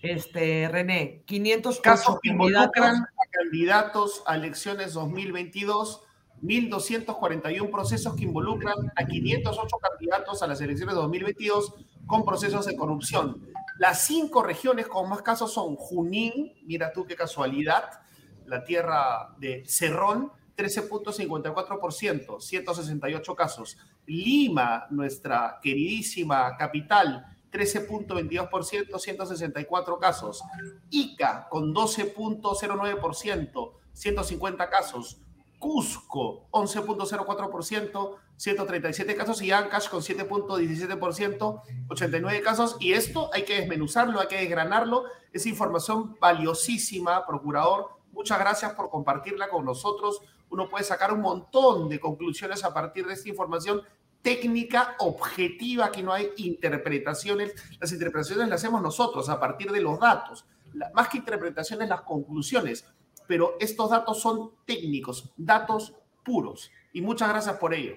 [0.00, 6.02] este, René, 500 casos que involucran a candidatos a elecciones 2022,
[6.42, 11.74] 1.241 procesos que involucran a 508 candidatos a las elecciones 2022
[12.06, 13.48] con procesos de corrupción.
[13.78, 17.84] Las cinco regiones con más casos son Junín, mira tú qué casualidad,
[18.46, 23.78] la tierra de Cerrón, 13.54%, 168 casos.
[24.06, 30.42] Lima, nuestra queridísima capital, 13.22%, 164 casos.
[30.90, 35.18] ICA con 12.09%, 150 casos.
[35.62, 42.76] Cusco, 11.04%, 137 casos y Ancash con 7.17%, 89 casos.
[42.80, 45.04] Y esto hay que desmenuzarlo, hay que desgranarlo.
[45.32, 47.90] Es información valiosísima, procurador.
[48.10, 50.20] Muchas gracias por compartirla con nosotros.
[50.50, 53.82] Uno puede sacar un montón de conclusiones a partir de esta información
[54.20, 57.54] técnica objetiva, que no hay interpretaciones.
[57.78, 60.44] Las interpretaciones las hacemos nosotros a partir de los datos.
[60.92, 62.84] más que interpretaciones, las conclusiones.
[63.32, 66.70] Pero estos datos son técnicos, datos puros.
[66.92, 67.94] Y muchas gracias por ello.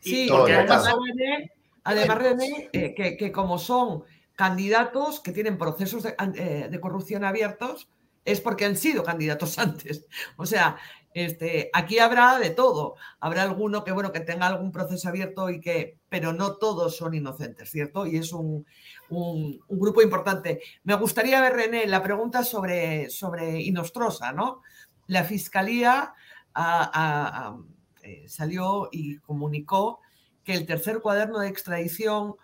[0.00, 4.02] Sí, porque además, René, eh, que, como son
[4.34, 7.88] candidatos que tienen procesos de, eh, de corrupción abiertos,
[8.24, 10.04] es porque han sido candidatos antes.
[10.36, 10.78] O sea,
[11.14, 12.96] este, aquí habrá de todo.
[13.20, 17.14] Habrá alguno que, bueno, que tenga algún proceso abierto y que, pero no todos son
[17.14, 18.04] inocentes, ¿cierto?
[18.04, 18.66] Y es un,
[19.08, 20.60] grupo importante.
[20.84, 24.62] Me gustaría ver, René, la pregunta sobre, sobre Inostrosa, ¿no?
[25.06, 26.14] La Fiscalía
[28.02, 30.00] eh, salió y comunicó
[30.44, 32.34] que el tercer cuaderno de extradición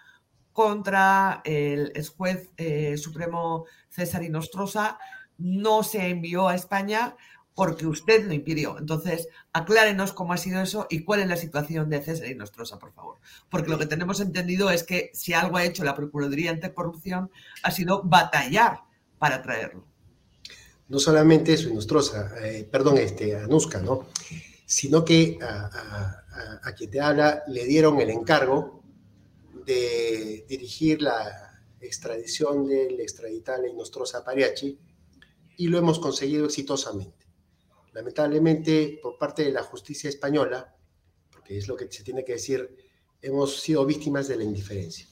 [0.53, 4.99] contra el juez eh, supremo César Inostrosa
[5.39, 7.17] no se envió a España
[7.55, 8.79] porque usted lo impidió.
[8.79, 12.79] Entonces, aclárenos cómo ha sido eso y cuál es la situación de César y Nostrosa,
[12.79, 13.19] por favor.
[13.51, 17.31] Porque lo que tenemos entendido es que si algo ha hecho la Procuraduría Anticorrupción
[17.63, 18.81] ha sido batallar
[19.19, 19.85] para traerlo.
[20.89, 24.09] No solamente eso, Nostrosa, eh, perdón, este, ¿no?
[24.67, 28.83] Sino que a, quien te habla le dieron el encargo
[29.67, 34.79] de dirigir la extradición del extraditable Nostrosa Pariachi
[35.57, 37.22] y lo hemos conseguido exitosamente
[37.93, 40.75] lamentablemente por parte de la justicia española,
[41.31, 42.77] porque es lo que se tiene que decir,
[43.21, 45.07] hemos sido víctimas de la indiferencia.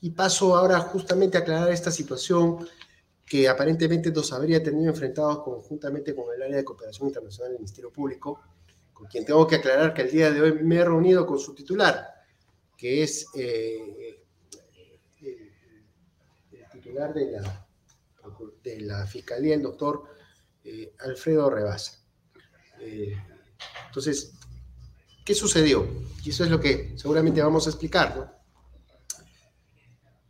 [0.00, 2.66] Y paso ahora justamente a aclarar esta situación
[3.24, 7.92] que aparentemente nos habría tenido enfrentados conjuntamente con el área de cooperación internacional del Ministerio
[7.92, 8.40] Público,
[8.92, 11.54] con quien tengo que aclarar que el día de hoy me he reunido con su
[11.54, 12.06] titular,
[12.76, 14.22] que es eh,
[16.52, 17.66] el titular de la,
[18.62, 20.04] de la Fiscalía, el doctor
[20.62, 22.05] eh, Alfredo Rebasa.
[22.86, 23.16] Eh,
[23.88, 24.32] entonces,
[25.24, 25.86] ¿qué sucedió?
[26.24, 28.40] Y eso es lo que seguramente vamos a explicar.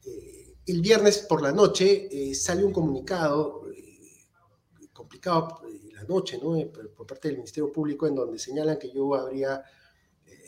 [0.05, 3.65] Eh, el viernes por la noche eh, sale un comunicado
[4.93, 5.61] complicado
[5.93, 6.57] la noche, ¿no?
[6.97, 9.63] por parte del Ministerio Público, en donde señalan que yo habría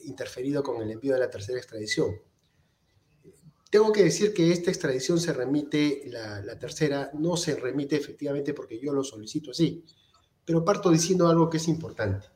[0.05, 2.16] interferido con el envío de la tercera extradición.
[3.70, 8.80] tengo que decir que esta extradición se remite, la, tercera, no se remite efectivamente porque
[8.80, 9.85] yo lo solicito así,
[10.48, 12.26] pero parto diciendo algo que es importante.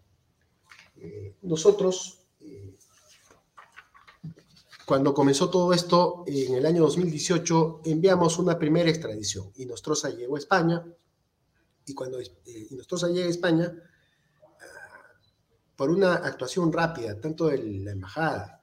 [0.97, 2.77] Eh, nosotros, eh,
[4.85, 10.37] cuando comenzó todo esto, en el año 2018, enviamos una primera extradición y Nostroza llegó
[10.37, 10.85] a España,
[11.87, 14.61] y cuando eh, Nostroza llega a España, ah,
[15.75, 18.63] por una actuación rápida, tanto de la embajada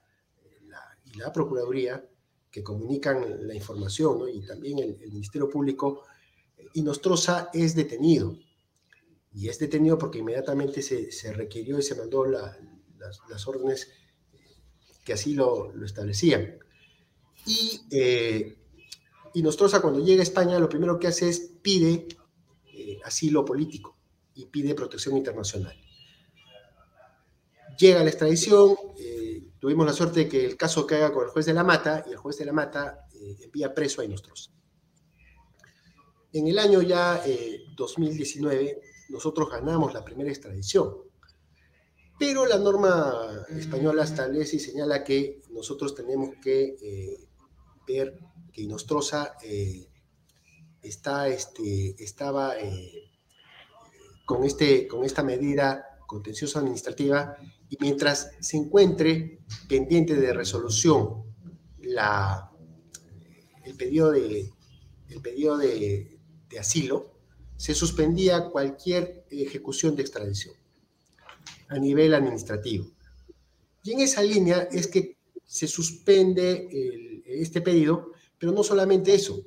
[1.06, 2.08] y la Procuraduría,
[2.52, 6.04] que comunican la información, y también el, Ministerio Público,
[6.72, 8.38] y Nostroza es detenido.
[9.32, 12.58] Y es detenido porque inmediatamente se, se requirió y se mandó las,
[13.46, 13.88] órdenes
[15.04, 16.58] que así lo, lo establecían.
[17.46, 18.58] Y, eh,
[19.34, 22.08] y Nostroza cuando llega a España lo primero que hace es pide
[22.66, 23.96] eh, asilo político
[24.34, 25.76] y pide protección internacional.
[27.78, 31.44] Llega la extradición, eh, Tuvimos la suerte de que el caso caiga con el juez
[31.44, 34.50] de la Mata y el juez de la Mata eh, envía preso a Inostrosa.
[36.32, 37.22] En el año ya
[37.76, 38.80] 2019, eh,
[39.10, 40.94] nosotros ganamos la primera extradición,
[42.18, 47.28] pero la norma española establece y señala que nosotros tenemos que eh,
[47.86, 48.18] ver
[48.52, 49.36] que Inostrosa
[50.82, 52.54] está, este, estaba
[54.26, 57.36] con, este, con esta medida contenciosa administrativa
[57.68, 61.22] y mientras se encuentre pendiente de resolución
[61.78, 62.50] la,
[63.64, 64.50] el pedido, de,
[65.08, 66.18] el pedido de,
[66.58, 67.12] asilo,
[67.60, 70.54] se suspendía cualquier ejecución de extradición
[71.68, 72.90] a nivel administrativo.
[73.82, 79.42] Y en esa línea es que se suspende este pedido, pero no solamente eso.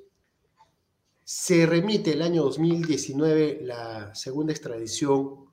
[1.24, 5.48] Se remite el año 2019 la segunda extradición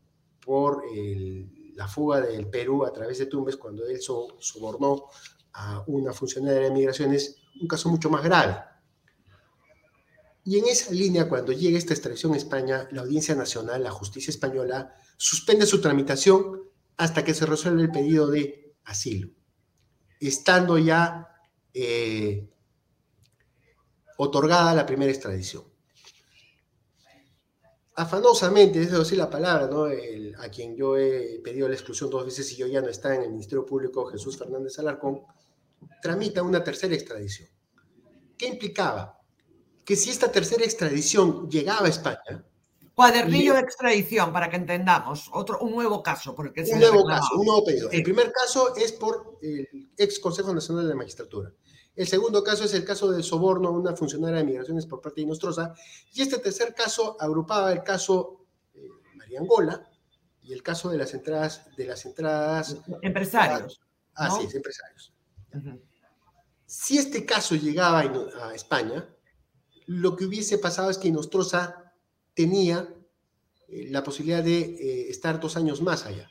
[0.45, 0.83] por
[1.77, 5.07] la fuga del Perú a través de Tumbes cuando él sobornó
[5.55, 8.55] a una funcionaria de migraciones, un caso mucho más grave.
[10.45, 14.31] Y en esa línea, cuando llega esta extradición a España, la Audiencia Nacional, la justicia
[14.31, 16.63] española, suspende su tramitación
[16.97, 19.29] hasta que se resuelve el pedido de asilo,
[20.19, 21.29] estando ya
[21.75, 22.49] eh,
[24.17, 25.71] otorgada la primera extradición
[28.01, 29.85] afanosamente, es decir la palabra, ¿no?
[29.85, 33.23] a quien yo he pedido la exclusión dos veces y yo ya no está en
[33.23, 35.21] el Ministerio Público, Jesús Fernández Alarcón,
[36.01, 37.51] tramita una tercera extradición.
[38.39, 39.20] ¿Qué implicaba?
[39.91, 42.45] Que si esta tercera extradición llegaba a España...
[42.95, 46.33] Cuadernillo de extradición, para que entendamos, otro, un nuevo caso.
[46.33, 47.91] Porque un nuevo caso, un nuevo pedido.
[47.91, 51.53] El primer caso es por el ex Consejo Nacional de la Magistratura.
[51.97, 55.23] El segundo caso es el caso del soborno a una funcionaria de migraciones por parte
[55.23, 55.75] de Nostroza.
[56.15, 58.87] Y este tercer caso agrupaba el caso eh,
[59.17, 59.91] María Angola
[60.41, 61.67] y el caso de las entradas.
[61.77, 63.81] De las entradas empresarios.
[64.15, 65.13] Ah, sí, empresarios.
[66.65, 69.05] Si este caso llegaba a España,
[69.91, 71.93] lo que hubiese pasado es que Nostroza
[72.33, 72.95] tenía
[73.67, 76.31] eh, la posibilidad de eh, estar dos años más allá.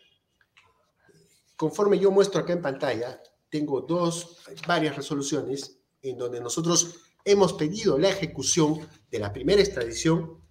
[1.57, 7.97] Conforme yo muestro acá en pantalla, tengo dos, varias resoluciones en donde nosotros hemos pedido
[7.97, 10.41] la ejecución de la primera extradición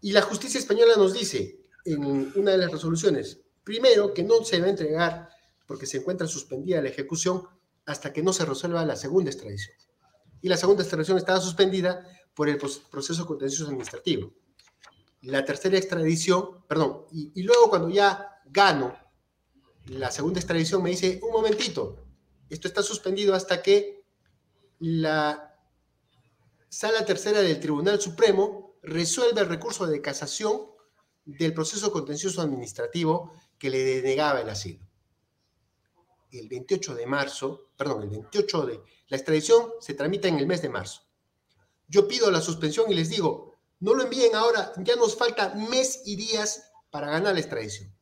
[0.00, 4.58] y la justicia española nos dice en una de las resoluciones, primero, que no se
[4.58, 5.28] va a entregar
[5.68, 7.44] porque se encuentra suspendida la ejecución
[7.84, 9.76] hasta que no se resuelva la segunda extradición.
[10.42, 12.04] Y la segunda extradición estaba suspendida
[12.36, 14.30] por el proceso contencioso administrativo.
[15.22, 18.94] La tercera extradición, perdón, y, luego cuando ya gano
[19.86, 21.96] la segunda extradición me dice, un momentito,
[22.50, 24.04] esto está suspendido hasta que
[24.80, 25.58] la
[26.68, 30.60] Sala Tercera del Tribunal Supremo resuelva el recurso de casación
[31.24, 34.86] del proceso contencioso administrativo que le denegaba el asilo.
[36.30, 38.82] El 28 de marzo, perdón, el 28 de...
[39.08, 41.05] La extradición se tramita en el mes de marzo.
[41.88, 46.02] Yo pido la suspensión y les digo, no lo envíen ahora, ya nos falta mes
[46.04, 47.92] y días para ganar la extradición.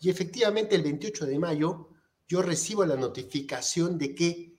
[0.00, 1.90] Y efectivamente el 28 de mayo
[2.26, 4.56] yo recibo la notificación de que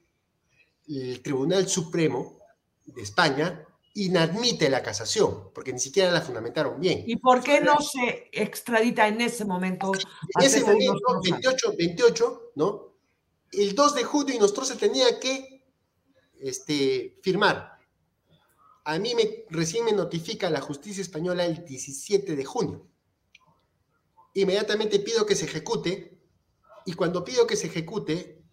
[0.88, 2.38] el Tribunal Supremo
[2.85, 3.65] de España
[3.95, 7.03] inadmite la casación, porque ni siquiera la fundamentaron bien.
[7.06, 9.91] ¿Y por qué no se extradita en ese momento?
[10.40, 12.94] En ese momento, 28, 28, ¿no?
[13.52, 15.64] El 2 de junio y nosotros se tenía que
[16.40, 17.73] este, firmar.
[18.86, 22.88] A mí me, recién me notifica la justicia española el 17 de junio.
[24.34, 26.20] Inmediatamente pido que se ejecute
[26.86, 28.44] y cuando pido que se ejecute,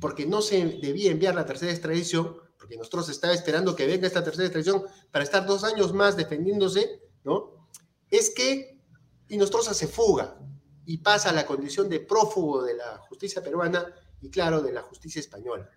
[0.00, 4.24] porque no se debía enviar la tercera extradición, porque nosotros estaba esperando que venga esta
[4.24, 7.68] tercera extradición para estar dos años más defendiéndose, ¿no?
[8.10, 8.80] Es que
[9.28, 10.38] Inostroza se fuga
[10.84, 14.82] y pasa a la condición de prófugo de la justicia peruana y, claro, de la
[14.82, 15.68] justicia española.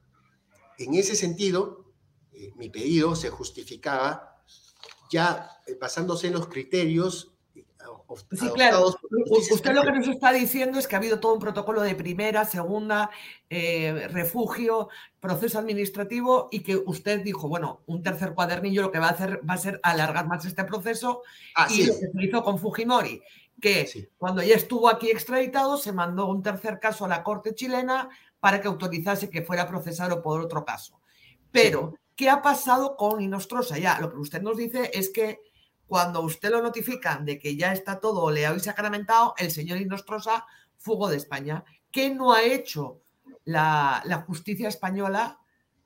[0.77, 1.88] En ese sentido,
[2.39, 4.41] eh, mi pedido se justificaba
[5.11, 5.49] ya
[5.79, 7.33] basándose en los criterios
[8.31, 8.87] Sí, claro.
[9.51, 12.43] Usted lo que nos está diciendo es que ha habido todo un protocolo de primera,
[12.43, 13.09] segunda,
[13.49, 14.89] eh, refugio,
[15.19, 19.41] proceso administrativo y que usted dijo, bueno, un tercer cuadernillo lo que va a hacer
[19.47, 21.21] va a ser alargar más este proceso
[21.69, 23.21] y lo que se hizo con Fujimori,
[23.61, 28.09] que cuando ya estuvo aquí extraditado se mandó un tercer caso a la Corte chilena
[28.39, 30.99] para que autorizase que fuera procesado por otro caso.
[31.51, 33.77] Pero, ¿qué ha pasado con Inostrosa?
[33.77, 35.39] Ya, lo que usted nos dice es que
[35.87, 40.45] cuando usted lo notifica de que ya está todo leado y sacramentado, el señor Inostrosa
[40.75, 41.63] fugó de España.
[41.89, 42.99] ¿Qué no ha hecho
[43.45, 45.39] la, justicia española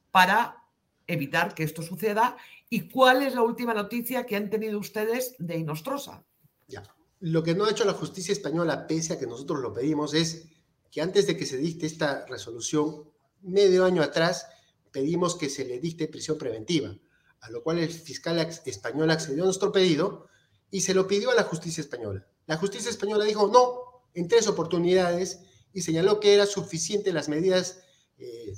[0.09, 0.57] para
[1.05, 2.35] evitar que esto suceda?
[2.67, 6.23] ¿Y cuál es la última noticia que han tenido ustedes de Inostrosa?
[6.67, 6.81] Ya.
[7.19, 10.47] Lo que no ha hecho la justicia española, pese a que nosotros lo pedimos, es
[10.89, 13.03] que antes de que se dicte esta resolución,
[13.43, 14.47] medio año atrás,
[14.93, 16.95] pedimos que se le dicte prisión preventiva
[17.43, 20.27] a lo cual el fiscal español accedió a nuestro pedido
[20.71, 22.25] y se lo pidió a la justicia española.
[22.45, 25.41] La justicia española dijo no en tres oportunidades
[25.73, 27.83] y señaló que era suficiente las medidas
[28.17, 28.53] eh,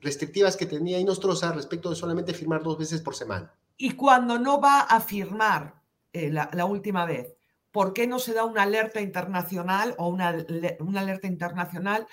[0.00, 3.54] restrictivas que tenía Inostrosa respecto de solamente firmar dos veces por semana.
[3.78, 5.82] Y cuando no va a firmar
[6.12, 7.34] eh, la, última vez,
[7.70, 10.44] ¿por qué no se da una alerta internacional o una,
[10.80, 12.06] una alerta internacional?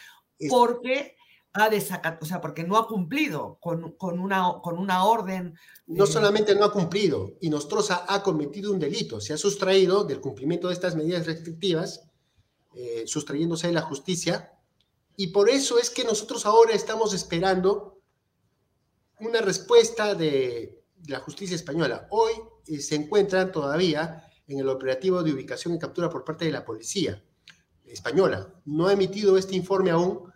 [0.49, 1.16] Porque
[1.53, 5.55] ha desacatado, o sea, porque no ha cumplido con, una, con una orden.
[5.87, 10.21] No solamente no ha cumplido, y Nostroza ha cometido un delito, se ha sustraído del
[10.21, 12.09] cumplimiento de estas medidas restrictivas,
[12.75, 14.53] eh, sustrayéndose de la justicia,
[15.15, 17.99] y por eso es que nosotros ahora estamos esperando
[19.19, 22.07] una respuesta de, la justicia española.
[22.11, 22.33] Hoy
[22.67, 26.65] eh, se encuentran todavía en el operativo de ubicación y captura por parte de la
[26.65, 27.23] policía
[27.85, 28.53] española.
[28.65, 30.31] No ha emitido este informe aún,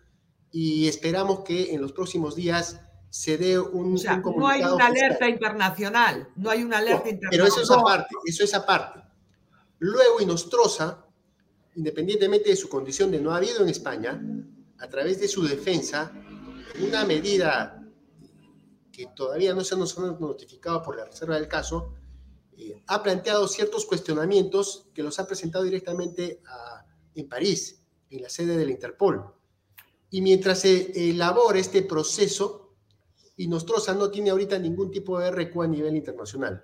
[0.52, 4.86] y esperamos que en los próximos días se dé un, o sea, No hay una
[4.86, 7.30] alerta internacional, no hay una alerta internacional.
[7.30, 9.02] Pero eso es aparte, eso es aparte.
[9.78, 11.06] Luego Inostroza,
[11.74, 14.22] independientemente de su condición de no habido en España,
[14.78, 16.12] a través de su defensa,
[16.86, 17.82] una medida
[18.92, 21.94] que todavía no se nos ha notificado por la reserva del caso,
[22.56, 26.42] eh, ha planteado ciertos cuestionamientos que los ha presentado directamente
[27.14, 29.34] en París, en la sede del Interpol
[30.12, 32.74] y mientras se elabora este proceso,
[33.38, 36.62] Inostroza no tiene ahorita ningún tipo de RQ a nivel internacional.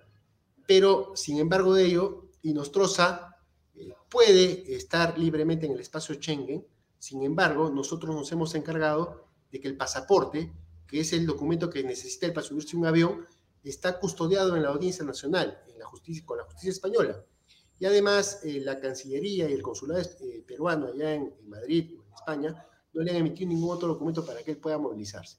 [0.66, 3.38] Pero, sin embargo de ello, Inostroza
[3.74, 6.66] eh, puede estar libremente en el espacio Schengen.
[6.98, 10.52] Sin embargo, nosotros nos hemos encargado de que el pasaporte,
[10.86, 13.24] que es el documento que necesita para subirse un avión,
[13.64, 17.24] está custodiado en la Audiencia Nacional, en la justicia, con la justicia española.
[17.78, 22.14] Y además, eh, la Cancillería y el Consulado eh, peruano allá en, en Madrid, en
[22.14, 25.38] España, no le han emitido ningún otro documento para que él pueda movilizarse.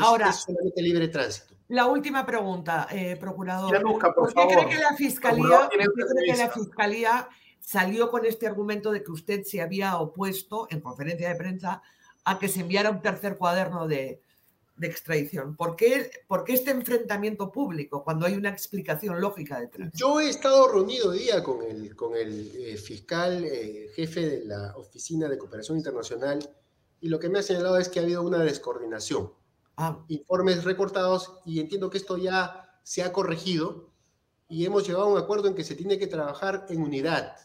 [0.00, 1.54] Ahora, es solamente libre tránsito.
[1.68, 3.82] La última pregunta, eh, procurador.
[3.82, 7.28] por, qué cree que la fiscalía, cree que la fiscalía
[7.60, 11.82] salió con este argumento de que usted se había opuesto en conferencia de prensa
[12.24, 14.20] a que se enviara un tercer cuaderno de,
[14.80, 15.56] extradición?
[15.56, 16.10] ¿Por qué,
[16.48, 19.90] este enfrentamiento público cuando hay una explicación lógica detrás?
[19.94, 24.44] Yo he estado reunido hoy día con el, con el eh, fiscal eh, jefe de
[24.44, 26.40] la Oficina de Cooperación Internacional
[27.00, 29.32] y lo que me ha señalado es que ha habido una descoordinación.
[29.76, 30.04] Ah.
[30.08, 33.90] Informes recortados y entiendo que esto ya se ha corregido
[34.48, 37.36] y hemos llegado a un acuerdo en que se tiene que trabajar en unidad,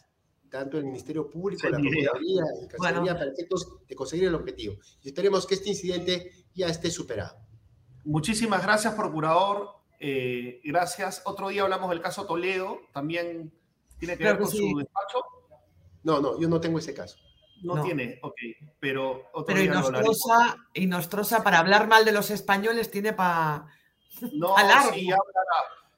[0.49, 4.75] tanto el Ministerio Público, la Procuraduría y Cancillería, para efectos de conseguir el objetivo.
[5.01, 7.37] Y esperemos que este incidente ya esté superado.
[8.03, 9.79] Muchísimas gracias, Procurador.
[9.99, 11.21] Eh, gracias.
[11.25, 12.79] Otro día hablamos del caso Toledo.
[12.93, 13.51] También
[13.97, 15.23] tiene que ver con su despacho.
[16.03, 17.17] No, no, yo no tengo ese caso.
[17.63, 18.35] No, tiene, ok,
[18.79, 19.61] pero Pero
[20.73, 23.67] y Nostrosa, para hablar mal de los españoles, tiene para.
[24.33, 24.55] No,
[24.93, 25.17] sí, ya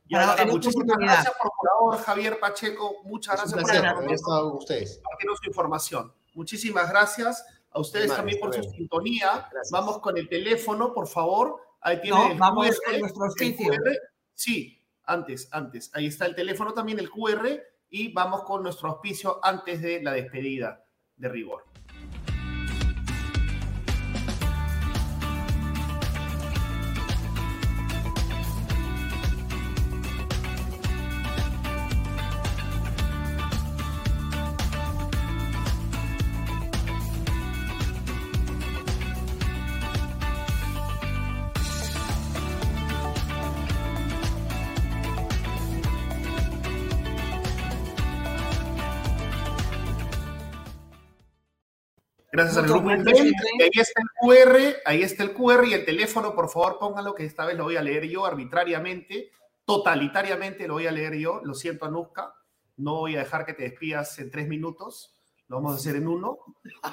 [0.10, 0.46] hablará.
[0.46, 3.02] Muchísimas gracias, procurador Javier Pacheco.
[3.04, 5.00] Muchas gracias por haber estado con ustedes.
[5.04, 6.14] compartirnos su información.
[6.34, 9.50] Muchísimas gracias a ustedes también por su sintonía.
[9.72, 11.62] Vamos con el teléfono, por favor.
[11.82, 13.74] Ahí tiene el vamos QR, con nuestro oficio.
[14.34, 15.90] Sí, antes, antes.
[15.94, 17.48] Ahí está el teléfono también, el QR,
[17.90, 20.86] y vamos con nuestro auspicio antes de la despedida
[21.22, 21.71] de rigor.
[52.52, 53.18] Gracias al grupo Invent.
[53.62, 57.24] Ahí está el QR, ahí está el QR y el teléfono, por favor, pónganlo que
[57.24, 59.32] esta vez lo voy a leer yo arbitrariamente,
[59.64, 61.40] totalitariamente lo voy a leer yo.
[61.44, 62.34] Lo siento, Anuska,
[62.78, 65.16] no voy a dejar que te despidas en tres minutos.
[65.48, 66.40] Lo vamos a hacer en uno.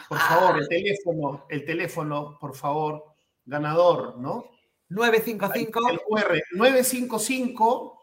[0.09, 3.05] Por favor, el teléfono, el teléfono, por favor,
[3.45, 4.45] ganador, ¿no?
[4.91, 5.91] 955.
[5.91, 7.98] El QR, 955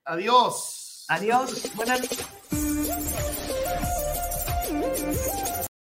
[0.06, 1.06] Adiós.
[1.10, 1.76] Adiós.
[1.76, 3.33] Buenas noches.